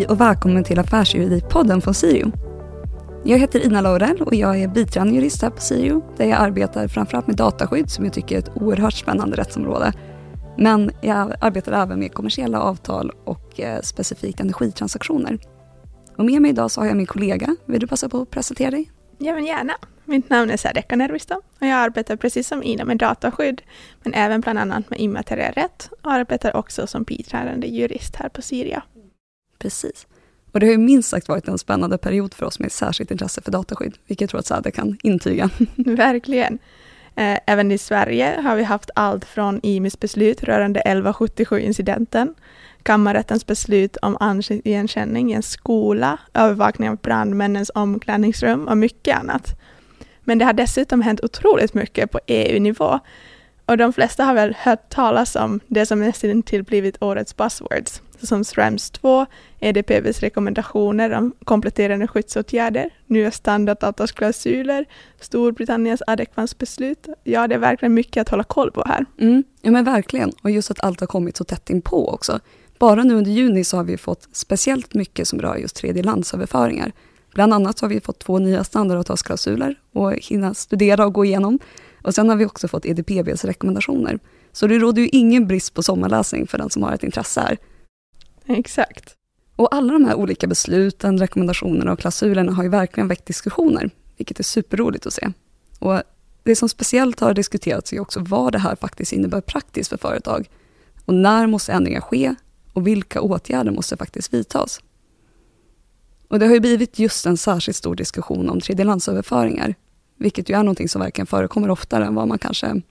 Hej 0.00 0.08
och 0.08 0.20
välkommen 0.20 0.64
till 0.64 0.78
Affärsjuridikpodden 0.78 1.80
från 1.80 1.94
Sirio. 1.94 2.32
Jag 3.24 3.38
heter 3.38 3.66
Ina 3.66 3.80
Laurell 3.80 4.22
och 4.22 4.34
jag 4.34 4.62
är 4.62 4.68
biträdande 4.68 5.14
jurist 5.14 5.42
här 5.42 5.50
på 5.50 5.60
Sirio 5.60 6.02
där 6.16 6.24
jag 6.24 6.40
arbetar 6.40 6.88
framförallt 6.88 7.26
med 7.26 7.36
dataskydd 7.36 7.90
som 7.90 8.04
jag 8.04 8.14
tycker 8.14 8.34
är 8.34 8.38
ett 8.38 8.50
oerhört 8.54 8.94
spännande 8.94 9.36
rättsområde. 9.36 9.92
Men 10.58 10.90
jag 11.00 11.32
arbetar 11.40 11.82
även 11.82 11.98
med 11.98 12.14
kommersiella 12.14 12.60
avtal 12.60 13.12
och 13.24 13.60
eh, 13.60 13.80
specifikt 13.80 14.40
energitransaktioner. 14.40 15.38
Och 16.16 16.24
med 16.24 16.42
mig 16.42 16.50
idag 16.50 16.70
så 16.70 16.80
har 16.80 16.86
jag 16.86 16.96
min 16.96 17.06
kollega. 17.06 17.56
Vill 17.64 17.80
du 17.80 17.86
passa 17.86 18.08
på 18.08 18.22
att 18.22 18.30
presentera 18.30 18.70
dig? 18.70 18.90
Ja, 19.18 19.34
men 19.34 19.44
gärna. 19.44 19.72
Mitt 20.04 20.30
namn 20.30 20.50
är 20.50 20.56
Sadeka 20.56 20.96
Nervista 20.96 21.36
och 21.36 21.66
jag 21.66 21.78
arbetar 21.78 22.16
precis 22.16 22.48
som 22.48 22.62
Ina 22.62 22.84
med 22.84 22.98
dataskydd, 22.98 23.62
men 24.02 24.14
även 24.14 24.40
bland 24.40 24.58
annat 24.58 24.90
med 24.90 25.00
immateriell 25.00 25.52
rätt 25.54 25.90
och 26.02 26.12
arbetar 26.12 26.56
också 26.56 26.86
som 26.86 27.02
biträdande 27.02 27.66
jurist 27.66 28.16
här 28.16 28.28
på 28.28 28.42
Siria. 28.42 28.82
Precis. 29.60 30.06
Och 30.52 30.60
det 30.60 30.66
har 30.66 30.72
ju 30.72 30.78
minst 30.78 31.08
sagt 31.08 31.28
varit 31.28 31.48
en 31.48 31.58
spännande 31.58 31.98
period 31.98 32.34
för 32.34 32.46
oss 32.46 32.58
med 32.58 32.72
särskilt 32.72 33.10
intresse 33.10 33.42
för 33.42 33.50
dataskydd, 33.50 33.94
vilket 34.06 34.20
jag 34.20 34.30
tror 34.30 34.40
att 34.40 34.46
Sade 34.46 34.70
kan 34.70 34.98
intyga. 35.02 35.50
Verkligen. 35.76 36.58
Eh, 37.16 37.38
även 37.46 37.70
i 37.70 37.78
Sverige 37.78 38.40
har 38.44 38.56
vi 38.56 38.62
haft 38.62 38.90
allt 38.94 39.24
från 39.24 39.60
IMIs 39.62 40.00
beslut 40.00 40.42
rörande 40.42 40.82
1177-incidenten, 40.86 42.34
kammarrättens 42.82 43.46
beslut 43.46 43.96
om 43.96 44.16
ansiktsigenkänning 44.20 45.32
i 45.32 45.34
en 45.34 45.42
skola, 45.42 46.18
övervakning 46.34 46.90
av 46.90 46.96
brandmännens 46.96 47.70
omklädningsrum 47.74 48.68
och 48.68 48.76
mycket 48.76 49.18
annat. 49.18 49.60
Men 50.20 50.38
det 50.38 50.44
har 50.44 50.52
dessutom 50.52 51.02
hänt 51.02 51.24
otroligt 51.24 51.74
mycket 51.74 52.10
på 52.10 52.20
EU-nivå. 52.26 53.00
Och 53.66 53.76
de 53.76 53.92
flesta 53.92 54.24
har 54.24 54.34
väl 54.34 54.56
hört 54.58 54.90
talas 54.90 55.36
om 55.36 55.60
det 55.66 55.86
som 55.86 56.00
nästan 56.00 56.42
till 56.42 56.64
blivit 56.64 57.02
årets 57.02 57.36
buzzwords, 57.36 58.02
som 58.26 58.44
SRAMS 58.44 58.90
2, 58.90 59.26
EDPBs 59.60 60.20
rekommendationer 60.20 61.10
om 61.10 61.32
kompletterande 61.44 62.06
skyddsåtgärder, 62.06 62.90
nya 63.06 63.30
standardavtalsklausuler, 63.30 64.86
Storbritanniens 65.20 66.02
adekvansbeslut. 66.06 67.08
Ja, 67.24 67.48
det 67.48 67.54
är 67.54 67.58
verkligen 67.58 67.94
mycket 67.94 68.20
att 68.20 68.28
hålla 68.28 68.44
koll 68.44 68.70
på 68.70 68.82
här. 68.86 69.06
Mm, 69.18 69.44
ja 69.62 69.70
men 69.70 69.84
verkligen, 69.84 70.32
och 70.42 70.50
just 70.50 70.70
att 70.70 70.84
allt 70.84 71.00
har 71.00 71.06
kommit 71.06 71.36
så 71.36 71.44
tätt 71.44 71.70
inpå 71.70 72.08
också. 72.08 72.40
Bara 72.78 73.04
nu 73.04 73.14
under 73.14 73.30
juni 73.30 73.64
så 73.64 73.76
har 73.76 73.84
vi 73.84 73.96
fått 73.96 74.28
speciellt 74.32 74.94
mycket 74.94 75.28
som 75.28 75.40
rör 75.40 75.56
just 75.56 75.76
tredjelandsöverföringar. 75.76 76.92
Bland 77.34 77.54
annat 77.54 77.80
har 77.80 77.88
vi 77.88 78.00
fått 78.00 78.18
två 78.18 78.38
nya 78.38 78.64
standardavtalsklausuler 78.64 79.74
och 79.92 80.12
hinna 80.12 80.54
studera 80.54 81.06
och 81.06 81.12
gå 81.12 81.24
igenom. 81.24 81.58
Och 82.02 82.14
sen 82.14 82.28
har 82.28 82.36
vi 82.36 82.44
också 82.44 82.68
fått 82.68 82.86
EDPBs 82.86 83.44
rekommendationer. 83.44 84.18
Så 84.52 84.66
det 84.66 84.78
råder 84.78 85.02
ju 85.02 85.08
ingen 85.08 85.46
brist 85.46 85.74
på 85.74 85.82
sommarläsning 85.82 86.46
för 86.46 86.58
den 86.58 86.70
som 86.70 86.82
har 86.82 86.92
ett 86.92 87.04
intresse 87.04 87.40
här. 87.40 87.58
Exakt. 88.58 89.16
Och 89.56 89.74
alla 89.74 89.92
de 89.92 90.04
här 90.04 90.14
olika 90.14 90.46
besluten, 90.46 91.18
rekommendationerna 91.18 91.92
och 91.92 91.98
klausulerna 91.98 92.52
har 92.52 92.62
ju 92.62 92.68
verkligen 92.68 93.08
väckt 93.08 93.26
diskussioner, 93.26 93.90
vilket 94.16 94.38
är 94.38 94.44
superroligt 94.44 95.06
att 95.06 95.12
se. 95.12 95.32
Och 95.78 96.02
det 96.42 96.56
som 96.56 96.68
speciellt 96.68 97.20
har 97.20 97.34
diskuterats 97.34 97.92
är 97.92 98.00
också 98.00 98.20
vad 98.20 98.52
det 98.52 98.58
här 98.58 98.76
faktiskt 98.76 99.12
innebär 99.12 99.40
praktiskt 99.40 99.90
för 99.90 99.96
företag. 99.96 100.50
Och 101.04 101.14
när 101.14 101.46
måste 101.46 101.72
ändringar 101.72 102.00
ske 102.00 102.34
och 102.72 102.86
vilka 102.86 103.20
åtgärder 103.20 103.70
måste 103.70 103.96
faktiskt 103.96 104.34
vidtas? 104.34 104.80
Och 106.28 106.38
det 106.38 106.46
har 106.46 106.54
ju 106.54 106.60
blivit 106.60 106.98
just 106.98 107.26
en 107.26 107.36
särskilt 107.36 107.76
stor 107.76 107.94
diskussion 107.94 108.50
om 108.50 108.60
tredjelandsöverföringar, 108.60 109.74
vilket 110.16 110.48
ju 110.48 110.54
är 110.54 110.62
någonting 110.62 110.88
som 110.88 111.00
verkligen 111.00 111.26
förekommer 111.26 111.70
oftare 111.70 112.04
än 112.04 112.14
vad 112.14 112.28
man 112.28 112.38
kanske 112.38 112.82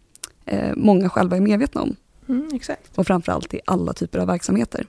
eh, 0.46 0.76
många 0.76 1.10
själva 1.10 1.38
är 1.38 1.42
medvetna 1.42 1.82
om. 1.82 1.96
Mm, 2.30 2.50
exakt. 2.54 2.98
Och 2.98 3.08
framförallt 3.08 3.54
i 3.54 3.60
alla 3.66 3.94
typer 3.94 4.20
av 4.20 4.28
verksamheter. 4.28 4.86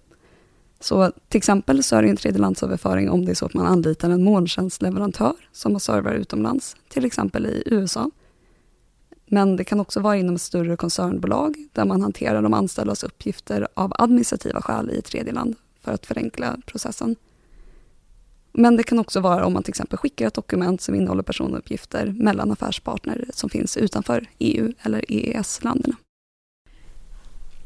Så 0.81 1.13
till 1.29 1.39
exempel 1.39 1.83
så 1.83 1.97
är 1.97 2.03
det 2.03 2.09
en 2.09 2.17
tredjelandsöverföring 2.17 3.11
om 3.11 3.25
det 3.25 3.33
är 3.33 3.35
så 3.35 3.47
att 3.47 3.55
man 3.55 3.67
anlitar 3.67 4.11
en 4.11 4.25
molntjänstleverantör 4.25 5.35
som 5.53 5.73
har 5.73 5.79
servrar 5.81 6.15
utomlands, 6.15 6.77
till 6.89 7.05
exempel 7.05 7.47
i 7.47 7.63
USA. 7.67 8.11
Men 9.27 9.57
det 9.57 9.65
kan 9.65 9.81
också 9.81 10.01
vara 10.01 10.17
inom 10.17 10.35
ett 10.35 10.41
större 10.41 10.77
koncernbolag 10.77 11.55
där 11.73 11.85
man 11.85 12.03
hanterar 12.03 12.43
de 12.43 12.55
anställdas 12.55 13.05
uppgifter 13.05 13.69
av 13.75 13.93
administrativa 13.99 14.63
skäl 14.63 14.91
i 14.91 15.03
tredjeland 15.03 15.57
för 15.81 15.93
att 15.93 16.07
förenkla 16.07 16.57
processen. 16.67 17.17
Men 18.53 18.77
det 18.77 18.83
kan 18.83 18.99
också 18.99 19.21
vara 19.21 19.47
om 19.47 19.53
man 19.53 19.63
till 19.63 19.71
exempel 19.71 19.99
skickar 19.99 20.27
ett 20.27 20.35
dokument 20.35 20.81
som 20.81 20.95
innehåller 20.95 21.23
personuppgifter 21.23 22.15
mellan 22.19 22.53
affärspartner 22.53 23.25
som 23.35 23.51
finns 23.51 23.77
utanför 23.77 24.27
EU 24.39 24.73
eller 24.83 25.05
EES-länderna. 25.09 25.97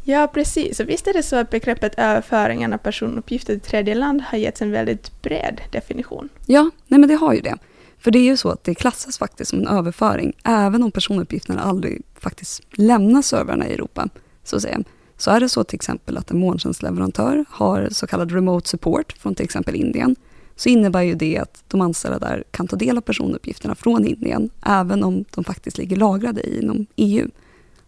Ja, 0.06 0.30
precis. 0.34 0.80
Och 0.80 0.88
visst 0.88 1.06
är 1.06 1.12
det 1.12 1.22
så 1.22 1.36
att 1.36 1.50
begreppet 1.50 1.94
överföringen 1.96 2.72
av 2.72 2.78
personuppgifter 2.78 3.52
till 3.54 3.70
tredje 3.70 3.94
land 3.94 4.22
har 4.22 4.38
getts 4.38 4.62
en 4.62 4.70
väldigt 4.70 5.22
bred 5.22 5.60
definition? 5.70 6.28
Ja, 6.46 6.70
nej 6.86 7.00
men 7.00 7.08
det 7.08 7.14
har 7.14 7.34
ju 7.34 7.40
det. 7.40 7.56
För 7.98 8.10
det 8.10 8.18
är 8.18 8.24
ju 8.24 8.36
så 8.36 8.50
att 8.50 8.64
det 8.64 8.74
klassas 8.74 9.18
faktiskt 9.18 9.50
som 9.50 9.58
en 9.58 9.68
överföring, 9.68 10.32
även 10.44 10.82
om 10.82 10.90
personuppgifterna 10.90 11.62
aldrig 11.62 12.02
faktiskt 12.14 12.62
lämnar 12.70 13.22
servrarna 13.22 13.68
i 13.68 13.72
Europa. 13.72 14.08
Så, 14.42 14.56
att 14.56 14.62
säga. 14.62 14.78
så 15.16 15.30
är 15.30 15.40
det 15.40 15.48
så 15.48 15.64
till 15.64 15.76
exempel 15.76 16.16
att 16.16 16.30
en 16.30 16.38
molntjänstleverantör 16.38 17.44
har 17.48 17.88
så 17.90 18.06
kallad 18.06 18.32
remote 18.32 18.68
support 18.68 19.12
från 19.12 19.34
till 19.34 19.44
exempel 19.44 19.74
Indien, 19.74 20.16
så 20.56 20.68
innebär 20.68 21.02
ju 21.02 21.14
det 21.14 21.38
att 21.38 21.64
de 21.68 21.80
anställda 21.80 22.18
där 22.18 22.44
kan 22.50 22.68
ta 22.68 22.76
del 22.76 22.96
av 22.96 23.00
personuppgifterna 23.00 23.74
från 23.74 24.06
Indien, 24.06 24.50
även 24.66 25.04
om 25.04 25.24
de 25.34 25.44
faktiskt 25.44 25.78
ligger 25.78 25.96
lagrade 25.96 26.56
inom 26.56 26.86
EU. 26.96 27.28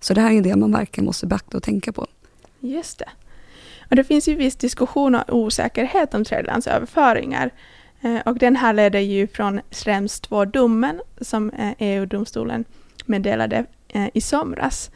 Så 0.06 0.14
det 0.14 0.20
här 0.20 0.32
är 0.32 0.40
det 0.40 0.56
man 0.56 0.72
verkligen 0.72 1.04
måste 1.04 1.26
beakta 1.26 1.56
och 1.56 1.62
tänka 1.62 1.92
på. 1.92 2.06
Just 2.60 2.98
det. 2.98 3.08
Och 3.90 3.96
det 3.96 4.04
finns 4.04 4.28
ju 4.28 4.34
viss 4.34 4.56
diskussion 4.56 5.14
och 5.14 5.36
osäkerhet 5.36 6.14
om 6.14 6.24
tredjelandsöverföringar. 6.24 7.50
Eh, 8.00 8.18
och 8.24 8.38
den 8.38 8.56
här 8.56 8.72
leder 8.72 9.00
ju 9.00 9.26
från 9.26 9.60
Schrems 9.70 10.22
2-domen 10.22 11.00
som 11.20 11.50
eh, 11.50 11.68
e 11.68 11.74
EU-domstolen 11.78 12.64
meddelade 13.06 13.64
eh, 13.88 14.08
i 14.14 14.20
somras 14.20 14.90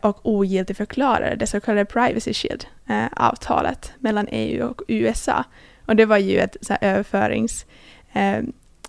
och 0.00 0.26
ogiltigförklarade 0.26 1.36
det 1.36 1.46
så 1.46 1.60
kallade 1.60 1.84
Privacy 1.84 2.32
Shield-avtalet 2.32 3.92
mellan 3.98 4.28
EU 4.30 4.66
och 4.66 4.82
USA. 4.88 5.44
Och 5.86 5.96
det 5.96 6.06
var 6.06 6.18
ju 6.18 6.38
ett 6.38 6.56
så 6.60 6.74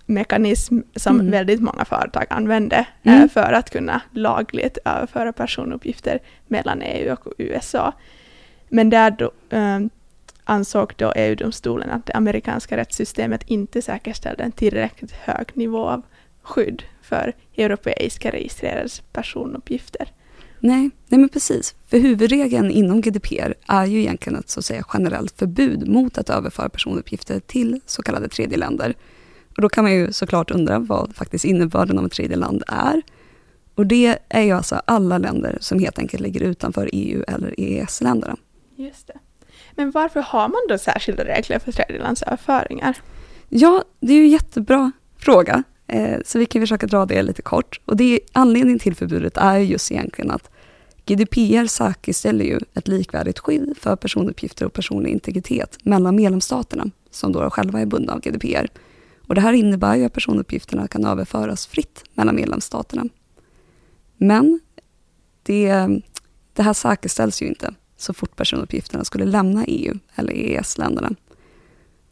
överföringsmekanism 0.10 0.80
som 0.96 1.20
mm. 1.20 1.32
väldigt 1.32 1.62
många 1.62 1.86
företag 1.86 2.26
använde 2.30 2.88
mm. 3.04 3.30
för 3.30 3.54
att 3.54 3.70
kunna 3.70 4.02
lagligt 4.14 4.78
överföra 4.86 5.34
personuppgifter 5.34 6.20
mellan 6.48 6.82
EU 6.82 7.14
och 7.14 7.34
USA. 7.38 7.94
Men 8.70 8.90
där 8.90 9.12
då, 9.12 9.32
ansåg 10.46 10.94
då 10.98 11.14
EU-domstolen 11.16 11.90
att 11.90 12.06
det 12.06 12.14
amerikanska 12.14 12.78
rättssystemet 12.78 13.44
inte 13.48 13.82
säkerställde 13.82 14.44
en 14.44 14.52
tillräckligt 14.52 15.12
hög 15.12 15.48
nivå 15.54 15.88
av 15.90 16.02
skydd 16.42 16.84
för 17.02 17.34
europeiska 17.58 18.32
registrerade 18.32 18.90
personuppgifter. 19.12 20.08
Nej, 20.62 20.90
nej 21.08 21.20
men 21.20 21.30
precis. 21.30 21.76
För 21.88 22.00
huvudregeln 22.00 22.72
inom 22.72 23.02
GDPR 23.02 23.54
är 23.68 23.86
ju 23.86 24.00
egentligen 24.00 24.40
ett 24.40 24.50
så 24.50 24.60
att 24.60 24.66
säga, 24.66 24.84
generellt 24.94 25.40
förbud 25.40 25.88
mot 25.88 26.18
att 26.18 26.30
överföra 26.30 26.70
personuppgifter 26.70 27.40
till 27.40 27.82
så 27.86 28.02
kallade 28.02 28.28
tredjeländer. 28.28 28.96
Och 29.60 29.62
då 29.62 29.70
kan 29.70 29.84
man 29.84 29.94
ju 29.94 30.14
såklart 30.14 30.52
undra 30.52 30.80
vad 30.80 31.16
faktiskt 31.16 31.46
innebörden 31.46 32.00
av 32.00 32.06
ett 32.06 32.12
tredjeland 32.12 32.64
är. 32.68 33.02
Och 33.76 33.86
det 33.86 34.18
är 34.30 34.42
ju 34.42 34.52
alltså 34.52 34.82
alla 34.86 35.18
länder 35.18 35.58
som 35.62 35.80
helt 35.80 36.00
enkelt 36.00 36.24
ligger 36.24 36.42
utanför 36.42 36.90
EU 36.94 37.24
eller 37.28 37.60
EES-länderna. 37.60 38.38
Just 38.76 39.08
det. 39.08 39.14
Men 39.76 39.92
varför 39.92 40.20
har 40.22 40.48
man 40.48 40.62
då 40.70 40.78
särskilda 40.78 41.24
regler 41.26 41.60
för 41.60 41.72
tredjelandsöverföringar? 41.72 42.98
Ja, 43.50 43.84
det 44.00 44.14
är 44.14 44.18
ju 44.18 44.24
en 44.24 44.30
jättebra 44.30 44.92
fråga. 45.18 45.64
Eh, 45.88 46.18
så 46.26 46.40
vi 46.40 46.46
kan 46.46 46.62
försöka 46.62 46.88
dra 46.88 47.06
det 47.06 47.22
lite 47.22 47.42
kort. 47.42 47.80
Och 47.86 47.98
det 47.98 48.14
är, 48.14 48.20
anledningen 48.32 48.80
till 48.80 48.96
förbudet 48.96 49.38
är 49.38 49.58
just 49.58 49.92
egentligen 49.92 50.32
att 50.32 50.50
GDPR 51.06 51.66
säkerställer 51.68 52.46
ju 52.46 52.60
ett 52.74 52.88
likvärdigt 52.88 53.40
skydd 53.40 53.78
för 53.80 53.96
personuppgifter 53.96 54.66
och 54.66 54.74
personlig 54.74 55.12
integritet 55.12 55.78
mellan 55.84 56.16
medlemsstaterna, 56.16 56.86
som 57.12 57.32
då 57.32 57.50
själva 57.50 57.80
är 57.80 57.86
bundna 57.86 58.14
av 58.14 58.22
GDPR. 58.22 58.68
Och 59.30 59.36
det 59.36 59.42
här 59.42 59.54
innebär 59.54 59.96
ju 59.96 60.06
att 60.06 60.14
personuppgifterna 60.14 60.88
kan 60.88 61.06
överföras 61.06 61.68
fritt 61.68 62.04
mellan 62.14 62.36
medlemsstaterna. 62.36 63.06
Men 64.18 64.60
det, 65.44 65.88
det 66.54 66.64
här 66.64 66.74
säkerställs 66.74 67.42
ju 67.42 67.48
inte 67.48 67.74
så 67.98 68.14
fort 68.14 68.36
personuppgifterna 68.36 69.04
skulle 69.04 69.26
lämna 69.26 69.66
EU 69.66 69.94
eller 70.16 70.34
EES-länderna. 70.34 71.16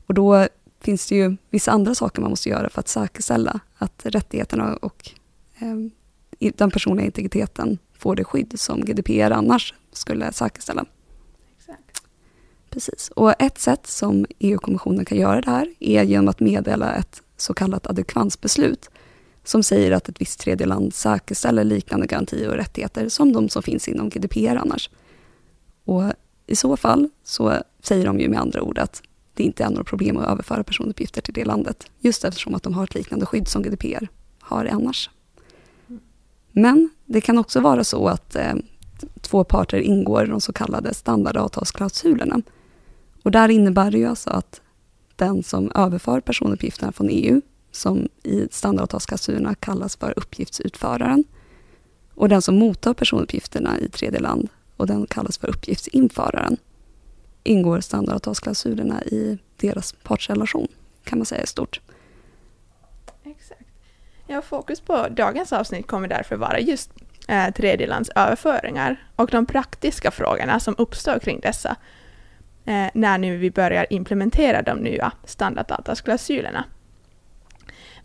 Och 0.05 0.13
då 0.13 0.47
finns 0.81 1.07
det 1.07 1.15
ju 1.15 1.37
vissa 1.49 1.71
andra 1.71 1.95
saker 1.95 2.21
man 2.21 2.29
måste 2.29 2.49
göra 2.49 2.69
för 2.69 2.79
att 2.79 2.87
säkerställa 2.87 3.59
att 3.77 4.01
rättigheterna 4.05 4.75
och 4.75 5.11
eh, 5.59 6.51
den 6.55 6.71
personliga 6.71 7.05
integriteten 7.05 7.77
får 7.93 8.15
det 8.15 8.23
skydd 8.23 8.59
som 8.59 8.85
GDPR 8.85 9.31
annars 9.31 9.73
skulle 9.91 10.31
säkerställa. 10.31 10.85
Exakt. 11.57 12.06
Precis. 12.77 13.11
Och 13.15 13.41
ett 13.41 13.57
sätt 13.57 13.87
som 13.87 14.25
EU-kommissionen 14.39 15.05
kan 15.05 15.17
göra 15.17 15.41
det 15.41 15.51
här 15.51 15.73
är 15.79 16.03
genom 16.03 16.27
att 16.27 16.39
meddela 16.39 16.95
ett 16.95 17.21
så 17.37 17.53
kallat 17.53 17.87
adekvansbeslut 17.87 18.89
som 19.43 19.63
säger 19.63 19.91
att 19.91 20.09
ett 20.09 20.21
visst 20.21 20.39
tredjeland 20.39 20.93
säkerställer 20.93 21.63
liknande 21.63 22.07
garantier 22.07 22.49
och 22.49 22.55
rättigheter 22.55 23.09
som 23.09 23.33
de 23.33 23.49
som 23.49 23.63
finns 23.63 23.87
inom 23.87 24.09
GDPR 24.09 24.55
annars. 24.55 24.89
Och 25.85 26.03
I 26.47 26.55
så 26.55 26.77
fall 26.77 27.09
så 27.23 27.53
säger 27.83 28.05
de 28.05 28.19
ju 28.19 28.29
med 28.29 28.39
andra 28.39 28.61
ord 28.61 28.77
att 28.77 29.01
det 29.33 29.43
inte 29.43 29.63
är 29.63 29.69
några 29.69 29.83
problem 29.83 30.17
att 30.17 30.27
överföra 30.27 30.63
personuppgifter 30.63 31.21
till 31.21 31.33
det 31.33 31.45
landet. 31.45 31.91
Just 31.99 32.23
eftersom 32.23 32.55
att 32.55 32.63
de 32.63 32.73
har 32.73 32.83
ett 32.83 32.95
liknande 32.95 33.25
skydd 33.25 33.47
som 33.47 33.61
GDPR 33.61 34.07
har 34.39 34.65
annars. 34.65 35.09
Men 36.51 36.89
det 37.05 37.21
kan 37.21 37.37
också 37.37 37.59
vara 37.59 37.83
så 37.83 38.07
att 38.07 38.35
eh, 38.35 38.55
två 39.21 39.43
parter 39.43 39.79
ingår 39.79 40.25
de 40.25 40.41
så 40.41 40.53
kallade 40.53 40.93
standardavtalsklausulerna. 40.93 42.41
Och 43.23 43.31
där 43.31 43.49
innebär 43.49 43.91
det 43.91 43.97
ju 43.97 44.05
alltså 44.05 44.29
att 44.29 44.61
den 45.15 45.43
som 45.43 45.71
överför 45.75 46.21
personuppgifterna 46.21 46.91
från 46.91 47.09
EU, 47.09 47.41
som 47.71 48.07
i 48.23 48.47
standardavtalsklausulerna 48.51 49.55
kallas 49.55 49.95
för 49.95 50.13
uppgiftsutföraren, 50.19 51.23
och 52.13 52.29
den 52.29 52.41
som 52.41 52.55
mottar 52.55 52.93
personuppgifterna 52.93 53.79
i 53.79 53.89
tredje 53.89 54.19
land, 54.19 54.49
och 54.77 54.87
den 54.87 55.07
kallas 55.07 55.37
för 55.37 55.47
uppgiftsinföraren, 55.49 56.57
ingår 57.43 57.79
standardavtalsklausulerna 57.79 59.03
i 59.03 59.37
deras 59.57 59.93
partsrelation, 60.03 60.67
kan 61.03 61.17
man 61.19 61.25
säga 61.25 61.43
i 61.43 61.47
stort. 61.47 61.81
Exakt. 63.23 63.61
Ja, 64.27 64.41
fokus 64.41 64.81
på 64.81 65.07
dagens 65.09 65.53
avsnitt 65.53 65.87
kommer 65.87 66.07
därför 66.07 66.35
vara 66.35 66.59
just 66.59 66.91
eh, 67.27 67.53
tredjelandsöverföringar 67.53 69.07
och 69.15 69.29
de 69.29 69.45
praktiska 69.45 70.11
frågorna 70.11 70.59
som 70.59 70.75
uppstår 70.77 71.19
kring 71.19 71.39
dessa 71.39 71.75
eh, 72.67 72.89
när 72.93 73.17
nu 73.17 73.37
vi 73.37 73.51
börjar 73.51 73.85
implementera 73.89 74.61
de 74.61 74.77
nya 74.77 75.11
standardavtalsklausulerna. 75.23 76.65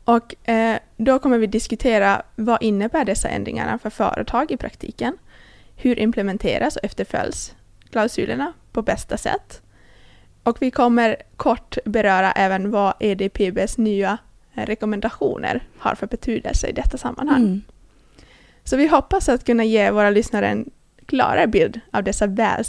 Och 0.05 0.49
eh, 0.49 0.79
då 0.97 1.19
kommer 1.19 1.39
vi 1.39 1.47
diskutera 1.47 2.23
vad 2.37 2.63
innebär 2.63 3.05
dessa 3.05 3.29
ändringarna 3.29 3.79
för 3.79 3.91
företag 3.91 4.51
i 4.51 4.57
praktiken? 4.57 5.19
Hur 5.77 5.99
implementeras 5.99 6.77
och 6.77 6.85
efterföljs 6.85 7.55
klausulerna 7.91 8.53
på 8.73 8.83
bästa 8.83 9.17
sätt? 9.17 9.63
Och 10.43 10.63
vi 10.63 10.71
kommer 10.71 11.17
kort 11.37 11.77
beröra 11.85 12.33
även 12.33 12.71
vad 12.71 12.95
EDPBs 13.01 13.79
nya 13.79 14.19
rekommendationer 14.53 15.67
har 15.79 15.95
för 15.95 16.07
betydelse 16.07 16.67
i 16.67 16.73
detta 16.73 16.99
sammanhang. 16.99 17.43
Mm. 17.43 17.63
Så 18.65 18.77
vi 18.77 18.87
hoppas 18.87 19.29
att 19.29 19.45
kunna 19.45 19.65
ge 19.65 19.91
våra 19.91 20.11
lyssnare 20.11 20.49
en 20.49 20.71
klarare 21.13 21.47
bild 21.47 21.81
av 21.91 22.05
dessa 22.05 22.27
väl 22.27 22.65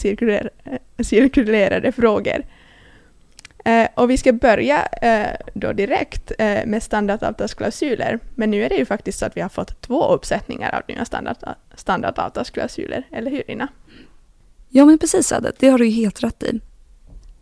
eh, 0.64 1.04
cirkulerade 1.04 1.92
frågor. 1.92 2.46
Eh, 3.66 3.88
och 3.96 4.10
vi 4.10 4.18
ska 4.18 4.34
börja 4.34 4.86
eh, 4.86 5.36
då 5.54 5.74
direkt 5.74 6.32
eh, 6.40 6.66
med 6.66 6.84
standardavtalsklausuler. 6.84 8.20
Men 8.36 8.52
nu 8.52 8.64
är 8.64 8.70
det 8.70 8.76
ju 8.76 8.86
faktiskt 8.86 9.20
så 9.20 9.26
att 9.26 9.38
vi 9.38 9.42
har 9.42 9.50
fått 9.50 9.82
två 9.82 10.14
uppsättningar 10.14 10.76
av 10.76 10.82
nya 10.88 11.06
standard, 11.06 11.38
standardavtalsklausuler, 11.76 13.04
eller 13.12 13.32
hur 13.32 13.52
Ina? 13.52 13.68
Ja 14.70 14.86
men 14.86 14.98
precis 14.98 15.32
Adde, 15.32 15.52
det 15.60 15.70
har 15.70 15.78
du 15.78 15.86
ju 15.86 15.92
helt 15.92 16.24
rätt 16.24 16.44
i. 16.44 16.60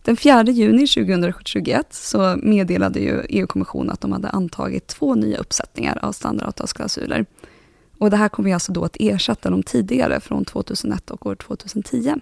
Den 0.04 0.18
4 0.18 0.44
juni 0.44 0.88
2021 0.88 1.94
så 1.94 2.36
meddelade 2.44 3.00
ju 3.00 3.22
EU-kommissionen 3.30 3.90
att 3.90 4.02
de 4.02 4.12
hade 4.12 4.30
antagit 4.30 4.88
två 4.88 5.16
nya 5.16 5.38
uppsättningar 5.38 6.00
av 6.02 6.12
standardavtalsklausuler. 6.12 7.26
Och 8.02 8.10
det 8.10 8.18
här 8.18 8.30
kommer 8.30 8.54
alltså 8.54 8.72
då 8.72 8.84
att 8.84 8.96
ersätta 9.00 9.50
de 9.50 9.64
tidigare 9.64 10.20
från 10.20 10.46
2001 10.46 11.12
och 11.12 11.26
år 11.26 11.36
2010. 11.36 12.16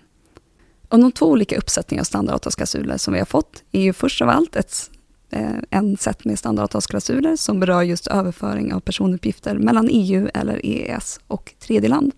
Och 0.89 0.99
de 0.99 1.11
två 1.11 1.25
olika 1.25 1.57
uppsättningar 1.57 2.01
av 2.01 2.05
standardavtalsklausuler 2.05 2.97
som 2.97 3.13
vi 3.13 3.19
har 3.19 3.25
fått 3.25 3.63
är 3.71 3.81
ju 3.81 3.93
först 3.93 4.21
av 4.21 4.29
allt 4.29 4.55
ett, 4.55 4.89
eh, 5.29 5.55
en 5.69 5.97
sätt 5.97 6.25
med 6.25 6.39
standardavtalsklausuler 6.39 7.35
som 7.35 7.59
berör 7.59 7.81
just 7.81 8.07
överföring 8.07 8.73
av 8.73 8.79
personuppgifter 8.79 9.55
mellan 9.55 9.89
EU 9.91 10.29
eller 10.33 10.65
EES 10.65 11.19
och 11.27 11.53
tredjeland. 11.59 12.11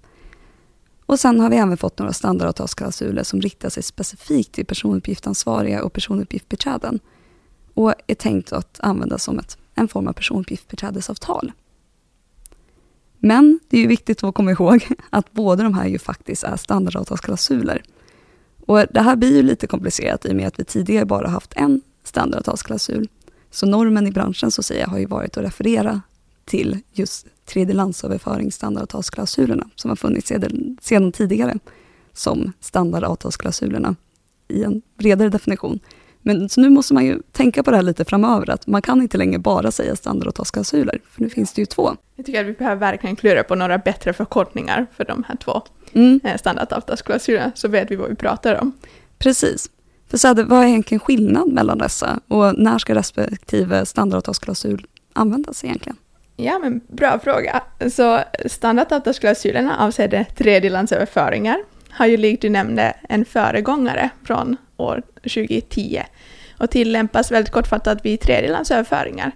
Och 1.05 1.19
sen 1.19 1.39
har 1.39 1.49
vi 1.49 1.57
även 1.57 1.77
fått 1.77 1.99
några 1.99 2.13
standardavtalsklausuler 2.13 3.23
som 3.23 3.41
riktar 3.41 3.69
sig 3.69 3.83
specifikt 3.83 4.51
till 4.51 4.65
personuppgiftsansvariga 4.65 5.83
och 5.83 5.93
personuppgiftsbiträden 5.93 6.99
och 7.73 7.93
är 8.07 8.15
tänkt 8.15 8.53
att 8.53 8.79
användas 8.79 9.23
som 9.23 9.39
ett, 9.39 9.57
en 9.75 9.87
form 9.87 10.07
av 10.07 10.13
personuppgiftsbiträdesavtal. 10.13 11.51
Men 13.23 13.59
det 13.69 13.77
är 13.77 13.81
ju 13.81 13.87
viktigt 13.87 14.23
att 14.23 14.35
komma 14.35 14.51
ihåg 14.51 14.87
att 15.09 15.31
båda 15.31 15.63
de 15.63 15.73
här 15.73 15.87
ju 15.87 15.99
faktiskt 15.99 16.43
är 16.43 16.57
standardavtalsklausuler. 16.57 17.83
Och 18.65 18.85
det 18.91 19.01
här 19.01 19.15
blir 19.15 19.35
ju 19.35 19.43
lite 19.43 19.67
komplicerat 19.67 20.25
i 20.25 20.31
och 20.31 20.35
med 20.35 20.47
att 20.47 20.59
vi 20.59 20.63
tidigare 20.63 21.05
bara 21.05 21.27
haft 21.27 21.53
en 21.55 21.81
standardavtalsklausul. 22.03 23.07
Så 23.51 23.65
normen 23.65 24.07
i 24.07 24.11
branschen 24.11 24.51
så 24.51 24.61
att 24.61 24.65
säga 24.65 24.87
har 24.87 24.97
ju 24.97 25.05
varit 25.05 25.37
att 25.37 25.43
referera 25.43 26.01
till 26.45 26.79
just 26.91 27.27
tredjelandsöverföringsstandardavtalsklausulerna 27.45 29.69
som 29.75 29.89
har 29.89 29.95
funnits 29.95 30.27
sedan, 30.27 30.77
sedan 30.81 31.11
tidigare 31.11 31.59
som 32.13 32.53
standardavtalsklausulerna 32.59 33.95
i 34.47 34.63
en 34.63 34.81
bredare 34.97 35.29
definition. 35.29 35.79
Men 36.21 36.49
så 36.49 36.61
nu 36.61 36.69
måste 36.69 36.93
man 36.93 37.05
ju 37.05 37.21
tänka 37.31 37.63
på 37.63 37.71
det 37.71 37.77
här 37.77 37.83
lite 37.83 38.05
framöver, 38.05 38.49
att 38.49 38.67
man 38.67 38.81
kan 38.81 39.01
inte 39.01 39.17
längre 39.17 39.39
bara 39.39 39.71
säga 39.71 39.95
standardavtalsklausuler, 39.95 40.99
för 41.11 41.21
nu 41.21 41.29
finns 41.29 41.53
det 41.53 41.61
ju 41.61 41.65
två. 41.65 41.95
Jag 42.15 42.25
tycker 42.25 42.41
att 42.41 42.47
vi 42.47 42.53
behöver 42.53 42.79
verkligen 42.79 43.15
klura 43.15 43.43
på 43.43 43.55
några 43.55 43.77
bättre 43.77 44.13
förkortningar 44.13 44.87
för 44.97 45.05
de 45.05 45.23
här 45.27 45.35
två 45.35 45.61
mm. 45.93 46.19
Eh, 46.23 46.37
standardavtalsklausulerna, 46.37 47.51
så 47.55 47.67
vet 47.67 47.91
vi 47.91 47.95
vad 47.95 48.09
vi 48.09 48.15
pratar 48.15 48.61
om. 48.61 48.71
Precis. 49.17 49.69
För 50.09 50.17
så 50.17 50.33
vad 50.33 50.63
är 50.63 50.67
egentligen 50.67 50.99
skillnad 50.99 51.47
mellan 51.47 51.77
dessa 51.77 52.19
och 52.27 52.59
när 52.59 52.77
ska 52.77 52.95
respektive 52.95 53.85
standardavtalsklausul 53.85 54.85
användas 55.13 55.63
egentligen? 55.63 55.97
Ja, 56.35 56.59
men 56.59 56.81
bra 56.87 57.19
fråga. 57.19 57.63
Så 57.91 58.19
standardavtalsklausulerna 58.45 59.77
avseende 59.79 60.25
tredjelandsöverföringar 60.37 61.57
har 61.89 62.05
ju 62.05 62.17
likt 62.17 62.41
du 62.41 62.49
nämnde 62.49 62.93
en 63.09 63.25
föregångare 63.25 64.09
från 64.23 64.57
år 64.81 65.01
2010 65.15 66.03
och 66.57 66.69
tillämpas 66.69 67.31
väldigt 67.31 67.53
kortfattat 67.53 68.05
vid 68.05 68.19
tredjelandsöverföringar. 68.19 69.31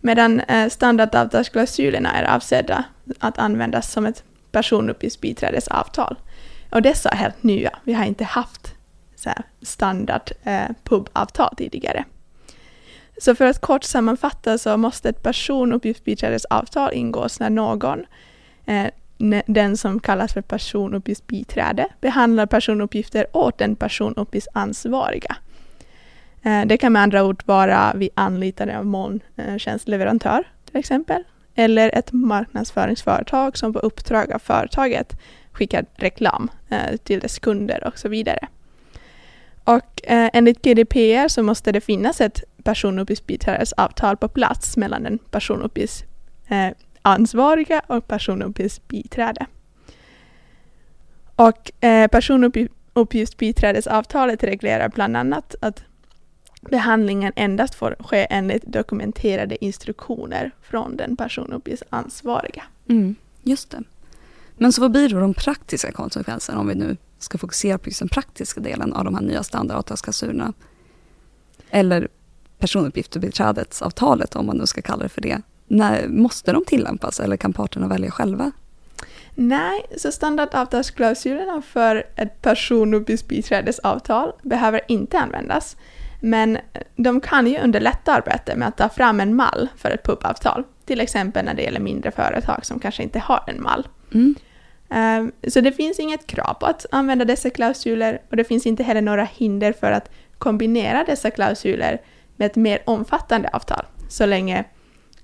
Medan 0.00 0.40
eh, 0.40 0.68
standardavtalsklausulerna 0.68 2.12
är 2.12 2.34
avsedda 2.34 2.84
att 3.18 3.38
användas 3.38 3.92
som 3.92 4.06
ett 4.06 4.24
personuppgiftsbiträdesavtal. 4.50 6.16
Och 6.70 6.82
dessa 6.82 7.08
är 7.08 7.16
helt 7.16 7.42
nya. 7.42 7.78
Vi 7.84 7.92
har 7.92 8.04
inte 8.04 8.24
haft 8.24 8.74
så 9.16 9.30
standard 9.62 10.30
eh, 10.42 10.68
pubavtal 10.84 11.54
tidigare. 11.56 12.04
Så 13.18 13.34
för 13.34 13.44
att 13.44 13.60
kort 13.60 13.84
sammanfatta 13.84 14.58
så 14.58 14.76
måste 14.76 15.08
ett 15.08 15.22
personuppgiftsbiträdesavtal 15.22 16.92
ingås 16.92 17.40
när 17.40 17.50
någon, 17.50 18.04
eh, 18.66 18.86
den 19.46 19.76
som 19.76 20.00
kallas 20.00 20.32
för 20.32 20.42
personuppgiftsbiträde, 20.42 21.88
behandlar 22.00 22.46
personuppgifter 22.46 23.26
åt 23.32 23.58
den 23.58 23.76
personuppgiftsansvariga. 23.76 25.36
Eh, 26.42 26.66
det 26.66 26.76
kan 26.76 26.92
med 26.92 27.02
andra 27.02 27.24
ord 27.24 27.42
vara 27.46 27.92
vid 27.94 28.10
anlitande 28.14 28.78
av 28.78 28.86
molntjänstleverantör 28.86 30.38
eh, 30.38 30.70
till 30.70 30.76
exempel, 30.76 31.22
eller 31.54 31.94
ett 31.94 32.12
marknadsföringsföretag 32.12 33.56
som 33.58 33.72
på 33.72 33.78
uppdrag 33.78 34.32
av 34.32 34.38
företaget 34.38 35.12
skickar 35.52 35.84
reklam 35.94 36.50
eh, 36.68 36.96
till 36.96 37.20
dess 37.20 37.38
kunder 37.38 37.86
och 37.86 37.98
så 37.98 38.08
vidare. 38.08 38.48
Och 39.64 40.00
enligt 40.06 40.62
GDPR 40.62 41.28
så 41.28 41.42
måste 41.42 41.72
det 41.72 41.80
finnas 41.80 42.20
ett 42.20 42.42
personuppgiftsbiträdesavtal 42.64 44.16
på 44.16 44.28
plats 44.28 44.76
mellan 44.76 45.02
den 45.02 45.18
personuppgifts 45.18 46.04
ansvariga 47.02 47.82
och 47.86 48.08
personuppgiftsbiträde. 48.08 49.46
Och 51.36 51.84
eh, 51.84 52.08
personuppgiftsbiträdesavtalet 52.08 54.44
reglerar 54.44 54.88
bland 54.88 55.16
annat 55.16 55.54
att 55.60 55.84
behandlingen 56.60 57.32
endast 57.36 57.74
får 57.74 57.96
ske 57.98 58.26
enligt 58.30 58.66
dokumenterade 58.66 59.64
instruktioner 59.64 60.50
från 60.62 60.96
den 60.96 61.16
personuppgiftsansvariga. 61.16 62.62
Mm, 62.88 63.14
just 63.42 63.70
det. 63.70 63.82
Men 64.56 64.72
så 64.72 64.80
vad 64.80 64.90
blir 64.90 65.08
då 65.08 65.20
de 65.20 65.34
praktiska 65.34 65.92
konsekvenserna 65.92 66.60
om 66.60 66.68
vi 66.68 66.74
nu 66.74 66.96
ska 67.18 67.38
fokusera 67.38 67.78
på 67.78 67.88
just 67.88 67.98
den 67.98 68.08
praktiska 68.08 68.60
delen 68.60 68.92
av 68.92 69.04
de 69.04 69.14
här 69.14 69.22
nya 69.22 69.42
standardavtalsklausulerna? 69.42 70.52
Eller 71.70 72.08
personuppgiftsbiträdesavtalet, 72.58 74.36
om 74.36 74.46
man 74.46 74.56
nu 74.56 74.66
ska 74.66 74.82
kalla 74.82 75.02
det 75.02 75.08
för 75.08 75.20
det. 75.20 75.42
När, 75.66 76.08
måste 76.08 76.52
de 76.52 76.64
tillämpas 76.64 77.20
eller 77.20 77.36
kan 77.36 77.52
parterna 77.52 77.88
välja 77.88 78.10
själva? 78.10 78.52
Nej, 79.34 79.86
så 79.96 80.12
standardavtalsklausulerna 80.12 81.62
för 81.62 82.06
ett 82.16 82.42
personuppgiftsbiträdesavtal 82.42 84.32
behöver 84.42 84.80
inte 84.88 85.18
användas. 85.18 85.76
Men 86.20 86.58
de 86.96 87.20
kan 87.20 87.46
ju 87.46 87.58
underlätta 87.58 88.12
arbetet 88.12 88.58
med 88.58 88.68
att 88.68 88.76
ta 88.76 88.88
fram 88.88 89.20
en 89.20 89.36
mall 89.36 89.68
för 89.76 89.90
ett 89.90 90.04
pubavtal. 90.04 90.64
Till 90.84 91.00
exempel 91.00 91.44
när 91.44 91.54
det 91.54 91.62
gäller 91.62 91.80
mindre 91.80 92.10
företag 92.10 92.66
som 92.66 92.78
kanske 92.78 93.02
inte 93.02 93.18
har 93.18 93.44
en 93.46 93.62
mall. 93.62 93.88
Mm. 94.14 94.34
Um, 94.88 95.32
så 95.50 95.60
det 95.60 95.72
finns 95.72 95.98
inget 95.98 96.26
krav 96.26 96.54
på 96.54 96.66
att 96.66 96.86
använda 96.90 97.24
dessa 97.24 97.50
klausuler 97.50 98.20
och 98.30 98.36
det 98.36 98.44
finns 98.44 98.66
inte 98.66 98.82
heller 98.82 99.02
några 99.02 99.24
hinder 99.24 99.72
för 99.72 99.92
att 99.92 100.10
kombinera 100.38 101.04
dessa 101.04 101.30
klausuler 101.30 102.00
med 102.36 102.46
ett 102.46 102.56
mer 102.56 102.82
omfattande 102.84 103.50
avtal, 103.52 103.84
så 104.08 104.26
länge 104.26 104.64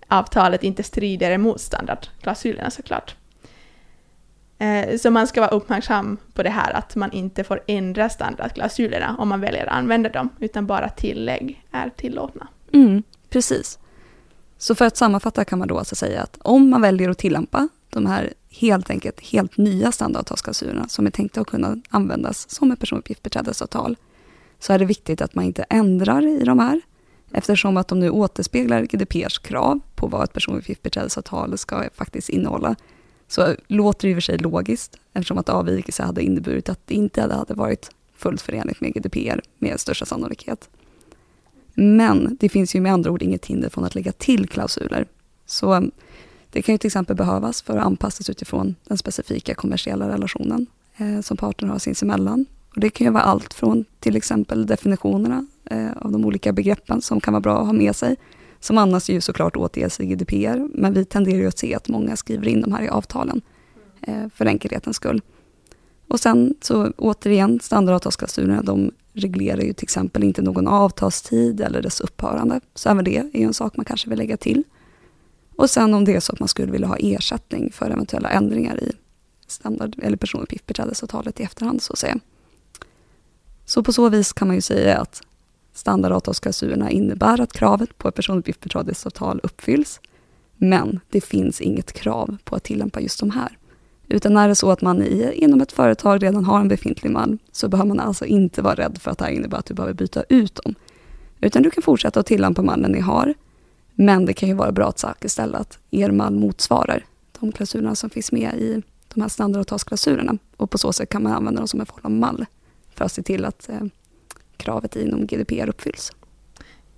avtalet 0.09 0.63
inte 0.63 0.83
strider 0.83 1.31
emot 1.31 1.61
standardklausulerna 1.61 2.71
såklart. 2.71 3.17
Eh, 4.59 4.99
så 4.99 5.11
man 5.11 5.27
ska 5.27 5.41
vara 5.41 5.51
uppmärksam 5.51 6.17
på 6.35 6.43
det 6.43 6.51
här 6.51 6.73
att 6.73 6.97
man 6.97 7.13
inte 7.13 7.45
får 7.45 7.61
ändra 7.67 8.09
standardklausulerna 8.09 9.17
om 9.19 9.29
man 9.29 9.41
väljer 9.41 9.67
att 9.67 9.73
använda 9.73 10.09
dem, 10.09 10.29
utan 10.41 10.67
bara 10.67 10.89
tillägg 10.89 11.65
är 11.71 11.91
tillåtna. 11.97 12.49
Mm, 12.73 13.03
precis. 13.31 13.79
Så 14.59 14.75
för 14.75 14.85
att 14.85 14.97
sammanfatta 14.97 15.45
kan 15.45 15.59
man 15.59 15.69
då 15.69 15.79
alltså 15.79 15.95
säga 15.95 16.23
att 16.23 16.39
om 16.43 16.71
man 16.71 16.83
väljer 16.83 17.11
att 17.11 17.19
tillämpa 17.19 17.69
de 17.91 18.07
här 18.07 18.33
helt 18.51 18.91
enkelt 18.91 19.21
helt 19.21 19.57
nya 19.57 19.93
standardavtalsklausulerna 19.93 20.89
som 20.89 21.07
är 21.07 21.11
tänkta 21.11 21.41
att 21.41 21.47
kunna 21.47 21.77
användas 21.89 22.51
som 22.51 22.73
ett 22.73 22.81
personuppgiftsbeträdesavtal, 22.81 23.97
så 24.59 24.73
är 24.73 24.79
det 24.79 24.85
viktigt 24.85 25.23
att 25.23 25.35
man 25.35 25.45
inte 25.45 25.63
ändrar 25.63 26.27
i 26.27 26.45
de 26.45 26.59
här, 26.59 26.81
eftersom 27.33 27.77
att 27.77 27.89
de 27.89 28.01
nu 28.01 28.11
återspeglar 28.11 28.83
GDPRs 28.83 29.39
krav 29.39 29.81
på 29.95 30.07
vad 30.07 30.25
ett 30.25 30.33
personuppgiftsbiträdesavtal 30.33 31.59
ska 31.59 31.89
faktiskt 31.95 32.29
innehålla. 32.29 32.77
Så 33.29 33.55
låter 33.67 34.09
det 34.09 34.11
i 34.11 34.15
och 34.15 34.17
för 34.17 34.21
sig 34.21 34.39
logiskt, 34.39 34.97
eftersom 35.13 35.39
att 35.39 35.49
avvikelse 35.49 36.03
hade 36.03 36.23
inneburit 36.23 36.69
att 36.69 36.87
det 36.87 36.95
inte 36.95 37.21
hade 37.21 37.55
varit 37.55 37.91
fullt 38.17 38.43
förenligt 38.43 38.81
med 38.81 38.95
GDPR 38.95 39.41
med 39.59 39.81
största 39.81 40.07
sannolikhet. 40.07 40.69
Men 41.75 42.37
det 42.41 42.49
finns 42.49 42.75
ju 42.75 42.81
med 42.81 42.93
andra 42.93 43.11
ord 43.11 43.23
inget 43.23 43.47
hinder 43.47 43.69
från 43.69 43.85
att 43.85 43.95
lägga 43.95 44.13
till 44.13 44.49
klausuler. 44.49 45.07
Så 45.47 45.75
um, 45.75 45.91
det 46.51 46.63
kan 46.63 46.75
ju 46.75 46.79
till 46.79 46.89
exempel 46.89 47.17
behövas 47.17 47.63
för 47.63 47.77
att 47.77 47.87
anpassas 47.87 48.31
utifrån 48.31 48.75
den 48.85 48.99
specifika 48.99 49.55
kommersiella 49.55 50.09
relationen 50.09 50.67
eh, 50.97 51.21
som 51.21 51.37
parterna 51.37 51.73
har 51.73 51.79
sinsemellan. 51.79 52.47
Och 52.75 52.81
det 52.81 52.91
kan 52.91 53.05
ju 53.05 53.13
vara 53.13 53.23
allt 53.23 53.55
från 53.55 53.85
till 54.01 54.17
exempel 54.17 54.67
definitionerna 54.67 55.47
eh, 55.71 55.93
av 55.97 56.13
de 56.13 56.25
olika 56.25 56.53
begreppen 56.53 57.03
som 57.03 57.21
kan 57.21 57.33
vara 57.33 57.41
bra 57.41 57.61
att 57.61 57.67
ha 57.67 57.73
med 57.73 57.97
sig, 57.97 58.17
som 58.61 58.79
annars 58.79 59.11
ju 59.11 59.21
såklart 59.21 59.57
återges 59.57 60.01
i 60.01 60.07
GDPR, 60.07 60.69
men 60.75 60.93
vi 60.93 61.05
tenderar 61.05 61.39
ju 61.39 61.47
att 61.47 61.59
se 61.59 61.75
att 61.75 61.89
många 61.89 62.17
skriver 62.17 62.49
in 62.49 62.61
de 62.61 62.73
här 62.73 62.83
i 62.83 62.89
avtalen 62.89 63.43
eh, 64.01 64.29
för 64.35 64.47
enkelhetens 64.47 64.97
skull. 64.97 65.23
Och 66.09 66.21
sen 66.21 66.55
så 66.61 66.91
återigen, 66.97 67.61
standardavtalsklausulerna, 67.61 68.63
de 68.63 68.91
reglerar 69.13 69.61
ju 69.61 69.73
till 69.73 69.85
exempel 69.85 70.25
inte 70.25 70.43
någon 70.43 70.69
avtalstid 70.69 71.61
eller 71.61 71.83
dess 71.83 72.01
upphörande, 72.01 72.61
så 72.75 72.89
även 72.89 73.05
det 73.05 73.17
är 73.17 73.39
ju 73.39 73.45
en 73.45 73.55
sak 73.55 73.77
man 73.77 73.85
kanske 73.85 74.09
vill 74.09 74.19
lägga 74.19 74.37
till. 74.37 74.65
Och 75.57 75.71
sen 75.71 75.95
om 75.95 76.05
det 76.05 76.15
är 76.15 76.21
så 76.21 76.33
att 76.33 76.41
man 76.41 76.49
skulle 76.49 76.73
vilja 76.73 76.87
ha 76.87 76.97
ersättning 76.97 77.73
för 77.73 77.91
eventuella 77.91 78.31
ändringar 78.31 78.83
i 78.83 78.93
standard 79.47 79.97
eller 80.03 80.17
personuppgiftsbeträdesavtalet 80.17 81.41
i 81.41 81.43
efterhand 81.43 81.83
så 81.83 81.93
att 81.93 81.99
säga. 81.99 82.19
Så 83.65 83.83
på 83.83 83.93
så 83.93 84.09
vis 84.09 84.33
kan 84.33 84.49
man 84.49 84.55
ju 84.57 84.63
säga 84.63 84.99
att 84.99 85.23
standardavtalsklausulerna 85.79 86.91
innebär 86.91 87.41
att 87.41 87.53
kravet 87.53 87.99
på 87.99 88.09
ett 88.09 88.15
personuppgiftsbeträdesavtal 88.15 89.41
uppfylls, 89.43 90.01
men 90.57 91.01
det 91.11 91.21
finns 91.21 91.61
inget 91.61 91.93
krav 91.93 92.37
på 92.45 92.57
att 92.57 92.65
tillämpa 92.65 93.01
just 93.01 93.21
de 93.21 93.31
här. 93.31 93.59
Utan 94.09 94.37
är 94.37 94.49
det 94.49 94.55
så 94.55 94.71
att 94.71 94.83
man 94.83 95.03
i, 95.03 95.33
inom 95.35 95.61
ett 95.61 95.73
företag 95.73 96.23
redan 96.23 96.45
har 96.45 96.61
en 96.61 96.69
befintlig 96.69 97.11
mall, 97.11 97.39
så 97.53 97.69
behöver 97.69 97.89
man 97.89 98.01
alltså 98.01 98.25
inte 98.25 98.63
vara 98.63 98.75
rädd 98.75 98.99
för 99.01 99.11
att 99.11 99.19
det 99.19 99.25
här 99.25 99.33
innebär 99.33 99.59
att 99.59 99.67
du 99.67 99.75
behöver 99.75 99.95
byta 99.95 100.23
ut 100.29 100.55
dem. 100.55 100.75
Utan 101.41 101.63
du 101.63 101.71
kan 101.71 101.83
fortsätta 101.83 102.21
att 102.21 102.27
tillämpa 102.27 102.63
mallen 102.63 102.93
ni 102.93 103.01
har, 103.01 103.35
men 103.95 104.27
det 104.27 104.33
kan 104.33 104.49
ju 104.49 104.55
vara 104.55 104.73
bra 104.73 104.89
att 104.89 104.99
säkerställa 104.99 105.59
att 105.59 105.79
er 105.91 106.11
mall 106.11 106.35
motsvarar 106.35 107.05
de 107.41 107.53
klausulerna 107.53 107.95
som 107.95 108.11
finns 108.11 108.33
med 108.33 108.55
i 108.55 108.83
de 109.15 109.21
här 109.21 109.29
standardavtalsklausulerna. 109.29 110.39
Och 110.57 110.71
på 110.71 110.79
så 110.79 110.93
sätt 110.93 111.09
kan 111.09 111.23
man 111.23 111.33
använda 111.33 111.61
dem 111.61 111.69
som 111.69 111.81
en 111.81 111.87
form 111.87 112.01
av 112.03 112.11
mall 112.11 112.47
för 112.95 113.05
att 113.05 113.13
se 113.13 113.23
till 113.23 113.45
att 113.45 113.69
eh, 113.69 113.81
kravet 114.59 114.97
inom 114.97 115.27
GDPR 115.27 115.69
uppfylls. 115.69 116.13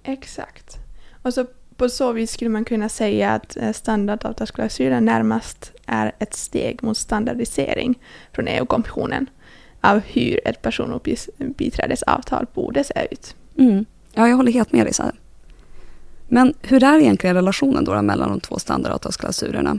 Exakt. 0.03 0.77
Och 1.23 1.35
så 1.35 1.47
på 1.77 1.89
så 1.89 2.13
vis 2.13 2.33
skulle 2.33 2.51
man 2.51 2.65
kunna 2.65 2.89
säga 2.89 3.33
att 3.33 3.57
eh, 3.57 3.73
standardavtalsklausulen 3.73 5.05
närmast 5.05 5.73
är 5.87 6.13
ett 6.19 6.35
steg 6.35 6.83
mot 6.83 6.97
standardisering 6.97 7.99
från 8.33 8.49
EU-kommissionen 8.49 9.27
av 9.81 9.99
hur 9.99 10.49
ett 10.49 10.63
personuppgiftsbiträdesavtal 10.63 12.47
borde 12.55 12.85
se 12.85 13.09
ut. 13.11 13.37
Mm. 13.57 13.85
Ja, 14.13 14.29
jag 14.29 14.37
håller 14.37 14.53
helt 14.53 14.73
med 14.73 14.87
dig. 14.87 14.95
Så 14.95 15.03
här. 15.03 15.13
Men 16.29 16.55
hur 16.63 16.85
är 16.85 16.99
egentligen 16.99 17.37
relationen 17.37 17.85
då 17.85 18.03
mellan 18.03 18.29
de 18.29 18.41
två 18.41 18.59
standardavtalsklausulerna? 18.59 19.79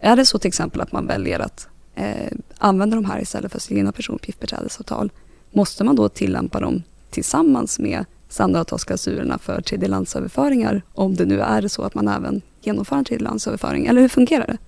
Är 0.00 0.16
det 0.16 0.24
så 0.24 0.38
till 0.38 0.48
exempel 0.48 0.80
att 0.80 0.92
man 0.92 1.06
väljer 1.06 1.40
att 1.40 1.68
eh, 1.94 2.32
använda 2.58 2.96
de 2.96 3.04
här 3.04 3.22
istället 3.22 3.52
för 3.52 3.60
sina 3.60 3.92
personuppgiftsbeträdesavtal, 3.92 5.12
måste 5.50 5.84
man 5.84 5.96
då 5.96 6.08
tillämpa 6.08 6.60
dem 6.60 6.82
tillsammans 7.14 7.78
med 7.78 8.04
standardavtalsklausulerna 8.28 9.38
för 9.38 9.60
tredjelandsöverföringar 9.60 10.82
om 10.92 11.14
det 11.14 11.24
nu 11.24 11.40
är 11.40 11.68
så 11.68 11.82
att 11.82 11.94
man 11.94 12.08
även 12.08 12.42
genomför 12.60 12.96
en 12.96 13.04
tredjelandsöverföring, 13.04 13.86
eller 13.86 14.00
hur 14.00 14.08
fungerar 14.08 14.46
det? 14.46 14.58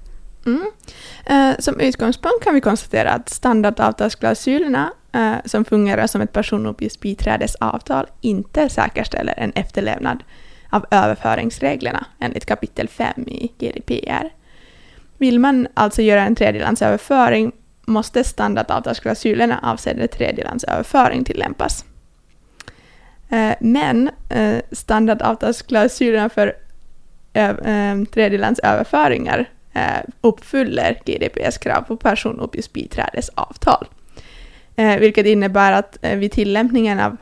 Mm. 0.46 0.70
Eh, 1.26 1.58
som 1.58 1.80
utgångspunkt 1.80 2.44
kan 2.44 2.54
vi 2.54 2.60
konstatera 2.60 3.10
att 3.10 3.28
standardavtalsklausulerna 3.28 4.92
eh, 5.12 5.34
som 5.44 5.64
fungerar 5.64 6.06
som 6.06 6.20
ett 6.20 6.32
personuppgiftsbiträdesavtal 6.32 8.06
inte 8.20 8.68
säkerställer 8.68 9.34
en 9.36 9.52
efterlevnad 9.52 10.24
av 10.70 10.86
överföringsreglerna 10.90 12.06
enligt 12.20 12.46
kapitel 12.46 12.88
5 12.88 13.08
i 13.16 13.52
GDPR. 13.58 14.32
Vill 15.18 15.40
man 15.40 15.68
alltså 15.74 16.02
göra 16.02 16.22
en 16.22 16.34
tredjelandsöverföring 16.34 17.52
måste 17.86 18.24
standardavtalsklausulerna 18.24 19.60
avseende 19.62 20.08
tredjelandsöverföring 20.08 21.24
tillämpas. 21.24 21.84
Eh, 23.28 23.54
men 23.60 24.10
eh, 24.28 24.58
standardavtalsklausulerna 24.72 26.28
för 26.28 26.52
eh, 27.32 27.54
tredjelandsöverföringar 28.12 29.48
uppfyller 30.20 30.98
GDPRs 31.04 31.58
krav 31.58 31.82
på 31.82 31.96
personuppgiftsbiträdesavtal. 31.96 33.86
Vilket 34.76 35.26
innebär 35.26 35.72
att 35.72 35.98
vid 36.00 36.32
tillämpningen 36.32 37.00
av 37.00 37.16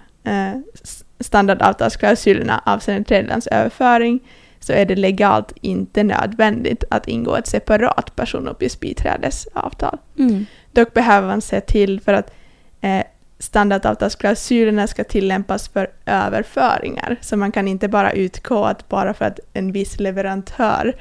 standardavtalsklausulerna 1.21 2.63
avseende 2.67 3.05
tredjelandsöverföring 3.05 4.21
så 4.61 4.73
är 4.73 4.87
det 4.87 4.97
legalt 4.97 5.53
inte 5.61 6.03
nödvändigt 6.03 6.85
att 6.91 7.09
ingå 7.09 7.37
ett 7.37 7.47
separat 7.47 8.17
personuppgiftsbiträdesavtal. 8.17 9.99
Mm. 10.19 10.47
Dock 10.73 10.95
behöver 10.95 11.29
man 11.29 11.41
se 11.41 11.61
till 11.61 12.01
för 12.01 12.13
att 12.13 12.35
eh, 12.81 13.03
standardavtalsklausulerna 13.39 14.87
ska 14.87 15.05
tillämpas 15.05 15.69
för 15.69 15.91
överföringar. 16.07 17.17
Så 17.21 17.37
man 17.37 17.53
kan 17.53 17.69
inte 17.69 17.89
bara 17.89 18.13
utgå 18.13 18.65
att 18.65 18.89
bara 18.89 19.15
för 19.15 19.25
att 19.25 19.41
en 19.53 19.73
viss 19.73 20.01
leverantör 20.01 20.97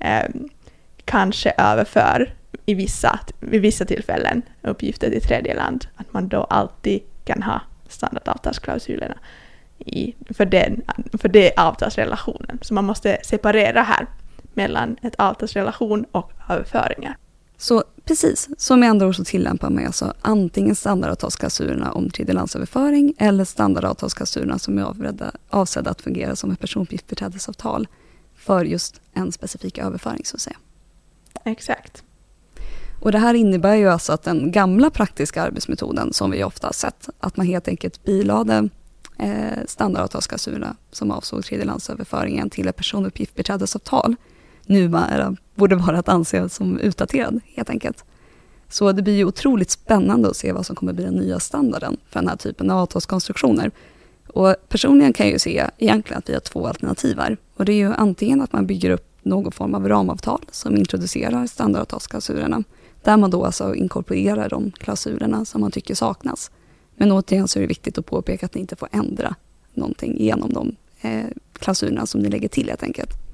eh, 0.00 0.24
kanske 1.04 1.54
överför 1.58 2.34
i 2.66 2.74
vissa, 2.74 3.20
vid 3.40 3.60
vissa 3.60 3.84
tillfällen 3.84 4.42
uppgifter 4.62 5.10
till 5.10 5.22
tredje 5.22 5.54
land, 5.54 5.86
att 5.96 6.12
man 6.12 6.28
då 6.28 6.44
alltid 6.44 7.00
kan 7.24 7.42
ha 7.42 7.60
standardavtalsklausulerna 7.88 9.18
i, 9.78 10.14
för, 10.34 10.44
den, 10.44 10.82
för 11.18 11.28
det 11.28 11.52
avtalsrelationen. 11.56 12.58
Så 12.62 12.74
man 12.74 12.84
måste 12.84 13.18
separera 13.22 13.82
här 13.82 14.06
mellan 14.54 14.96
ett 15.02 15.14
avtalsrelation 15.14 16.04
och 16.12 16.32
överföringar. 16.48 17.16
Så 17.58 17.84
precis, 18.04 18.48
så 18.58 18.76
med 18.76 18.90
andra 18.90 19.06
ord 19.06 19.16
så 19.16 19.24
tillämpar 19.24 19.70
man 19.70 19.86
alltså 19.86 20.14
antingen 20.20 20.74
standardavtalsklausulerna 20.74 21.92
om 21.92 22.10
tredjelandsöverföring 22.10 23.14
eller 23.18 23.44
standardavtalsklausulerna 23.44 24.58
som 24.58 24.78
är 24.78 25.32
avsedda 25.50 25.90
att 25.90 26.02
fungera 26.02 26.36
som 26.36 26.50
ett 26.50 26.60
personuppgiftsbeträdesavtal 26.60 27.88
för 28.36 28.64
just 28.64 29.00
en 29.12 29.32
specifik 29.32 29.78
överföring 29.78 30.24
så 30.24 30.36
att 30.36 30.40
säga. 30.40 30.56
Exakt. 31.44 32.02
Och 33.00 33.12
det 33.12 33.18
här 33.18 33.34
innebär 33.34 33.74
ju 33.74 33.88
alltså 33.88 34.12
att 34.12 34.22
den 34.22 34.52
gamla 34.52 34.90
praktiska 34.90 35.42
arbetsmetoden 35.42 36.12
som 36.12 36.30
vi 36.30 36.44
ofta 36.44 36.66
har 36.66 36.72
sett, 36.72 37.08
att 37.20 37.36
man 37.36 37.46
helt 37.46 37.68
enkelt 37.68 38.04
bilade 38.04 38.68
eh, 39.18 39.58
standardavtalsklausulerna 39.66 40.76
som 40.92 41.10
avsåg 41.10 41.44
tredjelandsöverföringen 41.44 42.50
till 42.50 42.68
ett 42.68 42.76
personuppgiftsbeträdesavtal 42.76 44.16
numera 44.66 45.36
borde 45.56 45.76
vara 45.76 45.98
att 45.98 46.08
anse 46.08 46.48
som 46.48 46.78
utdaterad 46.78 47.40
helt 47.54 47.70
enkelt. 47.70 48.04
Så 48.68 48.92
det 48.92 49.02
blir 49.02 49.16
ju 49.16 49.24
otroligt 49.24 49.70
spännande 49.70 50.28
att 50.28 50.36
se 50.36 50.52
vad 50.52 50.66
som 50.66 50.76
kommer 50.76 50.92
bli 50.92 51.04
den 51.04 51.14
nya 51.14 51.40
standarden 51.40 51.96
för 52.08 52.20
den 52.20 52.28
här 52.28 52.36
typen 52.36 52.70
av 52.70 52.78
avtalskonstruktioner. 52.78 53.70
Och 54.26 54.54
personligen 54.68 55.12
kan 55.12 55.26
jag 55.26 55.32
ju 55.32 55.38
se 55.38 55.64
egentligen 55.78 56.18
att 56.18 56.28
vi 56.28 56.32
har 56.32 56.40
två 56.40 56.66
alternativ 56.66 57.18
här. 57.18 57.36
Och 57.56 57.64
det 57.64 57.72
är 57.72 57.76
ju 57.76 57.92
antingen 57.92 58.40
att 58.40 58.52
man 58.52 58.66
bygger 58.66 58.90
upp 58.90 59.08
någon 59.22 59.52
form 59.52 59.74
av 59.74 59.88
ramavtal 59.88 60.44
som 60.50 60.76
introducerar 60.76 61.46
standardavtalsklausulerna, 61.46 62.62
där 63.02 63.16
man 63.16 63.30
då 63.30 63.44
alltså 63.44 63.74
inkorporerar 63.74 64.48
de 64.48 64.70
klausulerna 64.70 65.44
som 65.44 65.60
man 65.60 65.70
tycker 65.70 65.94
saknas. 65.94 66.50
Men 66.96 67.12
återigen 67.12 67.48
så 67.48 67.58
är 67.58 67.60
det 67.60 67.66
viktigt 67.66 67.98
att 67.98 68.06
påpeka 68.06 68.46
att 68.46 68.54
ni 68.54 68.60
inte 68.60 68.76
får 68.76 68.88
ändra 68.92 69.34
någonting 69.74 70.16
genom 70.20 70.52
de 70.52 70.76
eh, 71.00 71.26
klausulerna 71.52 72.06
som 72.06 72.20
ni 72.20 72.28
lägger 72.28 72.48
till 72.48 72.68
helt 72.68 72.82
enkelt. 72.82 73.25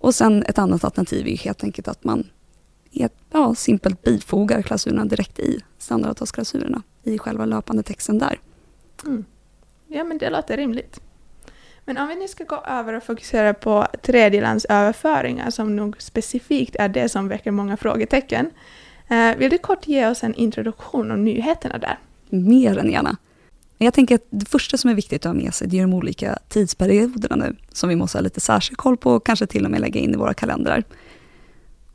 Och 0.00 0.14
sen 0.14 0.42
ett 0.42 0.58
annat 0.58 0.84
alternativ 0.84 1.28
är 1.28 1.36
helt 1.36 1.64
enkelt 1.64 1.88
att 1.88 2.04
man 2.04 2.26
ja, 2.90 3.54
simpelt 3.54 4.02
bifogar 4.02 4.62
klausulerna 4.62 5.04
direkt 5.04 5.38
i 5.38 5.60
standardavtalsklausulerna 5.78 6.82
i 7.02 7.18
själva 7.18 7.44
löpande 7.44 7.82
texten 7.82 8.18
där. 8.18 8.40
Mm. 9.06 9.24
Ja, 9.86 10.04
men 10.04 10.18
det 10.18 10.30
låter 10.30 10.56
rimligt. 10.56 11.00
Men 11.84 11.98
om 11.98 12.08
vi 12.08 12.16
nu 12.16 12.28
ska 12.28 12.44
gå 12.44 12.56
över 12.56 12.94
och 12.94 13.02
fokusera 13.02 13.54
på 13.54 13.86
tredjelandsöverföringar 14.02 15.50
som 15.50 15.76
nog 15.76 16.02
specifikt 16.02 16.76
är 16.76 16.88
det 16.88 17.08
som 17.08 17.28
väcker 17.28 17.50
många 17.50 17.76
frågetecken 17.76 18.50
Eh, 19.10 19.36
vill 19.36 19.50
du 19.50 19.58
kort 19.58 19.88
ge 19.88 20.06
oss 20.06 20.24
en 20.24 20.34
introduktion 20.34 21.10
om 21.10 21.24
nyheterna 21.24 21.78
där? 21.78 21.98
Mer 22.28 22.78
än 22.78 22.90
gärna. 22.90 23.16
Jag 23.82 23.94
tänker 23.94 24.14
att 24.14 24.26
det 24.30 24.48
första 24.48 24.76
som 24.76 24.90
är 24.90 24.94
viktigt 24.94 25.26
att 25.26 25.32
ha 25.32 25.42
med 25.42 25.54
sig, 25.54 25.68
det 25.68 25.78
är 25.78 25.82
de 25.82 25.94
olika 25.94 26.38
tidsperioderna 26.48 27.36
nu, 27.36 27.56
som 27.72 27.88
vi 27.88 27.96
måste 27.96 28.18
ha 28.18 28.22
lite 28.22 28.40
särskild 28.40 28.76
koll 28.76 28.96
på 28.96 29.12
och 29.12 29.26
kanske 29.26 29.46
till 29.46 29.64
och 29.64 29.70
med 29.70 29.80
lägga 29.80 30.00
in 30.00 30.14
i 30.14 30.16
våra 30.16 30.34
kalendrar. 30.34 30.84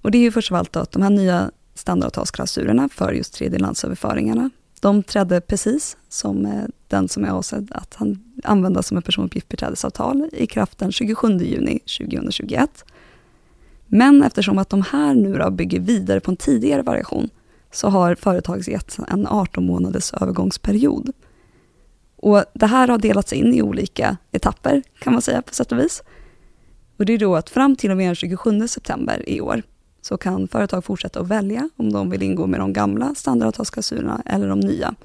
Och 0.02 0.12
det 0.12 0.18
är 0.18 0.22
ju 0.22 0.32
först 0.32 0.52
av 0.52 0.58
allt 0.58 0.76
att 0.76 0.92
de 0.92 1.02
här 1.02 1.10
nya 1.10 1.52
standardavtalsklausulerna 1.76 2.90
för 2.90 3.12
just 3.12 3.34
tredjelandsöverföringarna, 3.34 4.50
de 4.80 5.04
trädde 5.04 5.42
precis 5.42 5.98
som 6.10 6.46
eh, 6.46 6.64
den 6.88 7.10
som 7.10 7.26
är 7.26 7.30
avsedd 7.30 7.72
att 7.72 7.98
användas 8.44 8.88
som 8.88 8.98
ett 8.98 9.06
personuppgiftsbiträdesavtal 9.06 10.30
i 10.34 10.48
kraft 10.48 10.78
den 10.78 10.92
27 10.92 11.38
juni 11.38 11.80
2021. 11.80 12.86
Men 13.86 14.24
eftersom 14.24 14.58
att 14.58 14.70
de 14.70 14.82
här 14.82 15.14
nu 15.14 15.38
då 15.38 15.52
bygger 15.52 15.80
vidare 15.80 16.20
på 16.20 16.32
en 16.32 16.38
tidigare 16.38 16.82
variation, 16.82 17.30
så 17.72 17.90
har 17.90 18.16
företaget 18.16 18.68
gett 18.68 18.98
en 19.08 19.28
18 19.28 19.66
månaders 19.66 20.14
övergångsperiod. 20.14 21.12
Och 22.26 22.44
det 22.54 22.66
här 22.66 22.88
har 22.88 22.98
delats 22.98 23.34
in 23.34 23.54
i 23.54 23.62
olika 23.62 24.18
etapper, 24.32 24.84
kan 25.00 25.14
man 25.14 25.22
säga 25.22 25.42
på 25.42 25.54
sätt 25.54 25.72
och 25.72 25.80
vis. 25.80 26.04
Och 26.98 27.06
det 27.06 27.14
är 27.14 27.18
då 27.18 27.36
att 27.36 27.50
fram 27.50 27.76
till 27.76 27.92
och 27.92 27.98
med 27.98 28.08
den 28.08 28.16
27 28.16 28.68
september 28.68 29.30
i 29.30 29.42
år, 29.42 29.64
så 30.02 30.18
kan 30.18 30.48
företag 30.48 30.86
fortsätta 30.86 31.20
att 31.20 31.28
välja 31.28 31.70
om 31.78 31.94
de 31.94 32.10
vill 32.10 32.24
ingå 32.24 32.48
med 32.48 32.60
de 32.60 32.74
gamla 32.74 33.16
standardavtalsklausulerna 33.16 34.22
eller 34.26 34.48
de 34.48 34.60
nya. 34.60 34.96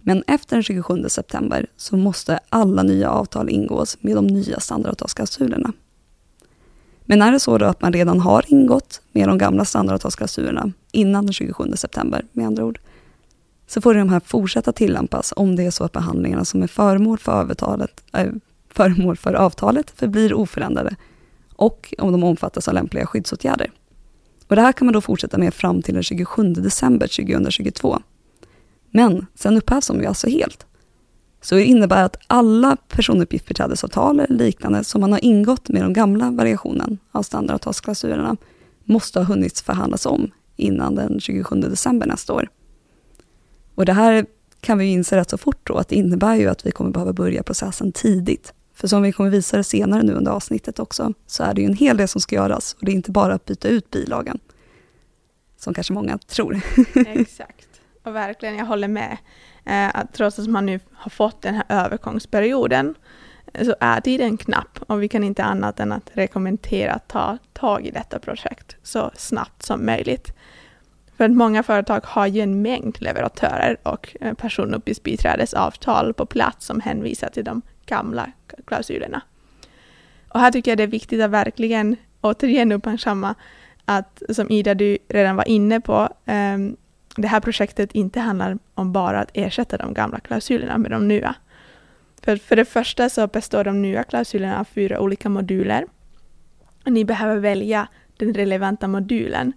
Men 0.00 0.24
efter 0.26 0.56
den 0.56 0.62
27 0.62 1.08
september 1.08 1.66
så 1.76 1.96
måste 1.96 2.40
alla 2.48 2.82
nya 2.82 3.10
avtal 3.10 3.50
ingås 3.50 3.96
med 4.00 4.16
de 4.16 4.26
nya 4.26 4.60
standardavtalsklausulerna. 4.60 5.72
Men 7.04 7.22
är 7.22 7.32
det 7.32 7.40
så 7.40 7.58
då 7.58 7.66
att 7.66 7.82
man 7.82 7.92
redan 7.92 8.20
har 8.20 8.44
ingått 8.48 9.00
med 9.12 9.28
de 9.28 9.38
gamla 9.38 9.64
standardavtalsklausulerna 9.64 10.72
innan 10.92 11.26
den 11.26 11.32
27 11.32 11.72
september, 11.74 12.24
med 12.32 12.46
andra 12.46 12.64
ord, 12.64 12.78
så 13.66 13.80
får 13.80 13.94
de 13.94 14.08
här 14.08 14.20
fortsätta 14.20 14.72
tillämpas 14.72 15.32
om 15.36 15.56
det 15.56 15.62
är 15.62 15.70
så 15.70 15.84
att 15.84 15.92
behandlingarna 15.92 16.44
som 16.44 16.62
är 16.62 16.66
föremål 16.66 17.18
för, 17.18 17.40
övertalet, 17.40 18.04
äh, 18.12 18.32
föremål 18.70 19.16
för 19.16 19.34
avtalet 19.34 19.90
förblir 19.90 20.34
oförändrade 20.34 20.96
och 21.56 21.94
om 21.98 22.12
de 22.12 22.24
omfattas 22.24 22.68
av 22.68 22.74
lämpliga 22.74 23.06
skyddsåtgärder. 23.06 23.70
Och 24.48 24.56
det 24.56 24.62
här 24.62 24.72
kan 24.72 24.86
man 24.86 24.92
då 24.92 25.00
fortsätta 25.00 25.38
med 25.38 25.54
fram 25.54 25.82
till 25.82 25.94
den 25.94 26.02
27 26.02 26.52
december 26.52 27.06
2022. 27.06 28.02
Men 28.90 29.26
sen 29.34 29.56
upphävs 29.56 29.86
de 29.86 30.00
ju 30.00 30.06
alltså 30.06 30.28
helt. 30.28 30.66
Så 31.40 31.54
det 31.54 31.64
innebär 31.64 32.04
att 32.04 32.16
alla 32.26 32.76
personuppgiftsbiträdesavtal 32.88 34.20
eller 34.20 34.38
liknande 34.38 34.84
som 34.84 35.00
man 35.00 35.12
har 35.12 35.24
ingått 35.24 35.68
med 35.68 35.82
den 35.82 35.92
gamla 35.92 36.30
variationen 36.30 36.98
av 37.12 37.22
standardavtalsklausulerna 37.22 38.36
måste 38.84 39.18
ha 39.18 39.26
hunnit 39.26 39.60
förhandlas 39.60 40.06
om 40.06 40.30
innan 40.56 40.94
den 40.94 41.20
27 41.20 41.56
december 41.56 42.06
nästa 42.06 42.32
år. 42.32 42.48
Och 43.74 43.86
det 43.86 43.92
här 43.92 44.26
kan 44.60 44.78
vi 44.78 44.84
inse 44.84 45.16
rätt 45.16 45.30
så 45.30 45.38
fort 45.38 45.60
då, 45.66 45.76
att 45.76 45.88
det 45.88 45.96
innebär 45.96 46.34
ju 46.34 46.48
att 46.48 46.66
vi 46.66 46.70
kommer 46.70 46.90
behöva 46.90 47.12
börja 47.12 47.42
processen 47.42 47.92
tidigt. 47.92 48.52
För 48.74 48.88
som 48.88 49.02
vi 49.02 49.12
kommer 49.12 49.30
visa 49.30 49.56
det 49.56 49.64
senare 49.64 50.02
nu 50.02 50.12
under 50.12 50.32
avsnittet 50.32 50.78
också, 50.78 51.12
så 51.26 51.42
är 51.42 51.54
det 51.54 51.60
ju 51.60 51.66
en 51.66 51.76
hel 51.76 51.96
del 51.96 52.08
som 52.08 52.20
ska 52.20 52.36
göras 52.36 52.76
och 52.78 52.84
det 52.84 52.92
är 52.92 52.94
inte 52.94 53.10
bara 53.10 53.34
att 53.34 53.44
byta 53.44 53.68
ut 53.68 53.90
bilagan, 53.90 54.38
som 55.56 55.74
kanske 55.74 55.92
många 55.92 56.18
tror. 56.18 56.60
Exakt, 57.06 57.68
och 58.02 58.14
verkligen, 58.14 58.56
jag 58.56 58.66
håller 58.66 58.88
med. 58.88 59.18
Eh, 59.64 59.96
att 59.96 60.14
trots 60.14 60.38
att 60.38 60.48
man 60.48 60.66
nu 60.66 60.80
har 60.92 61.10
fått 61.10 61.42
den 61.42 61.54
här 61.54 61.64
övergångsperioden 61.68 62.94
så 63.62 63.74
är 63.80 64.00
tiden 64.00 64.36
knapp 64.36 64.78
och 64.86 65.02
vi 65.02 65.08
kan 65.08 65.24
inte 65.24 65.44
annat 65.44 65.80
än 65.80 65.92
att 65.92 66.10
rekommendera 66.12 66.92
att 66.92 67.08
ta 67.08 67.38
tag 67.52 67.86
i 67.86 67.90
detta 67.90 68.18
projekt 68.18 68.76
så 68.82 69.10
snabbt 69.14 69.62
som 69.62 69.86
möjligt. 69.86 70.32
För 71.16 71.24
att 71.24 71.30
många 71.30 71.62
företag 71.62 72.00
har 72.04 72.26
ju 72.26 72.40
en 72.40 72.62
mängd 72.62 72.96
leverantörer 73.00 73.76
och 73.82 74.16
eh, 74.20 74.34
personuppgiftsbiträdesavtal 74.34 76.14
på 76.14 76.26
plats 76.26 76.66
som 76.66 76.80
hänvisar 76.80 77.28
till 77.28 77.44
de 77.44 77.62
gamla 77.86 78.32
klausulerna. 78.66 79.22
Och 80.28 80.40
här 80.40 80.50
tycker 80.50 80.70
jag 80.70 80.78
det 80.78 80.82
är 80.82 80.88
viktigt 80.88 81.22
att 81.22 81.30
verkligen 81.30 81.96
återigen 82.20 82.72
uppmärksamma 82.72 83.34
att, 83.84 84.22
som 84.28 84.50
Ida 84.50 84.74
du 84.74 84.98
redan 85.08 85.36
var 85.36 85.48
inne 85.48 85.80
på, 85.80 86.08
um, 86.24 86.76
det 87.16 87.28
här 87.28 87.40
projektet 87.40 87.92
inte 87.92 88.20
handlar 88.20 88.58
om 88.74 88.92
bara 88.92 89.20
att 89.20 89.30
ersätta 89.34 89.76
de 89.76 89.94
gamla 89.94 90.20
klausulerna 90.20 90.78
med 90.78 90.90
de 90.90 91.08
nya. 91.08 91.34
För, 92.22 92.36
för 92.36 92.56
det 92.56 92.64
första 92.64 93.08
så 93.08 93.26
består 93.26 93.64
de 93.64 93.82
nya 93.82 94.02
klausulerna 94.02 94.60
av 94.60 94.64
fyra 94.64 95.00
olika 95.00 95.28
moduler. 95.28 95.86
Ni 96.84 97.04
behöver 97.04 97.36
välja 97.36 97.88
den 98.16 98.34
relevanta 98.34 98.88
modulen 98.88 99.52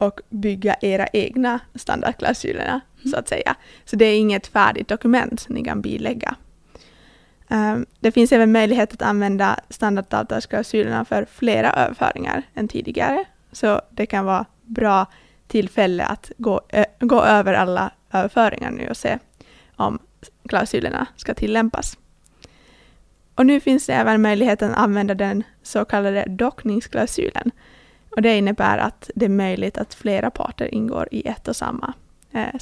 och 0.00 0.20
bygga 0.28 0.76
era 0.80 1.06
egna 1.12 1.60
standardklausulerna, 1.74 2.80
mm. 2.98 3.10
så 3.10 3.16
att 3.16 3.28
säga. 3.28 3.54
Så 3.84 3.96
det 3.96 4.04
är 4.04 4.18
inget 4.18 4.46
färdigt 4.46 4.88
dokument 4.88 5.46
ni 5.48 5.64
kan 5.64 5.82
bilägga. 5.82 6.36
Um, 7.48 7.86
det 8.00 8.12
finns 8.12 8.32
även 8.32 8.52
möjlighet 8.52 8.92
att 8.92 9.02
använda 9.02 9.60
standardavtalsklausulerna 9.70 11.04
för 11.04 11.26
flera 11.32 11.72
överföringar 11.72 12.42
än 12.54 12.68
tidigare, 12.68 13.24
så 13.52 13.80
det 13.90 14.06
kan 14.06 14.24
vara 14.24 14.46
bra 14.62 15.06
tillfälle 15.46 16.04
att 16.04 16.30
gå, 16.38 16.60
ö, 16.68 16.84
gå 17.00 17.22
över 17.22 17.54
alla 17.54 17.90
överföringar 18.12 18.70
nu 18.70 18.88
och 18.88 18.96
se 18.96 19.18
om 19.76 19.98
klausulerna 20.48 21.06
ska 21.16 21.34
tillämpas. 21.34 21.98
Och 23.34 23.46
nu 23.46 23.60
finns 23.60 23.86
det 23.86 23.92
även 23.92 24.22
möjligheten 24.22 24.70
att 24.70 24.76
använda 24.76 25.14
den 25.14 25.42
så 25.62 25.84
kallade 25.84 26.24
dockningsklausulen. 26.28 27.50
Och 28.16 28.22
det 28.22 28.36
innebär 28.36 28.78
att 28.78 29.10
det 29.14 29.24
är 29.24 29.28
möjligt 29.30 29.78
att 29.78 29.94
flera 29.94 30.30
parter 30.30 30.74
ingår 30.74 31.08
i 31.10 31.28
ett 31.28 31.48
och 31.48 31.56
samma 31.56 31.94
eh, 32.32 32.58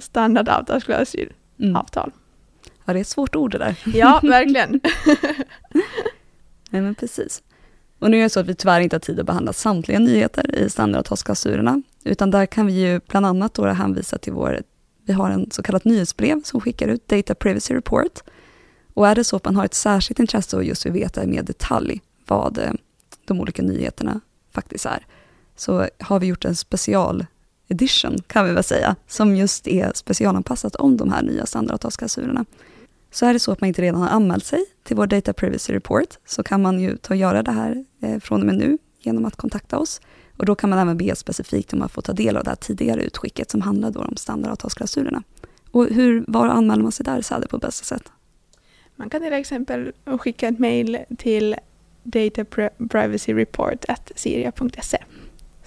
standardavtalsklausul. 0.00 1.32
Mm. 1.58 1.76
Avtal. 1.76 2.12
Ja, 2.84 2.92
det 2.92 2.98
är 2.98 3.00
ett 3.00 3.08
svårt 3.08 3.36
ord 3.36 3.50
det 3.50 3.58
där. 3.58 3.76
Ja, 3.94 4.20
verkligen. 4.22 4.80
Nej, 6.70 6.82
men 6.82 6.94
precis. 6.94 7.42
Och 7.98 8.10
nu 8.10 8.18
är 8.18 8.22
det 8.22 8.30
så 8.30 8.40
att 8.40 8.46
vi 8.46 8.54
tyvärr 8.54 8.80
inte 8.80 8.96
har 8.96 9.00
tid 9.00 9.20
att 9.20 9.26
behandla 9.26 9.52
samtliga 9.52 9.98
nyheter 9.98 10.54
i 10.54 10.70
standardavtalsklausulerna, 10.70 11.82
utan 12.04 12.30
där 12.30 12.46
kan 12.46 12.66
vi 12.66 12.72
ju 12.72 13.00
bland 13.08 13.26
annat 13.26 13.54
då 13.54 13.66
hänvisa 13.66 14.18
till 14.18 14.32
vår, 14.32 14.62
vi 15.04 15.12
har 15.12 15.30
en 15.30 15.50
så 15.50 15.62
kallat 15.62 15.84
nyhetsbrev 15.84 16.42
som 16.42 16.60
skickar 16.60 16.88
ut 16.88 17.08
Data 17.08 17.34
Privacy 17.34 17.74
Report. 17.74 18.20
Och 18.94 19.08
är 19.08 19.14
det 19.14 19.24
så 19.24 19.36
att 19.36 19.44
man 19.44 19.56
har 19.56 19.64
ett 19.64 19.74
särskilt 19.74 20.18
intresse 20.18 20.56
och 20.56 20.64
just 20.64 20.86
vill 20.86 20.92
veta 20.92 21.26
mer 21.26 21.42
detalj 21.42 22.00
vad 22.26 22.58
eh, 22.58 22.72
de 23.24 23.40
olika 23.40 23.62
nyheterna 23.62 24.20
faktiskt 24.52 24.86
är, 24.86 25.06
så 25.56 25.88
har 25.98 26.20
vi 26.20 26.26
gjort 26.26 26.44
en 26.44 26.56
special 26.56 27.26
edition, 27.68 28.18
kan 28.26 28.46
vi 28.46 28.52
väl 28.52 28.64
säga, 28.64 28.96
som 29.06 29.36
just 29.36 29.68
är 29.68 29.92
specialanpassat 29.94 30.76
om 30.76 30.96
de 30.96 31.12
här 31.12 31.22
nya 31.22 31.46
standardavtalsklausulerna. 31.46 32.44
Så 33.10 33.26
är 33.26 33.32
det 33.32 33.38
så 33.38 33.52
att 33.52 33.60
man 33.60 33.68
inte 33.68 33.82
redan 33.82 34.00
har 34.00 34.08
anmält 34.08 34.44
sig 34.44 34.64
till 34.82 34.96
vår 34.96 35.06
Data 35.06 35.32
Privacy 35.32 35.72
Report, 35.72 36.18
så 36.26 36.42
kan 36.42 36.62
man 36.62 36.80
ju 36.80 36.96
ta 36.96 37.14
och 37.14 37.18
göra 37.18 37.42
det 37.42 37.52
här 37.52 37.84
eh, 38.00 38.18
från 38.20 38.40
och 38.40 38.46
med 38.46 38.54
nu 38.54 38.78
genom 39.00 39.24
att 39.24 39.36
kontakta 39.36 39.78
oss. 39.78 40.00
Och 40.36 40.46
då 40.46 40.54
kan 40.54 40.70
man 40.70 40.78
även 40.78 40.96
be 40.96 41.16
specifikt 41.16 41.72
om 41.72 41.82
att 41.82 41.92
få 41.92 42.02
ta 42.02 42.12
del 42.12 42.36
av 42.36 42.44
det 42.44 42.50
här 42.50 42.56
tidigare 42.56 43.02
utskicket 43.02 43.50
som 43.50 43.60
handlar 43.60 43.90
då 43.90 44.00
om 44.00 44.16
standardavtalsklausulerna. 44.16 45.22
Och 45.70 45.86
hur, 45.86 46.24
var 46.26 46.46
anmäler 46.46 46.82
man 46.82 46.92
sig 46.92 47.04
där, 47.04 47.22
Säder, 47.22 47.48
på 47.48 47.58
bästa 47.58 47.84
sätt? 47.84 48.12
Man 48.96 49.10
kan 49.10 49.20
till 49.22 49.32
exempel 49.32 49.92
skicka 50.20 50.48
ett 50.48 50.58
mejl 50.58 50.98
till 51.18 51.56
dataprivacyreport.siria.se 52.02 54.98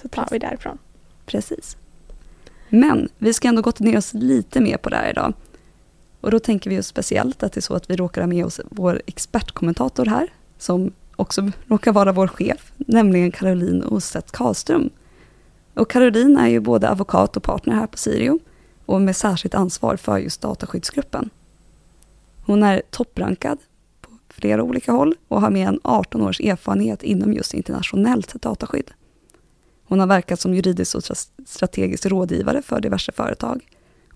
så 0.01 0.07
tar 0.07 0.27
vi 0.31 0.39
därifrån. 0.39 0.77
Precis. 1.25 1.77
Men 2.69 3.09
vi 3.17 3.33
ska 3.33 3.47
ändå 3.47 3.61
gotta 3.61 3.83
ner 3.83 3.97
oss 3.97 4.13
lite 4.13 4.61
mer 4.61 4.77
på 4.77 4.89
det 4.89 4.95
här 4.95 5.09
idag. 5.09 5.33
Och 6.21 6.31
då 6.31 6.39
tänker 6.39 6.69
vi 6.69 6.79
oss 6.79 6.87
speciellt 6.87 7.43
att 7.43 7.53
det 7.53 7.59
är 7.59 7.61
så 7.61 7.75
att 7.75 7.89
vi 7.89 7.95
råkar 7.95 8.21
ha 8.21 8.27
med 8.27 8.45
oss 8.45 8.59
vår 8.69 9.01
expertkommentator 9.05 10.05
här, 10.05 10.27
som 10.57 10.91
också 11.15 11.51
råkar 11.67 11.91
vara 11.91 12.11
vår 12.11 12.27
chef, 12.27 12.71
nämligen 12.77 13.31
Caroline 13.31 13.83
Ostedt 13.83 14.31
Karlström. 14.31 14.89
Och 15.73 15.89
Caroline 15.89 16.37
är 16.37 16.47
ju 16.47 16.59
både 16.59 16.89
advokat 16.89 17.37
och 17.37 17.43
partner 17.43 17.75
här 17.75 17.87
på 17.87 17.97
Sirio 17.97 18.39
och 18.85 19.01
med 19.01 19.15
särskilt 19.15 19.55
ansvar 19.55 19.95
för 19.95 20.17
just 20.17 20.41
dataskyddsgruppen. 20.41 21.29
Hon 22.45 22.63
är 22.63 22.81
topprankad 22.89 23.57
flera 24.33 24.63
olika 24.63 24.91
håll 24.91 25.15
och 25.27 25.41
har 25.41 25.49
mer 25.49 25.67
än 25.67 25.79
18 25.83 26.21
års 26.21 26.41
erfarenhet 26.41 27.03
inom 27.03 27.33
just 27.33 27.53
internationellt 27.53 28.41
dataskydd. 28.41 28.91
Hon 29.85 29.99
har 29.99 30.07
verkat 30.07 30.39
som 30.39 30.53
juridisk 30.53 30.95
och 30.95 31.03
strategisk 31.45 32.05
rådgivare 32.05 32.61
för 32.61 32.81
diverse 32.81 33.11
företag 33.11 33.67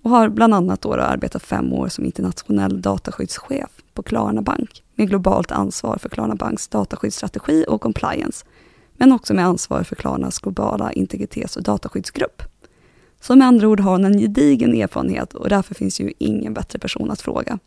och 0.01 0.09
har 0.09 0.29
bland 0.29 0.53
annat 0.53 0.81
då 0.81 0.93
arbetat 0.93 1.43
fem 1.43 1.73
år 1.73 1.87
som 1.87 2.05
internationell 2.05 2.81
dataskyddschef 2.81 3.69
på 3.93 4.03
Klarna 4.03 4.41
Bank 4.41 4.83
med 4.95 5.09
globalt 5.09 5.51
ansvar 5.51 5.97
för 5.97 6.09
Klarna 6.09 6.35
Banks 6.35 6.67
dataskyddsstrategi 6.67 7.65
och 7.67 7.81
compliance, 7.81 8.45
men 8.97 9.11
också 9.11 9.33
med 9.33 9.45
ansvar 9.45 9.83
för 9.83 9.95
Klarnas 9.95 10.39
globala 10.39 10.91
integritets 10.91 11.57
och 11.57 11.63
dataskyddsgrupp. 11.63 12.43
Så 13.21 13.35
med 13.35 13.47
andra 13.47 13.67
ord 13.67 13.79
har 13.79 13.91
hon 13.91 14.05
en 14.05 14.19
gedigen 14.19 14.81
erfarenhet 14.81 15.33
och 15.33 15.49
därför 15.49 15.75
finns 15.75 15.99
ju 15.99 16.13
ingen 16.17 16.53
bättre 16.53 16.79
person 16.79 17.11
att 17.11 17.21
fråga. 17.21 17.59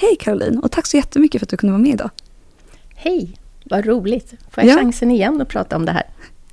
Hej 0.00 0.16
Caroline 0.16 0.58
och 0.58 0.70
tack 0.70 0.86
så 0.86 0.96
jättemycket 0.96 1.40
för 1.40 1.46
att 1.46 1.50
du 1.50 1.56
kunde 1.56 1.72
vara 1.72 1.82
med 1.82 1.92
idag. 1.92 2.10
Hej, 2.94 3.38
vad 3.64 3.86
roligt. 3.86 4.34
Får 4.50 4.64
jag 4.64 4.72
ja. 4.72 4.76
chansen 4.76 5.10
igen 5.10 5.40
att 5.40 5.48
prata 5.48 5.76
om 5.76 5.84
det 5.84 5.92
här? 5.92 6.02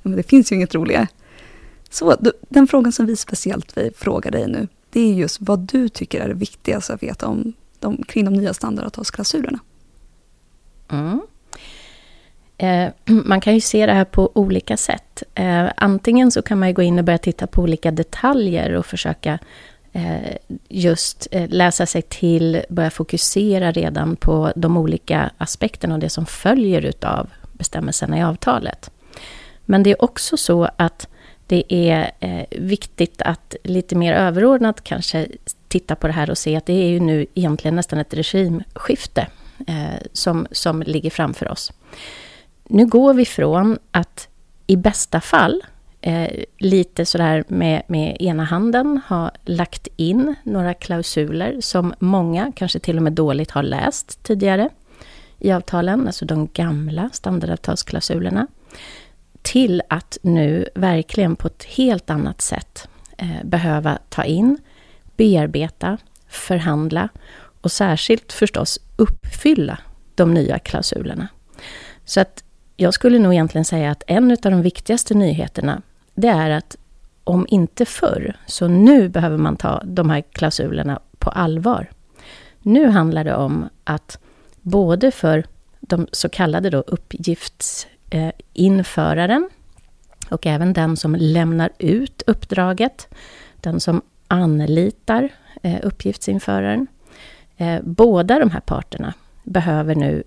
Men 0.02 0.16
det 0.16 0.22
finns 0.22 0.52
ju 0.52 0.56
inget 0.56 0.74
roligare. 0.74 1.06
Så 1.90 2.16
den 2.48 2.66
frågan 2.66 2.92
som 2.92 3.06
vi 3.06 3.16
speciellt 3.16 3.76
vill 3.76 3.92
fråga 3.96 4.30
dig 4.30 4.46
nu, 4.48 4.68
det 4.90 5.00
är 5.00 5.14
just 5.14 5.40
vad 5.40 5.58
du 5.58 5.88
tycker 5.88 6.20
är 6.20 6.28
det 6.28 6.34
viktigaste 6.34 6.94
att 6.94 7.02
veta 7.02 7.26
om 7.26 7.52
de, 7.78 8.02
kring 8.02 8.24
de 8.24 8.34
nya 8.34 8.54
standardavtalsklausulerna. 8.54 9.58
Mm. 10.88 11.20
Eh, 12.58 12.92
man 13.24 13.40
kan 13.40 13.54
ju 13.54 13.60
se 13.60 13.86
det 13.86 13.92
här 13.92 14.04
på 14.04 14.30
olika 14.34 14.76
sätt. 14.76 15.22
Eh, 15.34 15.66
antingen 15.76 16.30
så 16.30 16.42
kan 16.42 16.58
man 16.58 16.74
gå 16.74 16.82
in 16.82 16.98
och 16.98 17.04
börja 17.04 17.18
titta 17.18 17.46
på 17.46 17.62
olika 17.62 17.90
detaljer 17.90 18.72
och 18.72 18.86
försöka 18.86 19.38
Eh, 19.98 20.36
just 20.68 21.28
eh, 21.30 21.48
läsa 21.48 21.86
sig 21.86 22.02
till, 22.02 22.62
börja 22.68 22.90
fokusera 22.90 23.72
redan 23.72 24.16
på 24.16 24.52
de 24.56 24.76
olika 24.76 25.30
aspekterna 25.38 25.94
och 25.94 26.00
det 26.00 26.08
som 26.08 26.26
följer 26.26 26.82
utav 26.82 27.30
bestämmelserna 27.52 28.18
i 28.18 28.22
avtalet. 28.22 28.90
Men 29.64 29.82
det 29.82 29.90
är 29.90 30.04
också 30.04 30.36
så 30.36 30.68
att 30.76 31.08
det 31.46 31.64
är 31.68 32.10
eh, 32.20 32.44
viktigt 32.50 33.22
att 33.22 33.56
lite 33.64 33.94
mer 33.94 34.12
överordnat 34.12 34.84
kanske 34.84 35.28
titta 35.68 35.96
på 35.96 36.06
det 36.06 36.12
här 36.12 36.30
och 36.30 36.38
se 36.38 36.56
att 36.56 36.66
det 36.66 36.84
är 36.84 36.88
ju 36.88 37.00
nu 37.00 37.26
egentligen 37.34 37.76
nästan 37.76 37.98
ett 37.98 38.14
regimskifte 38.14 39.26
som, 40.12 40.46
som 40.50 40.82
ligger 40.82 41.10
framför 41.10 41.48
oss. 41.48 41.72
Nu 42.64 42.86
går 42.86 43.14
vi 43.14 43.24
från 43.24 43.78
att 43.90 44.28
i 44.66 44.76
bästa 44.76 45.20
fall 45.20 45.62
eh, 46.00 46.44
lite 46.58 47.06
sådär 47.06 47.44
med, 47.48 47.82
med 47.86 48.16
ena 48.20 48.44
handen 48.44 49.00
ha 49.08 49.30
lagt 49.44 49.88
in 49.96 50.34
några 50.42 50.74
klausuler 50.74 51.60
som 51.60 51.94
många, 51.98 52.52
kanske 52.56 52.78
till 52.78 52.96
och 52.96 53.02
med 53.02 53.12
dåligt, 53.12 53.50
har 53.50 53.62
läst 53.62 54.22
tidigare 54.22 54.68
i 55.38 55.52
avtalen, 55.52 56.06
alltså 56.06 56.24
de 56.24 56.48
gamla 56.52 57.10
standardavtalsklausulerna, 57.12 58.46
till 59.42 59.82
att 59.88 60.18
nu 60.22 60.68
verkligen 60.74 61.36
på 61.36 61.46
ett 61.46 61.64
helt 61.64 62.10
annat 62.10 62.40
sätt 62.40 62.88
eh, 63.16 63.44
behöva 63.44 63.98
ta 64.08 64.24
in, 64.24 64.58
bearbeta, 65.16 65.98
förhandla 66.28 67.08
och 67.60 67.72
särskilt 67.72 68.32
förstås 68.32 68.78
uppfylla 68.96 69.78
de 70.14 70.34
nya 70.34 70.58
klausulerna. 70.58 71.28
Så 72.04 72.20
att 72.20 72.44
jag 72.76 72.94
skulle 72.94 73.18
nog 73.18 73.32
egentligen 73.32 73.64
säga 73.64 73.90
att 73.90 74.02
en 74.06 74.30
av 74.30 74.36
de 74.40 74.62
viktigaste 74.62 75.14
nyheterna, 75.14 75.82
det 76.20 76.28
är 76.28 76.50
att 76.50 76.76
om 77.24 77.46
inte 77.48 77.84
förr, 77.84 78.36
så 78.46 78.68
nu 78.68 79.08
behöver 79.08 79.36
man 79.36 79.56
ta 79.56 79.82
de 79.84 80.10
här 80.10 80.22
klausulerna 80.32 81.00
på 81.18 81.30
allvar. 81.30 81.90
Nu 82.62 82.88
handlar 82.88 83.24
det 83.24 83.34
om 83.34 83.68
att 83.84 84.18
både 84.62 85.10
för 85.10 85.44
de 85.80 86.06
så 86.12 86.28
kallade 86.28 86.70
då 86.70 86.78
uppgiftsinföraren 86.78 89.42
eh, 89.42 89.48
och 90.30 90.46
även 90.46 90.72
den 90.72 90.96
som 90.96 91.14
lämnar 91.14 91.70
ut 91.78 92.22
uppdraget, 92.26 93.08
den 93.60 93.80
som 93.80 94.02
anlitar 94.28 95.28
eh, 95.62 95.78
uppgiftsinföraren. 95.82 96.86
Eh, 97.56 97.80
båda 97.82 98.38
de 98.38 98.50
här 98.50 98.60
parterna 98.60 99.14
behöver 99.44 99.94
nu 99.94 100.22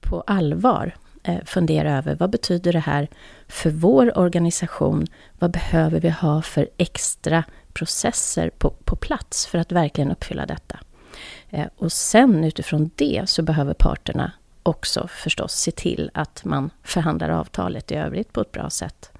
på 0.00 0.20
allvar 0.20 0.94
Eh, 1.22 1.44
fundera 1.44 1.98
över 1.98 2.14
vad 2.14 2.30
betyder 2.30 2.72
det 2.72 2.78
här 2.78 3.08
för 3.48 3.70
vår 3.70 4.18
organisation? 4.18 5.06
Vad 5.38 5.50
behöver 5.50 6.00
vi 6.00 6.10
ha 6.10 6.42
för 6.42 6.68
extra 6.76 7.44
processer 7.72 8.50
på, 8.58 8.70
på 8.70 8.96
plats 8.96 9.46
för 9.46 9.58
att 9.58 9.72
verkligen 9.72 10.10
uppfylla 10.10 10.46
detta? 10.46 10.78
Eh, 11.50 11.66
och 11.76 11.92
sen 11.92 12.44
utifrån 12.44 12.90
det 12.96 13.22
så 13.26 13.42
behöver 13.42 13.74
parterna 13.74 14.32
också 14.62 15.08
förstås 15.08 15.52
se 15.52 15.70
till 15.70 16.10
att 16.14 16.44
man 16.44 16.70
förhandlar 16.82 17.28
avtalet 17.28 17.92
i 17.92 17.94
övrigt 17.94 18.32
på 18.32 18.40
ett 18.40 18.52
bra 18.52 18.70
sätt. 18.70 19.10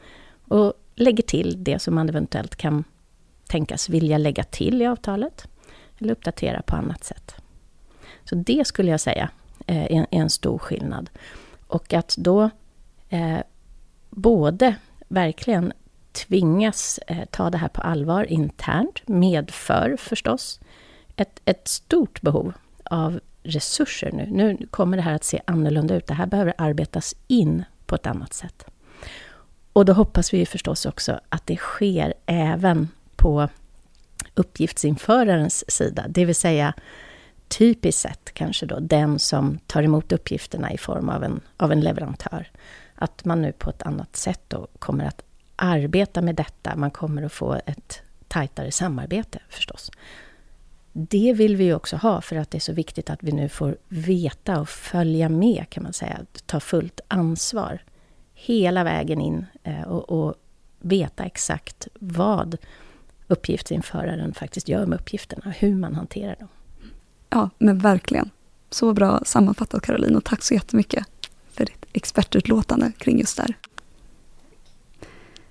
Och 0.48 0.72
lägger 0.94 1.22
till 1.22 1.64
det 1.64 1.78
som 1.78 1.94
man 1.94 2.08
eventuellt 2.08 2.56
kan 2.56 2.84
tänkas 3.46 3.88
vilja 3.88 4.18
lägga 4.18 4.44
till 4.44 4.82
i 4.82 4.86
avtalet. 4.86 5.48
Eller 5.98 6.12
uppdatera 6.12 6.62
på 6.62 6.76
annat 6.76 7.04
sätt. 7.04 7.34
Så 8.24 8.34
det 8.34 8.66
skulle 8.66 8.90
jag 8.90 9.00
säga 9.00 9.30
eh, 9.66 9.84
är 9.92 10.06
en 10.10 10.30
stor 10.30 10.58
skillnad. 10.58 11.10
Och 11.72 11.92
att 11.92 12.14
då 12.18 12.50
eh, 13.08 13.38
både 14.10 14.74
verkligen 15.08 15.72
tvingas 16.12 16.98
eh, 17.06 17.24
ta 17.30 17.50
det 17.50 17.58
här 17.58 17.68
på 17.68 17.80
allvar 17.80 18.24
internt 18.24 19.08
medför 19.08 19.96
förstås 19.98 20.60
ett, 21.16 21.40
ett 21.44 21.68
stort 21.68 22.20
behov 22.20 22.52
av 22.84 23.20
resurser 23.42 24.12
nu. 24.12 24.26
Nu 24.30 24.66
kommer 24.70 24.96
det 24.96 25.02
här 25.02 25.14
att 25.14 25.24
se 25.24 25.40
annorlunda 25.44 25.94
ut. 25.94 26.06
Det 26.06 26.14
här 26.14 26.26
behöver 26.26 26.54
arbetas 26.58 27.14
in 27.28 27.64
på 27.86 27.94
ett 27.94 28.06
annat 28.06 28.34
sätt. 28.34 28.64
Och 29.72 29.84
då 29.84 29.92
hoppas 29.92 30.34
vi 30.34 30.46
förstås 30.46 30.86
också 30.86 31.20
att 31.28 31.46
det 31.46 31.56
sker 31.56 32.14
även 32.26 32.88
på 33.16 33.48
uppgiftsinförarens 34.34 35.70
sida, 35.70 36.04
det 36.08 36.24
vill 36.24 36.34
säga 36.34 36.74
typiskt 37.58 38.00
sett 38.00 38.34
kanske 38.34 38.66
då 38.66 38.80
den 38.80 39.18
som 39.18 39.58
tar 39.66 39.82
emot 39.82 40.12
uppgifterna 40.12 40.72
i 40.72 40.78
form 40.78 41.08
av 41.08 41.24
en, 41.24 41.40
av 41.56 41.72
en 41.72 41.80
leverantör. 41.80 42.50
Att 42.94 43.24
man 43.24 43.42
nu 43.42 43.52
på 43.52 43.70
ett 43.70 43.82
annat 43.82 44.16
sätt 44.16 44.40
då 44.48 44.66
kommer 44.78 45.04
att 45.04 45.22
arbeta 45.56 46.22
med 46.22 46.34
detta. 46.34 46.76
Man 46.76 46.90
kommer 46.90 47.22
att 47.22 47.32
få 47.32 47.60
ett 47.66 48.02
tajtare 48.28 48.72
samarbete 48.72 49.38
förstås. 49.48 49.90
Det 50.92 51.32
vill 51.32 51.56
vi 51.56 51.64
ju 51.64 51.74
också 51.74 51.96
ha 51.96 52.20
för 52.20 52.36
att 52.36 52.50
det 52.50 52.58
är 52.58 52.60
så 52.60 52.72
viktigt 52.72 53.10
att 53.10 53.22
vi 53.22 53.32
nu 53.32 53.48
får 53.48 53.76
veta 53.88 54.60
och 54.60 54.68
följa 54.68 55.28
med 55.28 55.66
kan 55.70 55.82
man 55.82 55.92
säga. 55.92 56.18
Ta 56.46 56.60
fullt 56.60 57.00
ansvar 57.08 57.82
hela 58.34 58.84
vägen 58.84 59.20
in 59.20 59.46
eh, 59.62 59.82
och, 59.82 60.10
och 60.10 60.34
veta 60.78 61.24
exakt 61.24 61.88
vad 61.94 62.56
uppgiftsinföraren 63.26 64.34
faktiskt 64.34 64.68
gör 64.68 64.86
med 64.86 65.00
uppgifterna 65.00 65.50
hur 65.58 65.74
man 65.74 65.94
hanterar 65.94 66.36
dem. 66.38 66.48
Ja, 67.32 67.50
men 67.58 67.78
verkligen. 67.78 68.30
Så 68.70 68.92
bra 68.92 69.20
sammanfattat 69.24 69.82
Caroline 69.82 70.16
och 70.16 70.24
tack 70.24 70.42
så 70.42 70.54
jättemycket 70.54 71.06
för 71.52 71.64
ditt 71.64 71.84
expertutlåtande 71.92 72.92
kring 72.98 73.18
just 73.18 73.36
det 73.36 73.42
här. 73.42 73.56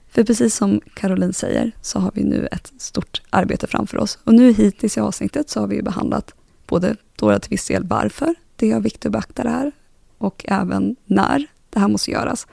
För 0.10 0.24
precis 0.24 0.56
som 0.56 0.82
Caroline 0.94 1.34
säger 1.34 1.72
så 1.82 2.00
har 2.00 2.12
vi 2.16 2.24
nu 2.24 2.48
ett 2.52 2.72
stort 2.78 3.22
arbete 3.30 3.68
framför 3.68 3.98
oss. 3.98 4.20
Och 4.24 4.34
nu 4.34 4.54
hittills 4.54 4.98
i 4.98 5.00
avsnittet 5.00 5.50
så 5.50 5.60
har 5.60 5.68
vi 5.68 5.82
behandlat 5.82 6.34
både 6.68 6.96
då 7.16 7.40
till 7.40 7.50
viss 7.50 7.68
del 7.68 7.84
varför 7.84 8.36
det 8.56 8.72
är 8.72 8.80
viktigt 8.80 9.06
att 9.06 9.12
beakta 9.12 9.44
det 9.44 9.50
här 9.50 9.72
och 10.18 10.46
även 10.48 10.96
när 11.06 11.48
det 11.70 11.80
här 11.80 11.88
måste 11.88 12.12
göras. 12.12 12.48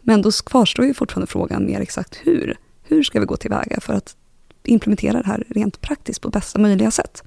Men 0.00 0.22
då 0.22 0.30
kvarstår 0.30 0.84
ju 0.84 0.94
fortfarande 0.94 1.26
frågan 1.26 1.66
mer 1.66 1.80
exakt 1.80 2.20
hur. 2.22 2.56
Hur 2.82 3.02
ska 3.02 3.20
vi 3.20 3.26
gå 3.26 3.36
tillväga 3.36 3.80
för 3.80 3.94
att 3.94 4.16
implementera 4.64 5.22
det 5.22 5.28
här 5.28 5.44
rent 5.48 5.80
praktiskt 5.80 6.20
på 6.20 6.28
bästa 6.28 6.58
möjliga 6.58 6.90
sätt? 6.90 7.22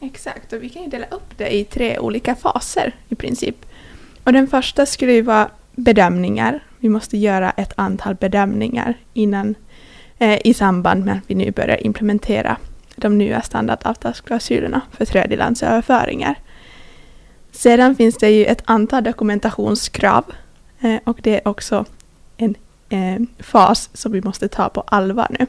Exakt, 0.00 0.52
och 0.52 0.62
vi 0.62 0.68
kan 0.68 0.82
ju 0.82 0.88
dela 0.88 1.06
upp 1.06 1.38
det 1.38 1.54
i 1.54 1.64
tre 1.64 1.98
olika 1.98 2.34
faser 2.34 2.94
i 3.08 3.14
princip. 3.14 3.66
Och 4.24 4.32
den 4.32 4.48
första 4.48 4.86
skulle 4.86 5.12
ju 5.12 5.22
vara 5.22 5.50
bedömningar. 5.72 6.60
Vi 6.78 6.88
måste 6.88 7.16
göra 7.16 7.50
ett 7.50 7.72
antal 7.76 8.14
bedömningar 8.14 8.94
innan, 9.12 9.54
eh, 10.18 10.38
i 10.44 10.54
samband 10.54 11.04
med 11.04 11.14
att 11.14 11.24
vi 11.26 11.34
nu 11.34 11.50
börjar 11.50 11.86
implementera 11.86 12.56
de 12.96 13.18
nya 13.18 13.42
standardavtalsklausulerna 13.42 14.80
för 14.92 15.04
tredjelandsöverföringar. 15.04 16.34
Sedan 17.52 17.96
finns 17.96 18.16
det 18.16 18.30
ju 18.30 18.44
ett 18.44 18.62
antal 18.64 19.04
dokumentationskrav 19.04 20.24
eh, 20.80 20.96
och 21.04 21.18
det 21.22 21.34
är 21.36 21.48
också 21.48 21.84
en 22.36 22.54
eh, 22.88 23.22
fas 23.38 23.90
som 23.92 24.12
vi 24.12 24.22
måste 24.22 24.48
ta 24.48 24.68
på 24.68 24.80
allvar 24.80 25.26
nu. 25.38 25.46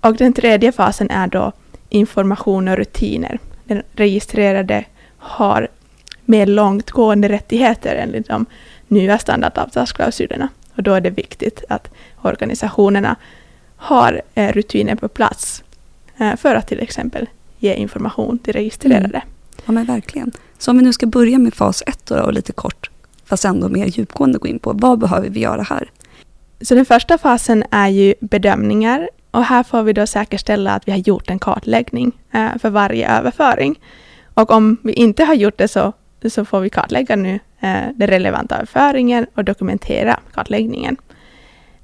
Och 0.00 0.16
den 0.16 0.32
tredje 0.32 0.72
fasen 0.72 1.10
är 1.10 1.26
då 1.26 1.52
information 1.88 2.68
och 2.68 2.76
rutiner 2.76 3.38
den 3.74 3.82
registrerade 3.92 4.84
har 5.18 5.68
mer 6.24 6.46
långtgående 6.46 7.28
rättigheter 7.28 7.94
enligt 7.94 8.28
de 8.28 8.46
nya 8.88 9.18
standardavtalsklausulerna. 9.18 10.48
Och 10.74 10.82
då 10.82 10.94
är 10.94 11.00
det 11.00 11.10
viktigt 11.10 11.64
att 11.68 11.90
organisationerna 12.22 13.16
har 13.76 14.22
eh, 14.34 14.52
rutiner 14.52 14.94
på 14.94 15.08
plats 15.08 15.64
eh, 16.18 16.36
för 16.36 16.54
att 16.54 16.66
till 16.66 16.80
exempel 16.80 17.28
ge 17.58 17.74
information 17.74 18.38
till 18.38 18.52
registrerade. 18.52 19.06
Mm. 19.06 19.28
Ja 19.66 19.72
men 19.72 19.84
verkligen. 19.84 20.32
Så 20.58 20.70
om 20.70 20.78
vi 20.78 20.84
nu 20.84 20.92
ska 20.92 21.06
börja 21.06 21.38
med 21.38 21.54
fas 21.54 21.82
1 21.86 22.06
då, 22.06 22.20
och 22.20 22.32
lite 22.32 22.52
kort, 22.52 22.90
fast 23.24 23.44
ändå 23.44 23.68
mer 23.68 23.86
djupgående 23.86 24.38
gå 24.38 24.48
in 24.48 24.58
på, 24.58 24.72
vad 24.72 24.98
behöver 24.98 25.28
vi 25.28 25.40
göra 25.40 25.62
här? 25.62 25.90
Så 26.60 26.74
den 26.74 26.84
första 26.84 27.18
fasen 27.18 27.64
är 27.70 27.88
ju 27.88 28.14
bedömningar 28.20 29.08
och 29.30 29.44
här 29.44 29.62
får 29.62 29.82
vi 29.82 29.92
då 29.92 30.06
säkerställa 30.06 30.72
att 30.72 30.88
vi 30.88 30.92
har 30.92 30.98
gjort 30.98 31.30
en 31.30 31.38
kartläggning 31.38 32.12
eh, 32.32 32.58
för 32.58 32.70
varje 32.70 33.18
överföring. 33.18 33.80
Och 34.34 34.50
om 34.50 34.76
vi 34.84 34.92
inte 34.92 35.24
har 35.24 35.34
gjort 35.34 35.58
det 35.58 35.68
så, 35.68 35.92
så 36.28 36.44
får 36.44 36.60
vi 36.60 36.70
kartlägga 36.70 37.16
nu 37.16 37.34
eh, 37.60 37.82
den 37.94 38.08
relevanta 38.08 38.54
överföringen 38.54 39.26
och 39.34 39.44
dokumentera 39.44 40.20
kartläggningen. 40.34 40.96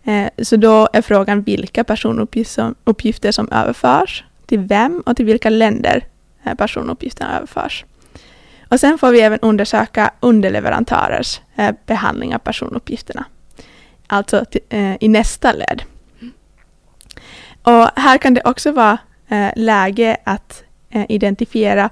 Eh, 0.04 0.28
så 0.42 0.56
då 0.56 0.88
är 0.92 1.02
frågan 1.02 1.42
vilka 1.42 1.84
personuppgifter 1.84 3.32
som 3.32 3.48
överförs, 3.52 4.24
till 4.46 4.58
vem 4.58 5.02
och 5.06 5.16
till 5.16 5.24
vilka 5.24 5.50
länder 5.50 6.04
eh, 6.44 6.54
personuppgifterna 6.54 7.36
överförs. 7.36 7.84
Och 8.68 8.80
sen 8.80 8.98
får 8.98 9.10
vi 9.10 9.20
även 9.20 9.38
undersöka 9.42 10.10
underleverantörers 10.20 11.40
eh, 11.56 11.74
behandling 11.86 12.34
av 12.34 12.38
personuppgifterna. 12.38 13.24
Alltså 14.06 14.44
till, 14.44 14.60
eh, 14.68 14.96
i 15.00 15.08
nästa 15.08 15.52
led. 15.52 15.82
Och 17.66 18.00
här 18.00 18.18
kan 18.18 18.34
det 18.34 18.42
också 18.44 18.72
vara 18.72 18.98
eh, 19.28 19.50
läge 19.56 20.16
att 20.24 20.64
eh, 20.90 21.06
identifiera 21.08 21.90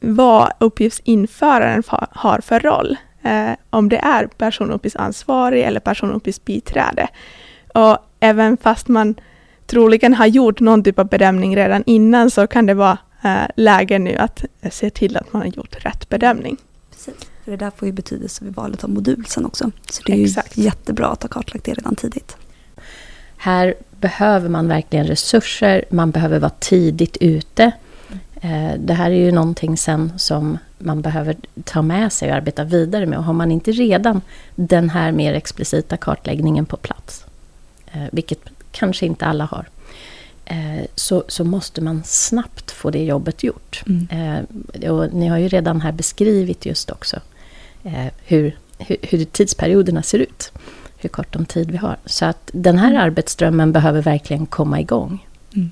vad 0.00 0.52
uppgiftsinföraren 0.58 1.82
har 2.10 2.40
för 2.40 2.60
roll. 2.60 2.96
Eh, 3.22 3.50
om 3.70 3.88
det 3.88 3.96
är 3.96 4.26
personuppgiftsansvarig 4.26 5.62
eller 5.62 5.80
personuppgiftsbiträde. 5.80 7.08
Och 7.74 7.98
även 8.20 8.56
fast 8.56 8.88
man 8.88 9.14
troligen 9.66 10.14
har 10.14 10.26
gjort 10.26 10.60
någon 10.60 10.84
typ 10.84 10.98
av 10.98 11.08
bedömning 11.08 11.56
redan 11.56 11.82
innan 11.86 12.30
så 12.30 12.46
kan 12.46 12.66
det 12.66 12.74
vara 12.74 12.98
eh, 13.22 13.46
läge 13.56 13.98
nu 13.98 14.16
att 14.16 14.44
se 14.70 14.90
till 14.90 15.16
att 15.16 15.32
man 15.32 15.42
har 15.42 15.48
gjort 15.48 15.84
rätt 15.84 16.08
bedömning. 16.08 16.56
Precis, 16.90 17.14
för 17.44 17.50
det 17.50 17.56
där 17.56 17.72
får 17.76 17.86
ju 17.86 17.92
betydelse 17.92 18.44
vid 18.44 18.54
valet 18.54 18.84
av 18.84 18.90
modul 18.90 19.26
sen 19.26 19.46
också. 19.46 19.70
Så 19.90 20.02
det 20.06 20.12
är 20.12 20.24
Exakt. 20.24 20.58
ju 20.58 20.62
jättebra 20.62 21.06
att 21.06 21.22
ha 21.22 21.28
kartlagt 21.28 21.64
det 21.64 21.74
redan 21.74 21.94
tidigt. 21.94 22.36
Här 23.38 23.74
behöver 23.90 24.48
man 24.48 24.68
verkligen 24.68 25.06
resurser, 25.06 25.84
man 25.90 26.10
behöver 26.10 26.38
vara 26.38 26.52
tidigt 26.58 27.16
ute. 27.20 27.72
Eh, 28.40 28.72
det 28.78 28.94
här 28.94 29.10
är 29.10 29.14
ju 29.14 29.32
någonting 29.32 29.76
sen 29.76 30.12
som 30.18 30.58
man 30.78 31.02
behöver 31.02 31.36
ta 31.64 31.82
med 31.82 32.12
sig 32.12 32.30
och 32.30 32.36
arbeta 32.36 32.64
vidare 32.64 33.06
med. 33.06 33.18
Och 33.18 33.24
har 33.24 33.32
man 33.32 33.50
inte 33.50 33.72
redan 33.72 34.20
den 34.54 34.90
här 34.90 35.12
mer 35.12 35.34
explicita 35.34 35.96
kartläggningen 35.96 36.66
på 36.66 36.76
plats, 36.76 37.24
eh, 37.92 38.04
vilket 38.12 38.40
kanske 38.72 39.06
inte 39.06 39.26
alla 39.26 39.44
har, 39.44 39.68
eh, 40.44 40.84
så, 40.94 41.24
så 41.28 41.44
måste 41.44 41.80
man 41.80 42.02
snabbt 42.04 42.70
få 42.70 42.90
det 42.90 43.04
jobbet 43.04 43.42
gjort. 43.42 43.82
Mm. 43.86 44.46
Och 44.90 45.14
ni 45.14 45.28
har 45.28 45.38
ju 45.38 45.48
redan 45.48 45.80
här 45.80 45.92
beskrivit 45.92 46.66
just 46.66 46.90
också 46.90 47.20
hur, 48.24 48.56
hur, 48.78 48.96
hur 49.02 49.24
tidsperioderna 49.24 50.02
ser 50.02 50.18
ut 50.18 50.52
hur 50.98 51.08
kort 51.08 51.36
om 51.36 51.46
tid 51.46 51.70
vi 51.70 51.76
har. 51.76 51.96
Så 52.04 52.24
att 52.24 52.50
den 52.52 52.78
här 52.78 52.90
mm. 52.90 53.02
arbetsströmmen 53.02 53.72
behöver 53.72 54.02
verkligen 54.02 54.46
komma 54.46 54.80
igång. 54.80 55.26
Mm. 55.54 55.70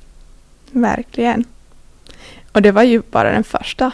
Verkligen. 0.70 1.44
Och 2.52 2.62
det 2.62 2.72
var 2.72 2.82
ju 2.82 3.02
bara 3.10 3.32
den 3.32 3.44
första 3.44 3.90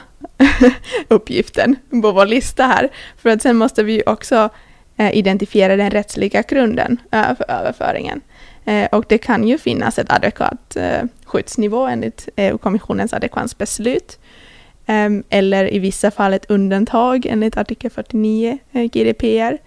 uppgiften 1.09 1.77
på 1.90 2.12
vår 2.12 2.27
lista 2.27 2.66
här. 2.66 2.88
För 3.16 3.31
att 3.31 3.42
sen 3.42 3.57
måste 3.57 3.83
vi 3.83 3.92
ju 3.92 4.03
också 4.07 4.49
eh, 4.97 5.16
identifiera 5.16 5.77
den 5.77 5.90
rättsliga 5.90 6.42
grunden 6.42 6.97
för 7.11 7.51
överföringen. 7.51 8.21
Eh, 8.64 8.87
och 8.92 9.05
det 9.09 9.18
kan 9.18 9.49
ju 9.49 9.59
finnas 9.59 9.99
ett 9.99 10.12
adekvat 10.12 10.77
eh, 10.77 11.03
skyddsnivå 11.25 11.87
enligt 11.87 12.29
EU-kommissionens 12.37 13.12
adekvansbeslut. 13.12 14.18
Ehm, 14.87 15.25
eller 15.29 15.75
i 15.75 15.79
vissa 15.79 16.11
fall 16.11 16.35
ett 16.35 16.51
undantag 16.51 17.27
enligt 17.27 17.57
artikel 17.57 17.90
49 17.90 18.59
eh, 18.73 18.83
GDPR. 18.83 19.59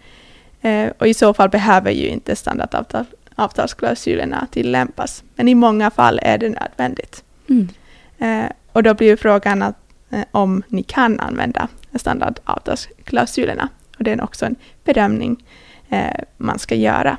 Eh, 0.66 0.92
och 0.98 1.08
i 1.08 1.14
så 1.14 1.34
fall 1.34 1.50
behöver 1.50 1.92
ju 1.92 2.08
inte 2.08 2.36
standardavtalsklausulerna 2.36 4.48
tillämpas. 4.52 5.24
Men 5.36 5.48
i 5.48 5.56
många 5.56 5.92
fall 5.92 6.20
är 6.24 6.38
det 6.38 6.50
nödvändigt. 6.50 7.24
Mm. 7.50 7.70
Eh, 8.18 8.46
och 8.72 8.84
då 8.84 8.94
blir 8.94 9.16
frågan 9.16 9.62
att, 9.62 9.76
eh, 10.10 10.26
om 10.32 10.64
ni 10.68 10.84
kan 10.84 11.20
använda 11.20 11.68
standardavtalsklausulerna. 11.96 13.70
Och 13.98 14.04
det 14.04 14.12
är 14.12 14.24
också 14.24 14.46
en 14.46 14.56
bedömning 14.84 15.46
eh, 15.90 16.20
man 16.38 16.60
ska 16.60 16.76
göra. 16.76 17.18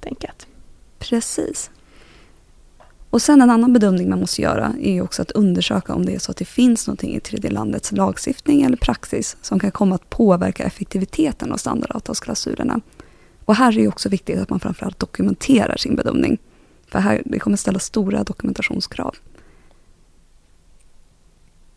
Tänket. 0.00 0.46
Precis. 0.98 1.70
Och 3.16 3.22
sen 3.22 3.42
en 3.42 3.50
annan 3.50 3.72
bedömning 3.72 4.10
man 4.10 4.20
måste 4.20 4.42
göra 4.42 4.74
är 4.80 5.02
också 5.02 5.22
att 5.22 5.30
undersöka 5.30 5.94
om 5.94 6.06
det 6.06 6.14
är 6.14 6.18
så 6.18 6.30
att 6.30 6.36
det 6.36 6.44
finns 6.44 6.86
någonting 6.86 7.14
i 7.16 7.20
tredje 7.20 7.50
landets 7.50 7.92
lagstiftning 7.92 8.62
eller 8.62 8.76
praxis 8.76 9.36
som 9.42 9.58
kan 9.58 9.70
komma 9.70 9.94
att 9.94 10.10
påverka 10.10 10.64
effektiviteten 10.64 11.52
av 11.52 11.56
standardavtalsklausulerna. 11.56 12.80
Och 13.44 13.54
här 13.54 13.72
är 13.72 13.76
det 13.76 13.88
också 13.88 14.08
viktigt 14.08 14.38
att 14.38 14.50
man 14.50 14.60
framförallt 14.60 14.98
dokumenterar 14.98 15.76
sin 15.76 15.96
bedömning. 15.96 16.38
För 16.86 16.98
här 16.98 17.22
det 17.24 17.38
kommer 17.38 17.56
ställa 17.56 17.78
stora 17.78 18.24
dokumentationskrav. 18.24 19.16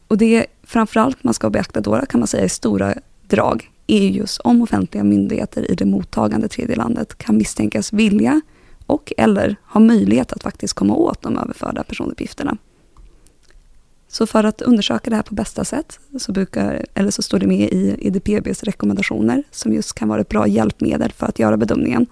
Och 0.08 0.18
det 0.18 0.46
framförallt 0.64 1.24
man 1.24 1.34
ska 1.34 1.50
beakta 1.50 1.82
då 1.82 2.02
kan 2.10 2.20
man 2.20 2.28
säga 2.28 2.46
i 2.46 2.50
stora 2.50 2.94
drag 3.28 3.72
är 3.88 4.08
just 4.08 4.40
om 4.40 4.62
offentliga 4.62 5.04
myndigheter 5.04 5.72
i 5.72 5.76
det 5.76 5.86
mottagande 5.86 6.48
tredje 6.48 6.76
landet 6.76 7.18
kan 7.18 7.38
misstänkas 7.38 7.94
vilja 7.94 8.42
och 8.90 9.14
eller 9.18 9.56
ha 9.64 9.82
möjlighet 9.82 10.34
att 10.34 10.44
faktiskt 10.44 10.74
komma 10.74 10.96
åt 10.96 11.22
de 11.22 11.38
överförda 11.38 11.84
personuppgifterna. 11.84 12.58
Så 14.08 14.28
för 14.28 14.44
att 14.44 14.62
undersöka 14.62 15.10
det 15.10 15.16
här 15.16 15.24
på 15.24 15.36
bästa 15.36 15.66
sätt 15.66 16.00
så, 16.20 16.32
brukar, 16.32 16.86
eller 16.94 17.12
så 17.12 17.22
står 17.22 17.40
det 17.40 17.48
med 17.48 17.70
i 17.70 17.96
EDPBs 18.08 18.64
rekommendationer 18.64 19.44
som 19.52 19.74
just 19.74 19.94
kan 19.94 20.08
vara 20.08 20.22
ett 20.22 20.30
bra 20.30 20.48
hjälpmedel 20.48 21.12
för 21.12 21.26
att 21.26 21.40
göra 21.40 21.58
bedömningen. 21.58 22.06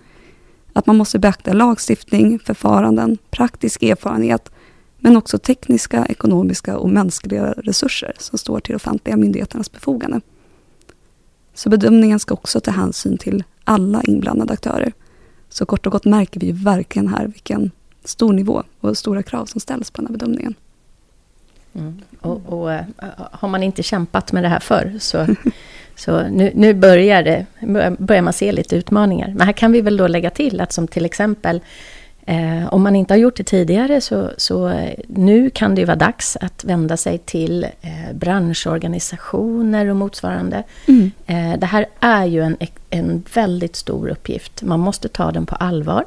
Att 0.74 0.86
man 0.86 0.98
måste 0.98 1.20
beakta 1.20 1.54
lagstiftning, 1.54 2.40
förfaranden, 2.40 3.18
praktisk 3.30 3.84
erfarenhet 3.84 4.52
men 5.00 5.18
också 5.18 5.38
tekniska, 5.38 6.06
ekonomiska 6.06 6.78
och 6.78 6.90
mänskliga 6.90 7.52
resurser 7.52 8.14
som 8.20 8.40
står 8.40 8.60
till 8.60 8.76
offentliga 8.76 9.18
myndigheternas 9.18 9.70
förfogande. 9.70 10.22
Så 11.54 11.70
bedömningen 11.70 12.20
ska 12.20 12.34
också 12.34 12.60
ta 12.60 12.72
hänsyn 12.72 13.18
till 13.18 13.44
alla 13.64 14.02
inblandade 14.04 14.54
aktörer 14.54 14.94
så 15.50 15.66
kort 15.66 15.86
och 15.86 15.92
gott 15.92 16.06
märker 16.06 16.40
vi 16.40 16.52
verkligen 16.52 17.08
här 17.08 17.28
vilken 17.28 17.72
stor 18.04 18.34
nivå 18.34 18.64
och 18.80 18.98
stora 18.98 19.24
krav 19.24 19.46
som 19.46 19.62
ställs 19.62 19.92
på 19.92 20.02
den 20.02 20.08
här 20.08 20.18
bedömningen. 20.18 20.54
Mm. 21.74 22.02
Och, 22.22 22.42
och, 22.46 22.74
eh, 22.74 22.86
har 23.32 23.48
man 23.48 23.64
inte 23.64 23.84
kämpat 23.84 24.32
med 24.32 24.44
det 24.44 24.50
här 24.50 24.60
förr 24.60 24.96
så, 25.00 25.28
så 25.96 26.28
nu, 26.28 26.52
nu 26.56 26.74
börjar, 26.74 27.24
det, 27.24 27.46
börjar 28.00 28.22
man 28.22 28.34
se 28.34 28.52
lite 28.52 28.76
utmaningar. 28.76 29.28
Men 29.28 29.48
här 29.48 29.54
kan 29.54 29.72
vi 29.72 29.82
väl 29.82 29.98
då 29.98 30.08
lägga 30.08 30.30
till 30.30 30.62
att 30.62 30.74
som 30.74 30.88
till 30.88 31.06
exempel 31.06 31.62
Eh, 32.30 32.74
om 32.74 32.84
man 32.84 32.96
inte 32.96 33.14
har 33.14 33.20
gjort 33.20 33.38
det 33.38 33.44
tidigare 33.44 34.02
så, 34.02 34.30
så 34.38 34.68
eh, 34.68 34.94
nu 35.08 35.50
kan 35.50 35.76
det 35.76 35.82
ju 35.82 35.86
vara 35.86 35.98
dags 35.98 36.38
att 36.42 36.64
vända 36.64 36.98
sig 36.98 37.18
till 37.18 37.64
eh, 37.64 38.14
branschorganisationer 38.14 39.88
och 39.88 39.96
motsvarande. 39.96 40.64
Mm. 40.86 41.12
Eh, 41.26 41.60
det 41.60 41.66
här 41.66 41.86
är 42.00 42.26
ju 42.26 42.44
en, 42.44 42.58
en 42.90 43.24
väldigt 43.34 43.76
stor 43.76 44.10
uppgift. 44.10 44.62
Man 44.62 44.80
måste 44.80 45.08
ta 45.08 45.32
den 45.32 45.46
på 45.46 45.56
allvar. 45.56 46.06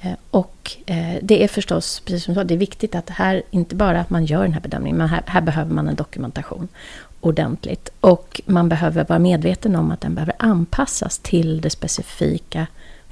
Eh, 0.00 0.12
och 0.30 0.72
eh, 0.86 1.14
det 1.22 1.44
är 1.44 1.48
förstås, 1.48 2.00
precis 2.00 2.24
som 2.24 2.34
du 2.34 2.40
sa, 2.40 2.44
det 2.44 2.54
är 2.54 2.58
viktigt 2.58 2.94
att 2.94 3.10
här, 3.10 3.42
inte 3.50 3.74
bara 3.74 4.00
att 4.00 4.10
man 4.10 4.24
gör 4.24 4.42
den 4.42 4.52
här 4.52 4.60
bedömningen, 4.60 4.98
men 4.98 5.08
här, 5.08 5.22
här 5.26 5.40
behöver 5.40 5.74
man 5.74 5.88
en 5.88 5.94
dokumentation 5.94 6.68
ordentligt. 7.20 7.88
Och 8.00 8.40
man 8.46 8.68
behöver 8.68 9.04
vara 9.08 9.18
medveten 9.18 9.76
om 9.76 9.90
att 9.90 10.00
den 10.00 10.14
behöver 10.14 10.34
anpassas 10.38 11.18
till 11.18 11.60
det 11.60 11.70
specifika 11.70 12.66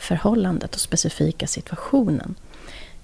förhållandet 0.04 0.74
och 0.74 0.80
specifika 0.80 1.46
situationen. 1.46 2.34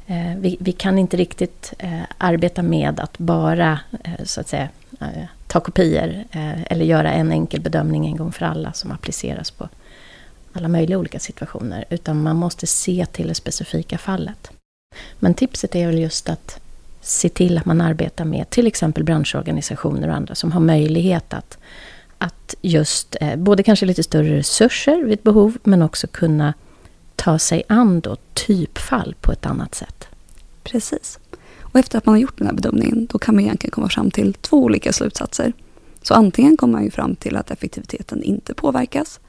Eh, 0.07 0.37
vi, 0.39 0.57
vi, 0.61 0.73
kan 0.73 0.99
inte 0.99 1.17
riktigt 1.17 1.73
eh, 1.79 2.03
arbeta 2.19 2.63
med 2.63 3.01
att 3.01 3.19
bara 3.19 3.81
eh, 4.05 4.25
så 4.25 4.41
att 4.41 4.49
säga, 4.49 4.69
eh, 5.01 5.25
ta 5.47 5.61
kopior 5.61 6.25
eh, 6.31 6.63
eller 6.63 6.85
göra 6.85 7.13
en 7.13 7.33
enkel 7.33 7.61
bedömning 7.61 8.07
en 8.07 8.17
gång 8.17 8.33
för 8.33 8.47
alla 8.47 8.73
som 8.73 8.91
appliceras 8.91 9.51
på 9.51 9.69
alla 10.53 10.69
möjliga 10.69 10.99
olika 10.99 11.19
situationer. 11.19 11.85
Utan 11.91 12.23
man 12.23 12.37
måste 12.37 12.67
se 12.67 13.07
till 13.07 13.29
det 13.29 13.35
specifika 13.35 13.99
fallet. 13.99 14.51
Men 15.19 15.35
tipset 15.35 15.75
är 15.75 15.87
väl 15.87 15.99
just 15.99 16.29
att 16.29 16.61
se 17.01 17.29
till 17.29 17.59
att 17.59 17.65
man 17.65 17.81
arbetar 17.81 18.25
med 18.25 18.51
till 18.51 18.67
exempel 18.67 19.05
branschorganisationer 19.05 20.09
och 20.09 20.15
andra 20.15 20.35
som 20.35 20.53
har 20.53 20.61
möjlighet 20.61 21.35
att, 21.35 21.59
att 22.19 22.55
just 22.61 23.17
eh, 23.21 23.37
både 23.37 23.63
kanske 23.63 23.87
lite 23.87 24.03
större 24.03 24.37
resurser 24.37 25.05
vid 25.05 25.19
behov 25.19 25.59
men 25.63 25.83
också 25.83 26.07
kunna 26.07 26.55
ta 27.21 27.39
sig 27.39 27.63
an 27.69 28.01
då 28.01 28.17
typfall 28.35 29.15
på 29.21 29.33
ett 29.33 29.47
annat 29.47 29.75
sätt. 29.75 30.09
Precis. 30.63 31.19
Och 31.61 31.79
efter 31.79 31.99
att 31.99 32.07
man 32.07 32.15
har 32.15 32.21
gjort 32.21 32.39
den 32.39 32.47
här 32.47 32.55
bedömningen, 32.55 33.07
då 33.07 33.19
kan 33.19 33.35
man 33.35 33.45
egentligen 33.45 33.71
komma 33.71 33.89
fram 33.89 34.11
till 34.11 34.35
två 34.35 34.57
olika 34.57 34.93
slutsatser. 34.93 35.53
Så 36.03 36.15
antingen 36.15 36.57
kommer 36.57 36.73
man 36.73 36.85
ju 36.85 36.91
fram 36.91 37.17
till 37.17 37.37
att 37.37 37.51
effektiviteten 37.51 38.23
inte 38.23 38.55
påverkas 38.55 39.21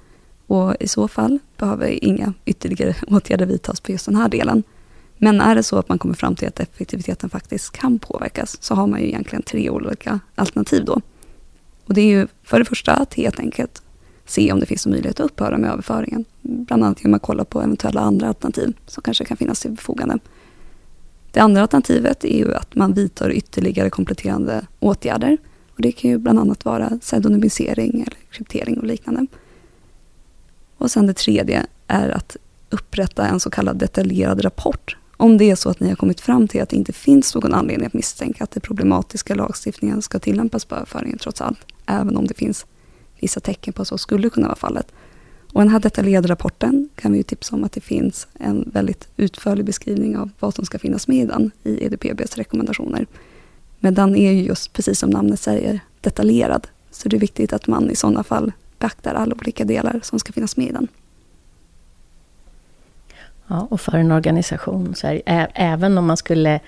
och 0.47 0.75
i 0.80 0.88
så 0.88 1.08
fall 1.08 1.39
behöver 1.58 2.04
inga 2.04 2.34
ytterligare 2.45 2.95
åtgärder 3.08 3.45
vidtas 3.45 3.80
på 3.80 3.91
just 3.91 4.06
den 4.06 4.15
här 4.15 4.30
delen. 4.30 4.63
Men 5.17 5.41
är 5.41 5.56
det 5.56 5.63
så 5.63 5.77
att 5.77 5.89
man 5.89 5.99
kommer 5.99 6.15
fram 6.15 6.36
till 6.36 6.47
att 6.47 6.60
effektiviteten 6.60 7.30
faktiskt 7.30 7.71
kan 7.71 7.99
påverkas 7.99 8.58
så 8.62 8.75
har 8.75 8.88
man 8.88 8.99
ju 8.99 9.08
egentligen 9.08 9.43
tre 9.43 9.69
olika 9.69 10.19
alternativ 10.36 10.86
då. 10.86 11.01
Och 11.86 11.93
det 11.93 12.01
är 12.01 12.06
ju 12.19 12.27
för 12.43 12.60
det 12.60 12.65
första 12.65 12.93
att 12.93 13.13
helt 13.13 13.39
enkelt 13.39 13.81
se 14.32 14.52
om 14.52 14.60
det 14.60 14.65
finns 14.65 14.86
en 14.86 14.91
möjlighet 14.91 15.20
att 15.20 15.26
upphöra 15.26 15.58
med 15.58 15.72
överföringen. 15.72 16.26
Bland 16.41 16.84
annat 16.84 17.04
genom 17.04 17.13
att 17.13 17.22
kolla 17.22 17.46
på 17.46 17.62
eventuella 17.62 18.02
andra 18.02 18.28
alternativ 18.28 18.74
som 18.88 19.04
kanske 19.04 19.26
kan 19.26 19.38
finnas 19.38 19.60
till 19.60 19.76
förfogande. 19.78 20.20
Det 21.32 21.39
andra 21.39 21.62
alternativet 21.62 22.26
är 22.26 22.38
ju 22.38 22.54
att 22.54 22.76
man 22.76 22.94
vidtar 22.94 23.32
ytterligare 23.32 23.89
kompletterande 23.89 24.67
åtgärder. 24.80 25.38
Och 25.76 25.82
det 25.82 25.91
kan 25.91 26.12
ju 26.12 26.17
bland 26.17 26.39
annat 26.39 26.65
vara 26.65 26.89
pseudonymisering 27.02 28.02
eller 28.02 28.17
kryptering 28.32 28.78
och 28.80 28.86
liknande. 28.86 29.28
Och 30.78 30.91
sen 30.91 31.08
det 31.08 31.13
tredje 31.13 31.65
är 31.88 32.10
att 32.10 32.38
upprätta 32.70 33.28
en 33.28 33.39
så 33.39 33.50
kallad 33.50 33.78
detaljerad 33.78 34.46
rapport 34.46 34.98
om 35.22 35.38
det 35.38 35.52
är 35.52 35.56
så 35.56 35.70
att 35.70 35.80
ni 35.80 35.89
har 35.89 35.96
kommit 35.96 36.22
fram 36.22 36.48
till 36.48 36.62
att 36.62 36.70
det 36.70 36.76
inte 36.76 36.94
finns 36.94 37.36
någon 37.36 37.54
anledning 37.54 37.88
att 37.88 37.94
misstänka 37.94 38.44
att 38.44 38.52
den 38.52 38.62
problematiska 38.62 39.36
lagstiftningen 39.36 40.02
ska 40.02 40.20
tillämpas 40.20 40.65
på 40.65 40.76
överföringen 40.76 41.17
trots 41.17 41.41
allt, 41.41 41.60
även 41.86 42.17
om 42.17 42.28
det 42.28 42.34
finns 42.34 42.65
vissa 43.22 43.40
tecken 43.40 43.74
på 43.74 43.82
att 43.82 43.88
så 43.88 43.98
skulle 43.98 44.30
kunna 44.30 44.48
vara 44.48 44.56
fallet. 44.56 44.92
Och 45.54 45.62
den 45.62 45.70
här 45.70 45.80
detaljerade 45.80 46.28
rapporten 46.28 46.90
kan 46.96 47.12
vi 47.12 47.18
ju 47.18 47.24
tipsa 47.24 47.56
om 47.56 47.64
att 47.64 47.72
det 47.72 47.82
finns 47.82 48.28
en 48.40 48.70
väldigt 48.74 49.08
utförlig 49.18 49.66
beskrivning 49.66 50.18
av 50.18 50.30
vad 50.40 50.54
som 50.54 50.66
ska 50.66 50.80
finnas 50.80 51.08
med 51.08 51.18
i 51.18 51.26
den 51.26 51.52
i 51.64 51.86
EDPBs 51.86 52.38
rekommendationer. 52.38 53.06
Men 53.80 53.94
den 53.94 54.16
är 54.16 54.32
ju 54.32 54.44
just, 54.44 54.74
precis 54.74 55.00
som 55.00 55.10
namnet 55.10 55.40
säger, 55.40 55.80
detaljerad. 56.02 56.68
Så 56.92 57.10
det 57.10 57.18
är 57.18 57.20
viktigt 57.20 57.54
att 57.54 57.68
man 57.68 57.92
i 57.92 57.96
sådana 57.96 58.24
fall 58.24 58.52
beaktar 58.80 59.14
alla 59.14 59.36
olika 59.36 59.66
delar 59.66 60.00
som 60.04 60.20
ska 60.20 60.34
finnas 60.34 60.58
med 60.58 60.68
i 60.68 60.72
den. 60.72 60.88
Ja, 63.48 63.68
och 63.70 63.82
för 63.82 63.98
en 63.98 64.12
organisation, 64.12 64.96
så 64.96 65.08
här, 65.08 65.22
ä, 65.26 65.48
även 65.56 65.98
om 65.98 66.06
man 66.06 66.18
skulle 66.18 66.60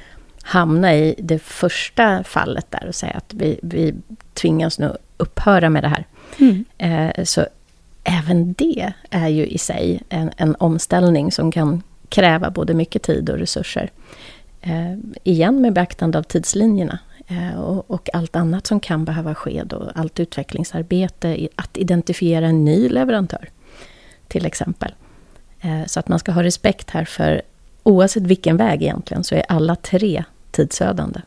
hamna 0.44 0.96
i 0.96 1.16
det 1.18 1.40
första 1.40 2.24
fallet 2.24 2.66
där 2.70 2.88
och 2.88 2.96
säga 2.96 3.14
att 3.14 3.34
vi, 3.34 3.60
vi 3.64 3.96
tvingas 4.34 4.80
nu 4.80 4.98
upphöra 5.18 5.70
med 5.70 5.84
det 5.84 5.88
här. 5.88 6.06
Mm. 6.40 6.66
Eh, 6.78 7.24
så 7.24 7.46
även 8.04 8.54
det 8.54 8.94
är 9.10 9.28
ju 9.28 9.46
i 9.46 9.58
sig 9.58 10.02
en, 10.10 10.32
en, 10.38 10.56
omställning 10.56 11.32
som 11.32 11.52
kan 11.52 11.84
kräva 12.10 12.50
både 12.50 12.74
mycket 12.74 13.04
tid 13.04 13.30
och 13.30 13.38
resurser. 13.38 13.92
Eh, 14.62 14.94
igen 15.24 15.62
med 15.62 15.74
beaktande 15.74 16.18
av 16.18 16.24
tidslinjerna 16.24 17.00
eh, 17.28 17.60
och, 17.60 17.92
och, 17.92 18.10
allt 18.14 18.36
annat 18.36 18.68
som 18.68 18.80
kan 18.80 19.06
behöva 19.06 19.36
ske 19.36 19.64
då. 19.66 19.92
Allt 19.96 20.20
utvecklingsarbete, 20.20 21.48
att 21.56 21.78
identifiera 21.78 22.48
en 22.48 22.66
ny 22.66 22.90
leverantör 22.90 23.50
till 24.28 24.46
exempel. 24.46 24.94
Eh, 25.62 25.86
så 25.86 26.00
att 26.00 26.08
man 26.08 26.20
ska 26.20 26.32
ha 26.32 26.44
respekt 26.44 26.90
här 26.90 27.06
för 27.06 27.42
oavsett 27.84 28.24
vilken 28.24 28.58
väg 28.58 28.84
egentligen 28.84 29.24
så 29.24 29.36
är 29.36 29.46
alla 29.50 29.76
tre 29.76 30.24
tidsödande. 30.52 31.22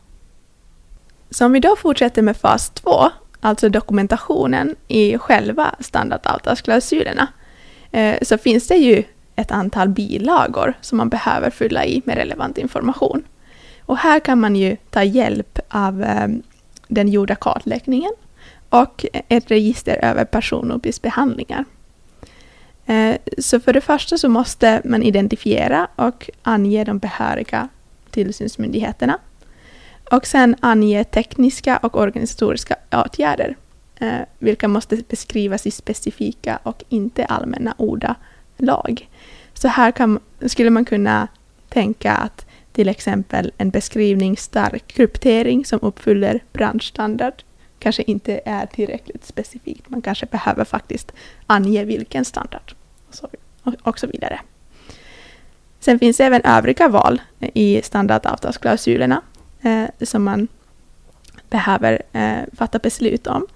Så 1.29 1.45
om 1.45 1.51
vi 1.51 1.59
då 1.59 1.75
fortsätter 1.75 2.21
med 2.21 2.37
fas 2.37 2.69
2, 2.69 3.09
alltså 3.41 3.69
dokumentationen 3.69 4.75
i 4.87 5.17
själva 5.17 5.75
standardavtalsklausulerna, 5.79 7.27
eh, 7.91 8.15
så 8.21 8.37
finns 8.37 8.67
det 8.67 8.75
ju 8.75 9.03
ett 9.35 9.51
antal 9.51 9.89
bilagor 9.89 10.73
som 10.81 10.97
man 10.97 11.09
behöver 11.09 11.49
fylla 11.49 11.85
i 11.85 12.01
med 12.05 12.17
relevant 12.17 12.57
information. 12.57 13.23
Och 13.81 13.97
här 13.97 14.19
kan 14.19 14.39
man 14.39 14.55
ju 14.55 14.77
ta 14.89 15.03
hjälp 15.03 15.59
av 15.69 16.03
eh, 16.03 16.27
den 16.87 17.07
gjorda 17.07 17.35
kartläggningen 17.35 18.11
och 18.69 19.05
ett 19.11 19.51
register 19.51 19.99
över 20.05 20.25
personuppgiftsbehandlingar. 20.25 21.65
Eh, 22.85 23.15
så 23.37 23.59
för 23.59 23.73
det 23.73 23.81
första 23.81 24.17
så 24.17 24.29
måste 24.29 24.81
man 24.85 25.03
identifiera 25.03 25.87
och 25.95 26.29
ange 26.43 26.83
de 26.83 26.99
behöriga 26.99 27.69
tillsynsmyndigheterna. 28.11 29.19
Och 30.11 30.27
sen 30.27 30.55
ange 30.59 31.03
tekniska 31.03 31.77
och 31.77 31.95
organisatoriska 31.95 32.75
åtgärder, 32.91 33.55
eh, 33.99 34.19
vilka 34.39 34.67
måste 34.67 34.95
beskrivas 35.09 35.67
i 35.67 35.71
specifika 35.71 36.59
och 36.63 36.83
inte 36.89 37.25
allmänna 37.25 37.75
ordalag. 37.77 39.09
Så 39.53 39.67
här 39.67 39.91
kan, 39.91 40.19
skulle 40.45 40.69
man 40.69 40.85
kunna 40.85 41.27
tänka 41.69 42.13
att 42.13 42.45
till 42.71 42.89
exempel 42.89 43.51
en 43.57 43.69
beskrivning 43.69 44.37
stark 44.37 44.87
kryptering 44.87 45.65
som 45.65 45.79
uppfyller 45.81 46.43
branschstandard 46.53 47.43
kanske 47.79 48.03
inte 48.03 48.41
är 48.45 48.65
tillräckligt 48.65 49.25
specifikt. 49.25 49.89
Man 49.89 50.01
kanske 50.01 50.25
behöver 50.25 50.65
faktiskt 50.65 51.11
ange 51.47 51.83
vilken 51.83 52.25
standard 52.25 52.73
och 53.81 53.99
så 53.99 54.07
vidare. 54.07 54.39
Sen 55.79 55.99
finns 55.99 56.17
det 56.17 56.23
även 56.23 56.41
övriga 56.41 56.87
val 56.87 57.21
i 57.39 57.81
standardavtalsklausulerna 57.83 59.21
eh, 59.67 60.05
som 60.05 60.23
man 60.23 60.47
behöver 61.49 62.01
eh, 62.11 62.39
fatta 62.57 62.79
beslut 62.79 63.27
om. 63.27 63.47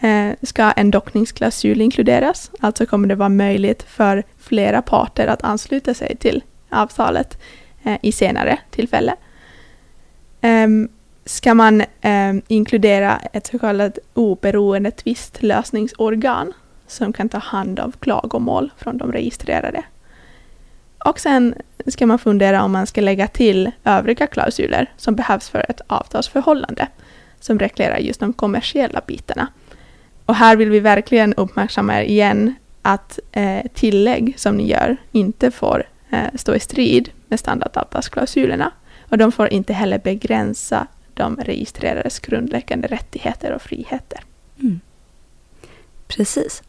Eh, 0.00 0.34
ska 0.42 0.70
en 0.70 0.90
dockningsklausul 0.90 1.80
inkluderas, 1.80 2.50
alltså 2.60 2.86
kommer 2.86 3.08
det 3.08 3.14
vara 3.14 3.28
möjligt 3.28 3.82
för 3.82 4.22
flera 4.38 4.82
parter 4.82 5.26
att 5.26 5.44
ansluta 5.44 5.94
sig 5.94 6.16
till 6.16 6.42
avtalet 6.70 7.38
eh, 7.82 7.96
i 8.02 8.12
senare 8.12 8.58
tillfälle. 8.70 9.16
Ehm, 10.40 10.88
ska 11.24 11.54
man 11.54 11.82
ehm, 12.00 12.42
inkludera 12.48 13.20
ett 13.32 13.46
så 13.46 13.58
kallat 13.58 13.98
oberoende 14.14 14.90
tvistlösningsorgan 14.90 16.52
som 16.86 17.12
kan 17.12 17.28
ta 17.28 17.38
hand 17.38 17.80
om 17.80 17.92
klagomål 17.92 18.70
från 18.76 18.98
de 18.98 19.12
registrerade. 19.12 19.82
Och 21.04 21.20
sen 21.20 21.54
ska 21.86 22.06
man 22.06 22.18
fundera 22.18 22.62
om 22.62 22.72
man 22.72 22.86
ska 22.86 23.00
lägga 23.00 23.26
till 23.28 23.70
övriga 23.84 24.26
klausuler 24.26 24.92
som 24.96 25.14
behövs 25.14 25.48
för 25.48 25.70
ett 25.70 25.80
avtalsförhållande 25.86 26.88
som 27.40 27.58
reglerar 27.58 27.98
just 27.98 28.20
de 28.20 28.32
kommersiella 28.32 29.00
bitarna. 29.06 29.48
Och 30.26 30.34
här 30.34 30.56
vill 30.56 30.70
vi 30.70 30.80
verkligen 30.80 31.34
uppmärksamma 31.34 32.00
er 32.00 32.04
igen 32.04 32.54
att 32.82 33.18
eh, 33.32 33.66
tillägg 33.74 34.34
som 34.36 34.56
ni 34.56 34.70
gör 34.70 34.96
inte 35.12 35.50
får 35.50 35.84
eh, 36.10 36.26
stå 36.34 36.54
i 36.54 36.60
strid 36.60 37.10
med 37.28 37.40
standardavtalsklausulerna 37.40 38.72
och 39.10 39.18
de 39.18 39.32
får 39.32 39.52
inte 39.52 39.72
heller 39.72 39.98
begränsa 39.98 40.86
de 41.14 41.36
registrerades 41.36 42.18
grundläggande 42.18 42.88
rättigheter 42.88 43.52
och 43.52 43.62
friheter. 43.62 44.20
Mm. 44.60 44.80
Precis. 46.06 46.62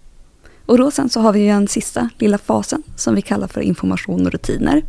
Och 0.65 0.77
då 0.77 0.91
sen 0.91 1.09
så 1.09 1.19
har 1.19 1.33
vi 1.33 1.39
ju 1.39 1.47
den 1.47 1.67
sista 1.67 2.09
lilla 2.17 2.37
fasen 2.37 2.83
som 2.95 3.15
vi 3.15 3.21
kallar 3.21 3.47
för 3.47 3.61
information 3.61 4.25
och 4.25 4.31
rutiner. 4.31 4.83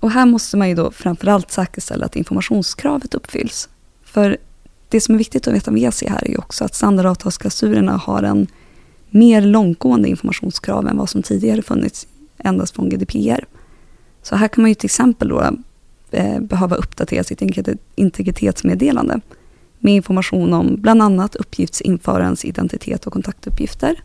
Och 0.00 0.10
här 0.10 0.26
måste 0.26 0.56
man 0.56 0.68
ju 0.68 0.74
då 0.74 0.90
framförallt 0.90 1.50
säkerställa 1.50 2.06
att 2.06 2.16
informationskravet 2.16 3.14
uppfylls. 3.14 3.68
För 4.04 4.36
det 4.88 5.00
som 5.00 5.14
är 5.14 5.18
viktigt 5.18 5.48
att 5.48 5.54
veta 5.54 5.70
med 5.70 5.94
sig 5.94 6.08
här 6.08 6.24
är 6.24 6.30
ju 6.30 6.36
också 6.36 6.64
att 6.64 6.74
standardavtalsklausulerna 6.74 7.96
har 7.96 8.22
en 8.22 8.46
mer 9.10 9.42
långtgående 9.42 10.08
informationskrav 10.08 10.88
än 10.88 10.96
vad 10.96 11.08
som 11.08 11.22
tidigare 11.22 11.62
funnits 11.62 12.06
endast 12.38 12.74
från 12.74 12.88
GDPR. 12.88 13.44
Så 14.22 14.36
här 14.36 14.48
kan 14.48 14.62
man 14.62 14.70
ju 14.70 14.74
till 14.74 14.86
exempel 14.86 15.28
då 15.28 15.56
eh, 16.10 16.40
behöva 16.40 16.76
uppdatera 16.76 17.24
sitt 17.24 17.42
integritetsmeddelande 17.94 19.20
med 19.78 19.94
information 19.94 20.54
om 20.54 20.76
bland 20.78 21.02
annat 21.02 21.36
uppgiftsinförarens 21.36 22.44
identitet 22.44 23.06
och 23.06 23.12
kontaktuppgifter 23.12 24.02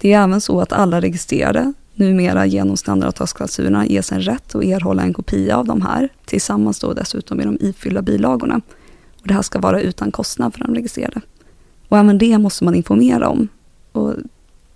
det 0.00 0.12
är 0.12 0.24
även 0.24 0.40
så 0.40 0.60
att 0.60 0.72
alla 0.72 1.00
registrerade 1.00 1.72
numera 1.94 2.46
genom 2.46 2.76
standardavtalsklausulerna 2.76 3.86
ges 3.86 4.12
en 4.12 4.20
rätt 4.20 4.54
att 4.54 4.64
erhålla 4.64 5.02
en 5.02 5.14
kopia 5.14 5.56
av 5.56 5.66
de 5.66 5.82
här, 5.82 6.08
tillsammans 6.24 6.80
då 6.80 6.92
dessutom 6.92 7.36
med 7.36 7.46
de 7.46 7.58
ifyllda 7.60 8.02
bilagorna. 8.02 8.60
Och 9.20 9.28
det 9.28 9.34
här 9.34 9.42
ska 9.42 9.58
vara 9.58 9.80
utan 9.80 10.10
kostnad 10.10 10.54
för 10.54 10.60
de 10.64 10.74
registrerade. 10.74 11.20
Och 11.88 11.98
även 11.98 12.18
det 12.18 12.38
måste 12.38 12.64
man 12.64 12.74
informera 12.74 13.28
om. 13.28 13.48
Och 13.92 14.14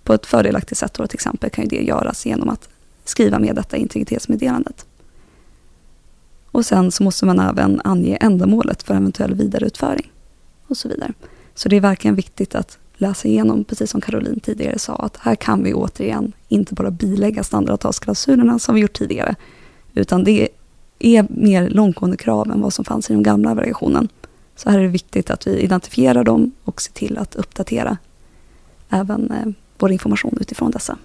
på 0.03 0.13
ett 0.13 0.25
fördelaktigt 0.25 0.77
sätt 0.77 0.93
då, 0.93 1.07
till 1.07 1.17
exempel 1.17 1.49
kan 1.49 1.63
ju 1.63 1.69
det 1.69 1.83
göras 1.83 2.25
genom 2.25 2.49
att 2.49 2.69
skriva 3.05 3.39
med 3.39 3.55
detta 3.55 3.77
integritetsmeddelandet. 3.77 4.85
Och 6.51 6.65
sen 6.65 6.91
så 6.91 7.03
måste 7.03 7.25
man 7.25 7.39
även 7.39 7.81
ange 7.83 8.17
ändamålet 8.21 8.83
för 8.83 8.95
eventuell 8.95 9.33
vidareutföring 9.35 10.11
och 10.67 10.77
så 10.77 10.87
vidare. 10.89 11.13
Så 11.55 11.69
det 11.69 11.75
är 11.75 11.81
verkligen 11.81 12.15
viktigt 12.15 12.55
att 12.55 12.77
läsa 13.01 13.27
igenom, 13.27 13.63
precis 13.63 13.91
som 13.91 14.01
Caroline 14.01 14.39
tidigare 14.39 14.79
sa, 14.79 14.95
att 14.95 15.17
här 15.17 15.35
kan 15.35 15.63
vi 15.63 15.73
återigen 15.73 16.33
inte 16.47 16.73
bara 16.73 16.91
bilägga 16.91 17.43
standardavtalsklausulerna 17.43 18.59
som 18.59 18.75
vi 18.75 18.81
gjort 18.81 18.93
tidigare, 18.93 19.35
utan 19.93 20.23
det 20.23 20.49
är 20.99 21.25
mer 21.29 21.69
långtgående 21.69 22.17
krav 22.17 22.51
än 22.51 22.61
vad 22.61 22.73
som 22.73 22.85
fanns 22.85 23.09
i 23.09 23.13
den 23.13 23.23
gamla 23.23 23.53
versionen. 23.53 24.09
Så 24.55 24.69
här 24.69 24.79
är 24.79 24.83
det 24.83 24.87
viktigt 24.87 25.29
att 25.29 25.47
vi 25.47 25.59
identifierar 25.59 26.23
dem 26.23 26.51
och 26.63 26.81
ser 26.81 26.93
till 26.93 27.17
att 27.17 27.35
uppdatera 27.35 27.97
även 28.89 29.31
eh, 29.31 29.53
vår 29.77 29.91
information 29.91 30.37
utifrån 30.41 30.71
dessa. 30.71 30.97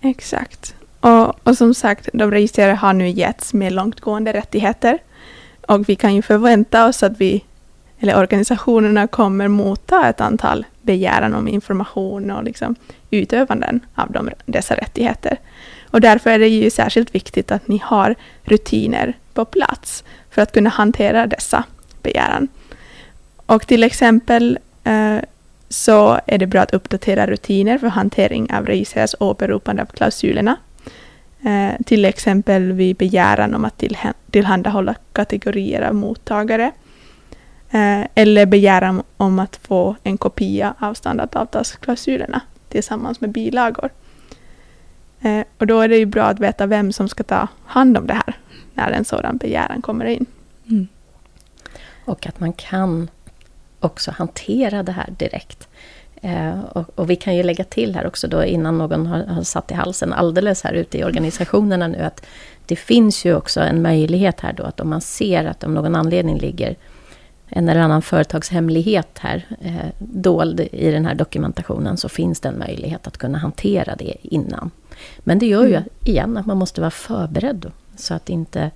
Exakt. 0.00 0.74
Och, 1.00 1.48
och 1.48 1.56
som 1.56 1.74
sagt, 1.74 2.08
de 2.12 2.30
registrerade 2.30 2.74
har 2.74 2.92
nu 2.92 3.08
getts 3.08 3.54
mer 3.54 3.70
långtgående 3.70 4.32
rättigheter. 4.32 4.98
Och 5.68 5.88
vi 5.88 5.96
kan 5.96 6.14
ju 6.14 6.22
förvänta 6.22 6.88
oss 6.88 7.02
att 7.02 7.20
vi 7.20 7.44
eller 8.00 8.18
organisationerna 8.18 9.06
kommer 9.06 9.48
motta 9.48 10.08
ett 10.08 10.20
antal 10.20 10.64
begäran 10.82 11.34
om 11.34 11.48
information 11.48 12.30
och 12.30 12.44
liksom 12.44 12.74
utövanden 13.10 13.80
av 13.94 14.12
de, 14.12 14.30
dessa 14.46 14.74
rättigheter. 14.74 15.38
Och 15.90 16.00
därför 16.00 16.30
är 16.30 16.38
det 16.38 16.48
ju 16.48 16.70
särskilt 16.70 17.14
viktigt 17.14 17.52
att 17.52 17.68
ni 17.68 17.82
har 17.84 18.14
rutiner 18.42 19.16
på 19.34 19.44
plats 19.44 20.04
för 20.30 20.42
att 20.42 20.52
kunna 20.52 20.70
hantera 20.70 21.26
dessa 21.26 21.64
begäran. 22.02 22.48
Och 23.46 23.66
till 23.66 23.82
exempel 23.82 24.58
eh, 24.84 25.16
så 25.68 26.20
är 26.26 26.38
det 26.38 26.46
bra 26.46 26.60
att 26.60 26.74
uppdatera 26.74 27.26
rutiner 27.26 27.78
för 27.78 27.86
hantering 27.86 28.52
av 28.52 28.66
registrerades 28.66 29.14
åberopande 29.20 29.82
av 29.82 29.86
klausulerna. 29.86 30.56
Eh, 31.42 31.84
till 31.86 32.04
exempel 32.04 32.72
vid 32.72 32.96
begäran 32.96 33.54
om 33.54 33.64
att 33.64 33.84
tillhandahålla 34.30 34.94
kategorier 35.12 35.82
av 35.82 35.94
mottagare 35.94 36.72
Eh, 37.70 38.06
eller 38.14 38.46
begäran 38.46 39.02
om 39.16 39.38
att 39.38 39.56
få 39.56 39.96
en 40.02 40.18
kopia 40.18 40.74
av 40.78 40.94
standardavtalsklausulerna 40.94 42.40
tillsammans 42.68 43.20
med 43.20 43.30
bilagor. 43.30 43.90
Eh, 45.20 45.44
och 45.58 45.66
då 45.66 45.80
är 45.80 45.88
det 45.88 45.96
ju 45.96 46.06
bra 46.06 46.24
att 46.24 46.40
veta 46.40 46.66
vem 46.66 46.92
som 46.92 47.08
ska 47.08 47.22
ta 47.24 47.48
hand 47.64 47.98
om 47.98 48.06
det 48.06 48.14
här 48.14 48.38
när 48.74 48.90
en 48.90 49.04
sådan 49.04 49.36
begäran 49.36 49.82
kommer 49.82 50.04
in. 50.04 50.26
Mm. 50.68 50.88
Och 52.04 52.26
att 52.26 52.40
man 52.40 52.52
kan 52.52 53.08
också 53.80 54.10
hantera 54.10 54.82
det 54.82 54.92
här 54.92 55.10
direkt. 55.18 55.68
Eh, 56.22 56.60
och, 56.60 56.98
och, 56.98 57.10
vi 57.10 57.16
kan 57.16 57.36
ju 57.36 57.42
lägga 57.42 57.64
till 57.64 57.94
här 57.94 58.06
också 58.06 58.28
då 58.28 58.44
innan 58.44 58.78
någon 58.78 59.06
har, 59.06 59.24
har 59.24 59.42
satt 59.42 59.70
i 59.70 59.74
halsen 59.74 60.12
alldeles 60.12 60.62
här 60.62 60.72
ute 60.72 60.98
i 60.98 61.04
organisationerna 61.04 61.88
nu 61.88 61.98
att 61.98 62.26
det 62.66 62.76
finns 62.76 63.24
ju 63.24 63.34
också 63.34 63.60
en 63.60 63.82
möjlighet 63.82 64.40
här 64.40 64.52
då 64.52 64.62
att 64.62 64.80
om 64.80 64.90
man 64.90 65.00
ser 65.00 65.44
att 65.44 65.64
om 65.64 65.74
någon 65.74 65.96
anledning 65.96 66.38
ligger 66.38 66.76
en 67.50 67.68
eller 67.68 67.80
annan 67.80 68.02
företagshemlighet 68.02 69.18
här 69.18 69.46
eh, 69.60 69.90
dold 69.98 70.60
i 70.60 70.90
den 70.90 71.06
här 71.06 71.14
dokumentationen 71.14 71.96
så 71.96 72.08
finns 72.08 72.40
det 72.40 72.48
en 72.48 72.58
möjlighet 72.58 73.06
att 73.06 73.18
kunna 73.18 73.38
hantera 73.38 73.96
det 73.96 74.14
innan. 74.22 74.70
Men 75.18 75.38
det 75.38 75.46
gör 75.46 75.66
ju 75.66 75.74
mm. 75.74 75.88
igen 76.04 76.36
att 76.36 76.46
man 76.46 76.56
måste 76.56 76.80
vara 76.80 76.90
förberedd 76.90 77.72
så 77.96 78.14
att 78.14 78.28
inte 78.28 78.70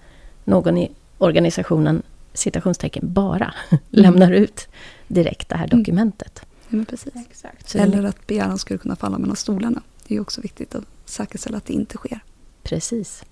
någon 0.44 0.78
i 0.78 0.90
organisationen 1.18 2.02
citationstecken 2.32 3.12
bara 3.12 3.54
mm. 3.70 3.80
lämnar 3.90 4.32
ut 4.32 4.68
direkt 5.08 5.48
det 5.48 5.56
här 5.56 5.66
mm. 5.66 5.78
dokumentet. 5.78 6.42
Ja, 6.68 6.84
precis. 6.88 7.14
Exakt. 7.30 7.74
Eller 7.74 8.04
att 8.04 8.26
begäran 8.26 8.58
skulle 8.58 8.78
kunna 8.78 8.96
falla 8.96 9.18
mellan 9.18 9.36
stolarna. 9.36 9.82
Det 10.06 10.16
är 10.16 10.20
också 10.20 10.40
viktigt 10.40 10.74
att 10.74 10.84
säkerställa 11.04 11.56
att 11.56 11.66
det 11.66 11.72
inte 11.72 11.96
sker. 11.96 12.20
Precis. 12.62 13.24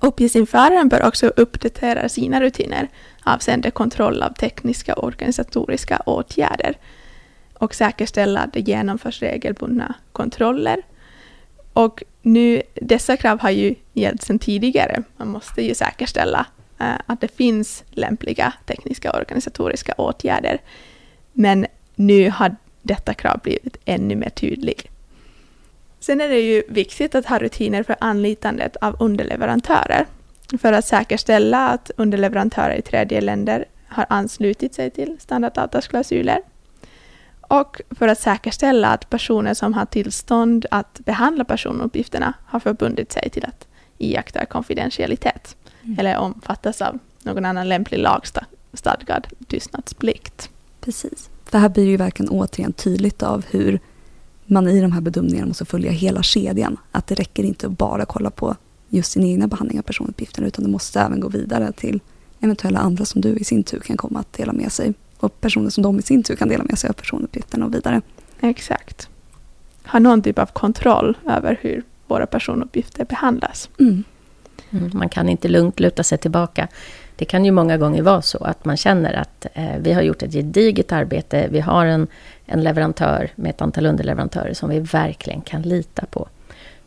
Uppgiftsinföraren 0.00 0.88
bör 0.88 1.06
också 1.06 1.26
uppdatera 1.26 2.08
sina 2.08 2.40
rutiner 2.40 2.88
avseende 3.24 3.70
kontroll 3.70 4.22
av 4.22 4.32
tekniska 4.32 4.94
och 4.94 5.04
organisatoriska 5.04 6.02
åtgärder 6.06 6.76
och 7.54 7.74
säkerställa 7.74 8.40
att 8.40 8.52
det 8.52 8.60
genomförs 8.60 9.22
regelbundna 9.22 9.94
kontroller. 10.12 10.82
Och 11.72 12.02
nu, 12.22 12.62
dessa 12.74 13.16
krav 13.16 13.40
har 13.40 13.50
ju 13.50 13.74
gällt 13.92 14.22
sedan 14.22 14.38
tidigare. 14.38 15.02
Man 15.16 15.28
måste 15.28 15.62
ju 15.62 15.74
säkerställa 15.74 16.46
eh, 16.80 16.94
att 17.06 17.20
det 17.20 17.36
finns 17.36 17.84
lämpliga 17.90 18.52
tekniska 18.66 19.10
och 19.10 19.18
organisatoriska 19.18 19.94
åtgärder. 19.98 20.60
Men 21.32 21.66
nu 21.94 22.30
har 22.30 22.56
detta 22.82 23.14
krav 23.14 23.40
blivit 23.42 23.76
ännu 23.84 24.16
mer 24.16 24.30
tydligt. 24.30 24.88
Sen 26.00 26.20
är 26.20 26.28
det 26.28 26.40
ju 26.40 26.62
viktigt 26.68 27.14
att 27.14 27.26
ha 27.26 27.38
rutiner 27.38 27.82
för 27.82 27.96
anlitandet 28.00 28.76
av 28.76 28.96
underleverantörer 29.00 30.06
för 30.58 30.72
att 30.72 30.84
säkerställa 30.84 31.68
att 31.68 31.90
underleverantörer 31.96 32.74
i 32.74 32.82
tredje 32.82 33.20
länder 33.20 33.64
har 33.88 34.06
anslutit 34.08 34.74
sig 34.74 34.90
till 34.90 35.16
standardavtalsklausuler 35.20 36.40
och 37.40 37.80
för 37.90 38.08
att 38.08 38.20
säkerställa 38.20 38.88
att 38.88 39.10
personer 39.10 39.54
som 39.54 39.74
har 39.74 39.86
tillstånd 39.86 40.66
att 40.70 41.00
behandla 41.04 41.44
personuppgifterna 41.44 42.34
har 42.46 42.60
förbundit 42.60 43.12
sig 43.12 43.30
till 43.30 43.44
att 43.44 43.66
iaktta 43.98 44.46
konfidentialitet 44.46 45.56
mm. 45.82 45.98
eller 45.98 46.18
omfattas 46.18 46.82
av 46.82 46.98
någon 47.22 47.44
annan 47.44 47.68
lämplig 47.68 47.98
lagstadgad 47.98 49.26
tystnadsplikt. 49.46 50.50
Precis. 50.80 51.30
För 51.44 51.58
här 51.58 51.68
blir 51.68 51.84
det 51.84 51.90
ju 51.90 51.96
verkligen 51.96 52.30
återigen 52.30 52.72
tydligt 52.72 53.22
av 53.22 53.44
hur 53.50 53.80
man 54.46 54.68
i 54.68 54.80
de 54.80 54.92
här 54.92 55.00
bedömningarna 55.00 55.46
måste 55.46 55.64
följa 55.64 55.90
hela 55.90 56.22
kedjan. 56.22 56.76
Att 56.92 57.06
det 57.06 57.14
räcker 57.14 57.42
inte 57.44 57.66
att 57.66 57.78
bara 57.78 58.04
kolla 58.04 58.30
på 58.30 58.56
just 58.88 59.12
sin 59.12 59.24
egna 59.24 59.46
behandling 59.46 59.78
av 59.78 59.82
personuppgifter 59.82 60.42
utan 60.42 60.64
det 60.64 60.70
måste 60.70 61.00
även 61.00 61.20
gå 61.20 61.28
vidare 61.28 61.72
till 61.72 62.00
eventuella 62.40 62.78
andra 62.78 63.04
som 63.04 63.20
du 63.20 63.36
i 63.36 63.44
sin 63.44 63.62
tur 63.64 63.80
kan 63.80 63.96
komma 63.96 64.20
att 64.20 64.32
dela 64.32 64.52
med 64.52 64.72
sig 64.72 64.94
och 65.16 65.40
personer 65.40 65.70
som 65.70 65.82
de 65.82 65.98
i 65.98 66.02
sin 66.02 66.22
tur 66.22 66.36
kan 66.36 66.48
dela 66.48 66.64
med 66.64 66.78
sig 66.78 66.90
av 66.90 66.94
personuppgifterna 66.94 67.66
och 67.66 67.74
vidare. 67.74 68.00
Exakt. 68.40 69.08
Ha 69.86 69.98
någon 69.98 70.22
typ 70.22 70.38
av 70.38 70.46
kontroll 70.46 71.18
över 71.28 71.58
hur 71.60 71.82
våra 72.06 72.26
personuppgifter 72.26 73.04
behandlas. 73.04 73.68
Mm. 73.80 74.04
Mm, 74.70 74.90
man 74.94 75.08
kan 75.08 75.28
inte 75.28 75.48
lugnt 75.48 75.80
luta 75.80 76.02
sig 76.02 76.18
tillbaka. 76.18 76.68
Det 77.16 77.24
kan 77.24 77.44
ju 77.44 77.50
många 77.50 77.76
gånger 77.76 78.02
vara 78.02 78.22
så 78.22 78.44
att 78.44 78.64
man 78.64 78.76
känner 78.76 79.12
att 79.14 79.46
eh, 79.54 79.76
vi 79.78 79.92
har 79.92 80.02
gjort 80.02 80.22
ett 80.22 80.32
gediget 80.32 80.92
arbete. 80.92 81.48
Vi 81.50 81.60
har 81.60 81.86
en, 81.86 82.06
en 82.46 82.62
leverantör 82.62 83.30
med 83.36 83.50
ett 83.50 83.62
antal 83.62 83.86
underleverantörer 83.86 84.54
som 84.54 84.70
vi 84.70 84.80
verkligen 84.80 85.40
kan 85.40 85.62
lita 85.62 86.06
på. 86.06 86.28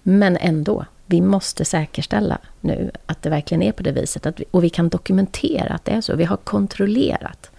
Men 0.03 0.37
ändå, 0.37 0.85
vi 1.07 1.21
måste 1.21 1.65
säkerställa 1.65 2.37
nu 2.61 2.91
att 3.05 3.21
det 3.21 3.29
verkligen 3.29 3.61
är 3.61 3.71
på 3.71 3.83
det 3.83 3.91
viset. 3.91 4.25
Att 4.25 4.39
vi, 4.39 4.45
och 4.51 4.63
vi 4.63 4.69
kan 4.69 4.89
dokumentera 4.89 5.73
att 5.73 5.85
det 5.85 5.91
är 5.91 6.01
så. 6.01 6.15
Vi 6.15 6.23
har 6.23 6.37
kontrollerat. 6.37 7.51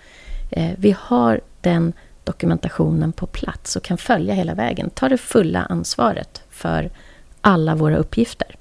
Eh, 0.51 0.71
vi 0.77 0.97
har 0.99 1.41
den 1.61 1.93
dokumentationen 2.25 3.13
på 3.13 3.27
plats 3.27 3.77
och 3.77 3.83
kan 3.83 3.99
följa 3.99 4.35
hela 4.35 4.55
vägen. 4.55 4.91
Ta 4.91 5.09
det 5.09 5.19
fulla 5.19 5.63
ansvaret 5.63 6.43
för 6.51 6.91
alla 7.41 7.75
våra 7.75 7.97
uppgifter. 7.97 8.57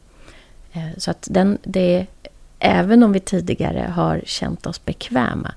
Eh, 0.74 0.90
så 0.98 1.12
att 1.12 1.28
den, 1.32 1.58
det, 1.64 2.06
även 2.60 3.04
om 3.04 3.12
vi 3.12 3.20
tidigare 3.20 3.92
har 3.96 4.22
känt 4.26 4.66
oss 4.66 4.86
bekväma 4.86 5.54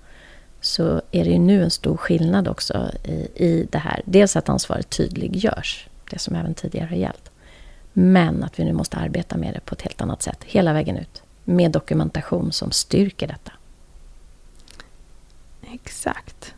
så 0.61 1.03
är 1.11 1.25
det 1.25 1.31
ju 1.31 1.39
nu 1.39 1.63
en 1.63 1.71
stor 1.71 1.97
skillnad 1.97 2.49
också 2.49 2.91
i, 3.05 3.29
i 3.35 3.67
det 3.71 3.79
här. 3.79 4.03
Dels 4.05 4.37
att 4.37 4.49
ansvaret 4.49 4.91
tydliggörs, 4.91 5.89
det 6.11 6.19
som 6.19 6.35
även 6.35 6.55
tidigare 6.55 6.87
har 6.87 6.97
gällt. 6.97 7.30
Men 7.93 8.45
att 8.45 8.59
vi 8.59 8.65
nu 8.65 8.73
måste 8.73 8.97
arbeta 8.97 9.37
med 9.37 9.55
det 9.55 9.61
på 9.61 9.75
ett 9.75 9.83
helt 9.83 10.01
annat 10.01 10.23
sätt, 10.23 10.45
hela 10.45 10.73
vägen 10.73 10.97
ut. 10.97 11.23
Med 11.45 11.71
dokumentation 11.71 12.53
som 12.53 12.71
styrker 12.71 13.27
detta. 13.27 13.53
Exakt. 15.73 16.55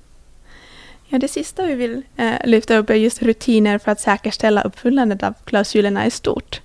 Ja, 1.09 1.19
det 1.19 1.29
sista 1.29 1.67
vi 1.67 1.75
vill 1.75 2.03
eh, 2.17 2.35
lyfta 2.45 2.77
upp 2.77 2.91
är 2.91 2.95
just 2.95 3.23
rutiner 3.23 3.79
för 3.79 3.93
att 3.93 4.01
säkerställa 4.01 4.63
uppfyllandet 4.63 5.23
av 5.23 5.35
klausulerna 5.45 6.07
i 6.07 6.11
stort. 6.11 6.61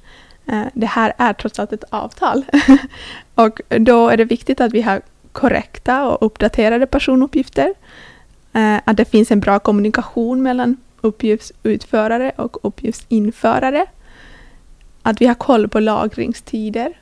Eh, 0.45 0.63
det 0.73 0.85
här 0.85 1.13
är 1.17 1.33
trots 1.33 1.59
allt 1.59 1.73
ett 1.73 1.83
avtal. 1.89 2.45
och 3.35 3.61
då 3.67 4.09
är 4.09 4.17
det 4.17 4.25
viktigt 4.25 4.61
att 4.61 4.73
vi 4.73 4.81
har 4.81 5.01
korrekta 5.31 6.07
och 6.07 6.25
uppdaterade 6.25 6.85
personuppgifter. 6.85 7.73
Eh, 8.53 8.79
att 8.85 8.97
det 8.97 9.05
finns 9.05 9.31
en 9.31 9.39
bra 9.39 9.59
kommunikation 9.59 10.43
mellan 10.43 10.77
uppgiftsutförare 11.01 12.31
och 12.35 12.65
uppgiftsinförare. 12.65 13.85
Att 15.01 15.21
vi 15.21 15.25
har 15.25 15.35
koll 15.35 15.67
på 15.67 15.79
lagringstider. 15.79 17.01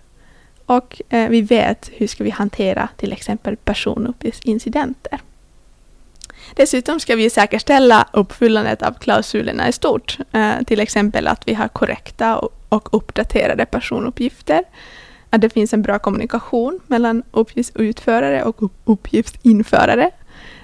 Och 0.65 1.01
eh, 1.09 1.29
vi 1.29 1.41
vet 1.41 1.91
hur 1.93 2.07
ska 2.07 2.23
vi 2.23 2.29
hantera 2.29 2.89
till 2.97 3.11
exempel 3.11 3.55
personuppgiftsincidenter. 3.55 5.19
Dessutom 6.53 6.99
ska 6.99 7.15
vi 7.15 7.29
säkerställa 7.29 8.07
uppfyllandet 8.13 8.81
av 8.81 8.93
klausulerna 8.93 9.69
i 9.69 9.71
stort. 9.71 10.17
Eh, 10.31 10.61
till 10.67 10.79
exempel 10.79 11.27
att 11.27 11.47
vi 11.47 11.53
har 11.53 11.67
korrekta 11.67 12.37
och 12.69 12.93
uppdaterade 12.95 13.65
personuppgifter. 13.65 14.63
Att 15.29 15.41
det 15.41 15.49
finns 15.49 15.73
en 15.73 15.81
bra 15.81 15.99
kommunikation 15.99 16.79
mellan 16.87 17.23
uppgiftsutförare 17.31 18.43
och 18.43 18.71
uppgiftsinförare. 18.85 20.11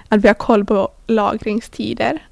Att 0.08 0.24
vi 0.24 0.28
har 0.28 0.34
koll 0.34 0.64
på 0.64 0.88
lagringstider. 1.06 2.26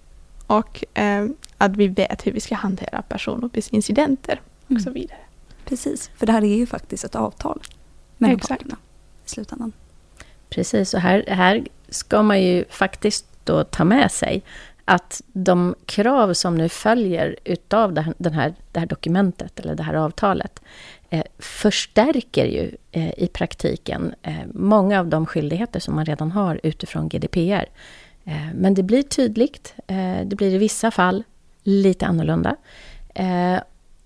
Och 0.47 0.85
eh, 0.95 1.27
att 1.59 1.77
vi 1.77 1.89
vet 1.89 2.27
hur 2.27 2.33
vi 2.33 2.41
ska 2.41 2.55
hantera 2.55 3.03
personuppgiftsincidenter 3.03 4.41
och 4.71 4.81
mm. 4.81 4.83
så 4.83 4.91
vidare. 4.91 5.19
Precis, 5.65 6.11
för 6.17 6.27
det 6.27 6.33
här 6.33 6.45
är 6.45 6.57
ju 6.57 6.67
faktiskt 6.67 7.05
ett 7.05 7.15
avtal 7.15 7.63
mellan 8.19 8.39
parterna 8.39 8.77
i 9.27 9.29
slutändan. 9.29 9.73
Precis, 10.51 10.95
och 10.95 11.01
här, 11.01 11.25
här 11.29 11.67
ska 11.89 12.23
man 12.23 12.43
ju 12.43 12.65
faktiskt 12.71 13.27
då 13.45 13.65
ta 13.65 13.85
med 13.85 14.13
sig 14.13 14.43
att 14.85 15.23
de 15.33 15.75
krav 15.87 16.35
som 16.35 16.55
nu 16.55 16.69
följer 16.69 17.37
utav 17.45 17.95
det 17.95 18.01
här, 18.01 18.15
den 18.19 18.33
här, 18.33 18.55
det 18.73 18.81
här 18.81 18.87
dokumentet, 18.87 19.61
eller 19.61 19.75
det 19.75 19.83
här 19.83 19.95
avtalet, 19.95 20.61
eh, 21.11 21.25
förstärker 21.39 22.45
ju 22.45 22.77
eh, 22.93 23.19
i 23.19 23.29
praktiken 23.33 24.15
eh, 24.23 24.35
många 24.55 25.01
av 25.01 25.07
de 25.07 25.27
skyldigheter 25.27 25.81
som 25.81 25.95
man 25.95 26.05
redan 26.05 26.31
har 26.31 26.61
utifrån 26.63 27.09
GDPR. 27.09 27.69
Eh, 28.25 28.55
men 28.55 28.75
det 28.75 28.83
blir 28.83 29.03
tydligt, 29.03 29.75
eh, 29.87 30.21
det 30.25 30.37
blir 30.37 30.55
i 30.55 30.59
vissa 30.59 30.91
fall 30.91 31.25
lite 31.63 32.07
annorlunda. 32.07 32.57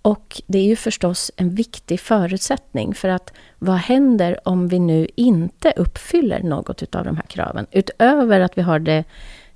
Och 0.05 0.42
det 0.46 0.59
är 0.59 0.64
ju 0.64 0.76
förstås 0.76 1.30
en 1.36 1.55
viktig 1.55 2.00
förutsättning 2.00 2.94
för 2.94 3.09
att 3.09 3.32
vad 3.59 3.76
händer 3.76 4.48
om 4.48 4.68
vi 4.68 4.78
nu 4.78 5.09
inte 5.16 5.72
uppfyller 5.76 6.42
något 6.42 6.94
av 6.94 7.05
de 7.05 7.16
här 7.16 7.26
kraven? 7.28 7.66
Utöver 7.70 8.40
att 8.40 8.59
vi 8.59 8.62
har 8.62 8.78
det, 8.78 9.05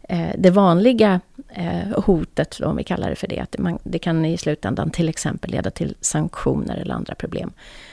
eh, 0.02 0.30
det 0.38 0.50
vanliga 0.50 1.20
eh, 1.48 2.02
hotet, 2.04 2.60
om 2.60 2.76
vi 2.76 2.84
kallar 2.84 3.10
det 3.10 3.16
för 3.16 3.26
det, 3.26 3.40
att 3.40 3.58
man, 3.58 3.78
det 3.82 3.98
kan 3.98 4.24
i 4.24 4.38
slutändan 4.38 4.90
till 4.90 5.08
exempel 5.08 5.50
leda 5.50 5.70
till 5.70 5.94
sanktioner 6.00 6.76
eller 6.76 6.94
andra 6.94 7.14
problem. 7.14 7.52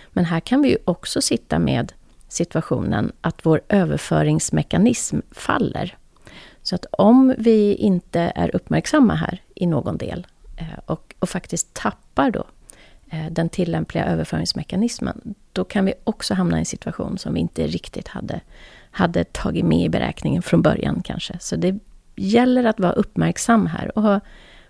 Men 0.10 0.26
här 0.26 0.40
kan 0.40 0.62
vi 0.62 0.70
ju 0.70 0.78
också 0.86 1.22
sitta 1.22 1.60
med 1.60 1.94
situationen 2.28 3.12
att 3.22 3.46
vår 3.46 3.62
överföringsmekanism 3.70 5.20
faller. 5.32 5.98
Så 6.64 6.76
att 6.76 6.86
om 6.92 7.36
vi 7.38 7.74
inte 7.74 8.32
är 8.36 8.56
uppmärksamma 8.56 9.16
här 9.16 9.42
i 9.56 9.66
någon 9.66 9.98
del 9.98 10.28
och, 10.86 11.16
och 11.20 11.30
faktiskt 11.30 11.74
tappar 11.74 12.32
då 12.32 12.44
eh, 13.10 13.32
den 13.32 13.50
tillämpliga 13.50 14.06
överföringsmekanismen, 14.06 15.36
då 15.54 15.64
kan 15.64 15.86
vi 15.86 15.94
också 16.04 16.34
hamna 16.34 16.58
i 16.58 16.60
en 16.60 16.66
situation 16.66 17.18
som 17.18 17.34
vi 17.34 17.40
inte 17.40 17.68
riktigt 17.68 18.08
hade, 18.08 18.42
hade 18.92 19.24
tagit 19.24 19.66
med 19.66 19.86
i 19.86 19.90
beräkningen 19.90 20.42
från 20.42 20.62
början 20.62 21.02
kanske. 21.06 21.38
Så 21.40 21.56
det 21.56 21.80
gäller 22.16 22.64
att 22.64 22.80
vara 22.80 22.92
uppmärksam 22.92 23.68
här 23.68 23.98
och 23.98 24.04
ha, 24.04 24.20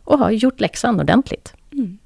och 0.03 0.19
ha 0.19 0.31
gjort 0.31 0.59
läxan 0.59 0.99
ordentligt. 0.99 1.53
Mm. 1.71 1.97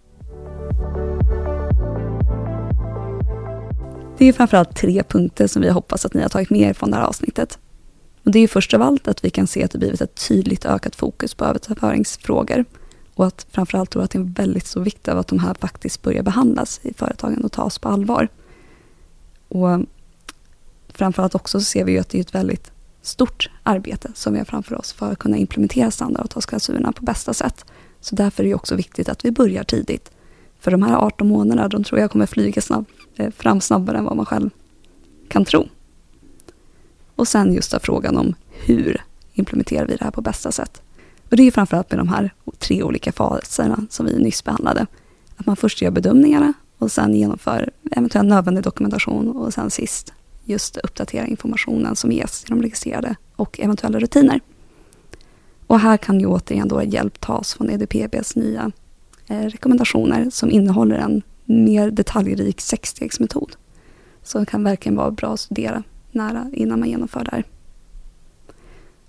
Det 4.17 4.25
är 4.25 4.33
framförallt 4.33 4.75
tre 4.75 5.03
punkter 5.03 5.47
som 5.47 5.61
vi 5.61 5.69
hoppas 5.69 6.05
att 6.05 6.13
ni 6.13 6.21
har 6.21 6.29
tagit 6.29 6.49
med 6.49 6.61
er 6.61 6.73
från 6.73 6.91
det 6.91 6.97
här 6.97 7.03
avsnittet. 7.03 7.59
Och 8.23 8.31
det 8.31 8.39
är 8.39 8.47
först 8.47 8.73
av 8.73 8.81
allt 8.81 9.07
att 9.07 9.25
vi 9.25 9.29
kan 9.29 9.47
se 9.47 9.63
att 9.63 9.71
det 9.71 9.77
blivit 9.77 10.01
ett 10.01 10.27
tydligt 10.27 10.65
ökat 10.65 10.95
fokus 10.95 11.33
på 11.33 11.45
överföringsfrågor 11.45 12.65
och 13.19 13.27
att 13.27 13.47
framförallt 13.51 13.89
tror 13.89 14.03
att 14.03 14.11
det 14.11 14.17
är 14.17 14.21
en 14.21 14.31
väldigt 14.31 14.65
stor 14.65 14.83
vikt 14.83 15.07
av 15.07 15.17
att 15.17 15.27
de 15.27 15.39
här 15.39 15.53
faktiskt 15.53 16.01
börjar 16.01 16.23
behandlas 16.23 16.79
i 16.83 16.93
företagen 16.93 17.43
och 17.43 17.51
tas 17.51 17.79
på 17.79 17.89
allvar. 17.89 18.27
Och 19.47 19.79
framförallt 20.87 21.35
också 21.35 21.59
så 21.59 21.65
ser 21.65 21.83
vi 21.83 21.91
ju 21.91 21.99
att 21.99 22.09
det 22.09 22.17
är 22.17 22.21
ett 22.21 22.35
väldigt 22.35 22.71
stort 23.01 23.49
arbete 23.63 24.11
som 24.15 24.33
vi 24.33 24.39
har 24.39 24.45
framför 24.45 24.75
oss 24.75 24.93
för 24.93 25.11
att 25.11 25.19
kunna 25.19 25.37
implementera 25.37 25.91
standardavtalsklausulerna 25.91 26.91
på 26.91 27.03
bästa 27.03 27.33
sätt. 27.33 27.65
Så 27.99 28.15
därför 28.15 28.43
är 28.43 28.47
det 28.47 28.55
också 28.55 28.75
viktigt 28.75 29.09
att 29.09 29.25
vi 29.25 29.31
börjar 29.31 29.63
tidigt. 29.63 30.11
För 30.59 30.71
de 30.71 30.83
här 30.83 30.95
18 30.95 31.27
månaderna, 31.27 31.67
de 31.67 31.83
tror 31.83 32.01
jag 32.01 32.11
kommer 32.11 32.25
flyga 32.25 32.61
snabb, 32.61 32.85
eh, 33.15 33.31
fram 33.31 33.61
snabbare 33.61 33.97
än 33.97 34.05
vad 34.05 34.15
man 34.15 34.25
själv 34.25 34.49
kan 35.27 35.45
tro. 35.45 35.67
Och 37.15 37.27
sen 37.27 37.53
just 37.53 37.75
frågan 37.81 38.17
om 38.17 38.35
hur 38.65 39.03
implementerar 39.33 39.85
vi 39.85 39.95
det 39.95 40.03
här 40.03 40.11
på 40.11 40.21
bästa 40.21 40.51
sätt. 40.51 40.81
Och 41.29 41.37
det 41.37 41.43
är 41.43 41.51
framförallt 41.51 41.91
med 41.91 41.99
de 41.99 42.07
här 42.07 42.33
tre 42.57 42.83
olika 42.83 43.11
faserna 43.11 43.85
som 43.89 44.05
vi 44.05 44.19
nyss 44.19 44.43
behandlade. 44.43 44.85
Att 45.37 45.45
man 45.45 45.55
först 45.55 45.81
gör 45.81 45.91
bedömningarna 45.91 46.53
och 46.77 46.91
sen 46.91 47.13
genomför 47.13 47.71
eventuell 47.91 48.27
nödvändig 48.27 48.63
dokumentation 48.63 49.37
och 49.37 49.53
sen 49.53 49.69
sist 49.69 50.13
just 50.43 50.77
uppdatera 50.77 51.27
informationen 51.27 51.95
som 51.95 52.11
ges 52.11 52.43
till 52.43 52.49
de 52.49 52.61
registrerade 52.61 53.15
och 53.35 53.59
eventuella 53.59 53.99
rutiner. 53.99 54.39
Och 55.67 55.79
här 55.79 55.97
kan 55.97 56.19
ju 56.19 56.25
återigen 56.25 56.67
då 56.67 56.83
hjälp 56.83 57.19
tas 57.19 57.53
från 57.53 57.69
EDPBs 57.69 58.35
nya 58.35 58.71
eh, 59.27 59.41
rekommendationer 59.41 60.29
som 60.29 60.51
innehåller 60.51 60.95
en 60.95 61.21
mer 61.45 61.91
detaljrik 61.91 62.61
sexstegsmetod. 62.61 63.55
Så 64.23 64.39
det 64.39 64.45
kan 64.45 64.63
verkligen 64.63 64.95
vara 64.95 65.11
bra 65.11 65.33
att 65.33 65.39
studera 65.39 65.83
nära 66.11 66.49
innan 66.53 66.79
man 66.79 66.89
genomför 66.89 67.23
det 67.23 67.31
här. 67.31 67.43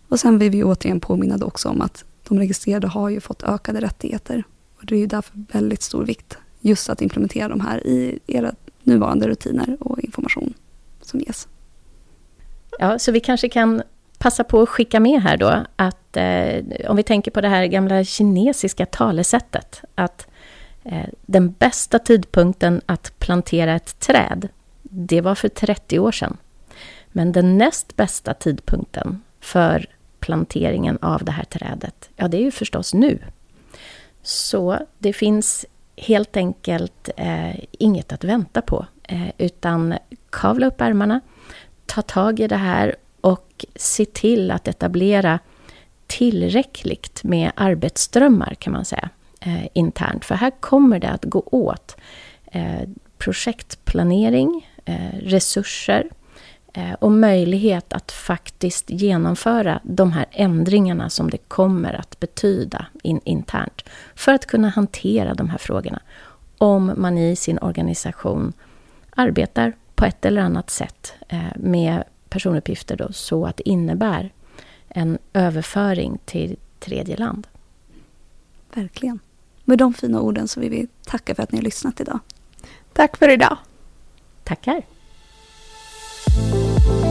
Och 0.08 0.20
sen 0.20 0.38
vill 0.38 0.50
vi 0.50 0.64
återigen 0.64 1.00
påminna 1.00 1.44
också 1.44 1.68
om 1.68 1.80
att 1.80 2.04
de 2.30 2.38
registrerade 2.38 2.86
har 2.86 3.08
ju 3.08 3.20
fått 3.20 3.42
ökade 3.42 3.80
rättigheter. 3.80 4.44
Och 4.78 4.86
det 4.86 4.94
är 4.94 4.98
ju 4.98 5.06
därför 5.06 5.44
väldigt 5.52 5.82
stor 5.82 6.04
vikt 6.04 6.38
just 6.60 6.90
att 6.90 7.02
implementera 7.02 7.48
de 7.48 7.60
här 7.60 7.86
i 7.86 8.18
era 8.26 8.54
nuvarande 8.82 9.28
rutiner 9.28 9.76
och 9.80 10.00
information 10.00 10.54
som 11.02 11.20
ges. 11.20 11.48
Ja, 12.78 12.98
så 12.98 13.12
vi 13.12 13.20
kanske 13.20 13.48
kan 13.48 13.82
passa 14.18 14.44
på 14.44 14.62
att 14.62 14.68
skicka 14.68 15.00
med 15.00 15.22
här 15.22 15.36
då 15.36 15.64
att 15.76 16.16
eh, 16.16 16.90
om 16.90 16.96
vi 16.96 17.02
tänker 17.02 17.30
på 17.30 17.40
det 17.40 17.48
här 17.48 17.66
gamla 17.66 18.04
kinesiska 18.04 18.86
talesättet 18.86 19.82
att 19.94 20.26
eh, 20.84 21.08
den 21.22 21.52
bästa 21.52 21.98
tidpunkten 21.98 22.80
att 22.86 23.18
plantera 23.18 23.74
ett 23.74 24.00
träd, 24.00 24.48
det 24.82 25.20
var 25.20 25.34
för 25.34 25.48
30 25.48 25.98
år 25.98 26.12
sedan. 26.12 26.36
Men 27.08 27.32
den 27.32 27.58
näst 27.58 27.96
bästa 27.96 28.34
tidpunkten 28.34 29.22
för 29.40 29.86
planteringen 30.20 30.98
av 31.02 31.24
det 31.24 31.32
här 31.32 31.44
trädet, 31.44 32.10
ja 32.16 32.28
det 32.28 32.36
är 32.36 32.42
ju 32.42 32.50
förstås 32.50 32.94
nu. 32.94 33.18
Så 34.22 34.78
det 34.98 35.12
finns 35.12 35.66
helt 35.96 36.36
enkelt 36.36 37.08
eh, 37.16 37.56
inget 37.70 38.12
att 38.12 38.24
vänta 38.24 38.62
på, 38.62 38.86
eh, 39.02 39.28
utan 39.38 39.94
kavla 40.30 40.66
upp 40.66 40.80
ärmarna, 40.80 41.20
ta 41.86 42.02
tag 42.02 42.40
i 42.40 42.48
det 42.48 42.56
här 42.56 42.96
och 43.20 43.66
se 43.74 44.04
till 44.04 44.50
att 44.50 44.68
etablera 44.68 45.38
tillräckligt 46.06 47.24
med 47.24 47.52
arbetsströmmar 47.54 48.54
kan 48.54 48.72
man 48.72 48.84
säga 48.84 49.10
eh, 49.40 49.66
internt. 49.72 50.24
För 50.24 50.34
här 50.34 50.52
kommer 50.60 50.98
det 50.98 51.10
att 51.10 51.24
gå 51.24 51.42
åt 51.46 51.96
eh, 52.52 52.88
projektplanering, 53.18 54.68
eh, 54.84 55.18
resurser, 55.22 56.08
och 56.98 57.12
möjlighet 57.12 57.92
att 57.92 58.12
faktiskt 58.12 58.90
genomföra 58.90 59.80
de 59.82 60.12
här 60.12 60.26
ändringarna 60.30 61.10
som 61.10 61.30
det 61.30 61.38
kommer 61.38 61.92
att 61.92 62.20
betyda 62.20 62.86
in, 63.02 63.20
internt 63.24 63.82
för 64.14 64.32
att 64.32 64.46
kunna 64.46 64.68
hantera 64.68 65.34
de 65.34 65.50
här 65.50 65.58
frågorna. 65.58 66.02
Om 66.58 66.92
man 66.96 67.18
i 67.18 67.36
sin 67.36 67.58
organisation 67.58 68.52
arbetar 69.10 69.72
på 69.94 70.04
ett 70.04 70.24
eller 70.24 70.42
annat 70.42 70.70
sätt 70.70 71.12
eh, 71.28 71.40
med 71.56 72.04
personuppgifter 72.28 72.96
då, 72.96 73.12
så 73.12 73.46
att 73.46 73.56
det 73.56 73.68
innebär 73.68 74.32
en 74.88 75.18
överföring 75.32 76.18
till 76.24 76.56
tredje 76.78 77.16
land. 77.16 77.46
Verkligen. 78.74 79.18
Med 79.64 79.78
de 79.78 79.94
fina 79.94 80.20
orden 80.20 80.48
så 80.48 80.60
vill 80.60 80.70
vi 80.70 80.88
tacka 81.06 81.34
för 81.34 81.42
att 81.42 81.52
ni 81.52 81.58
har 81.58 81.62
lyssnat 81.62 82.00
idag. 82.00 82.18
Tack 82.92 83.16
för 83.16 83.28
idag. 83.28 83.56
Tackar. 84.44 84.82
Thank 86.32 87.04
you. 87.04 87.09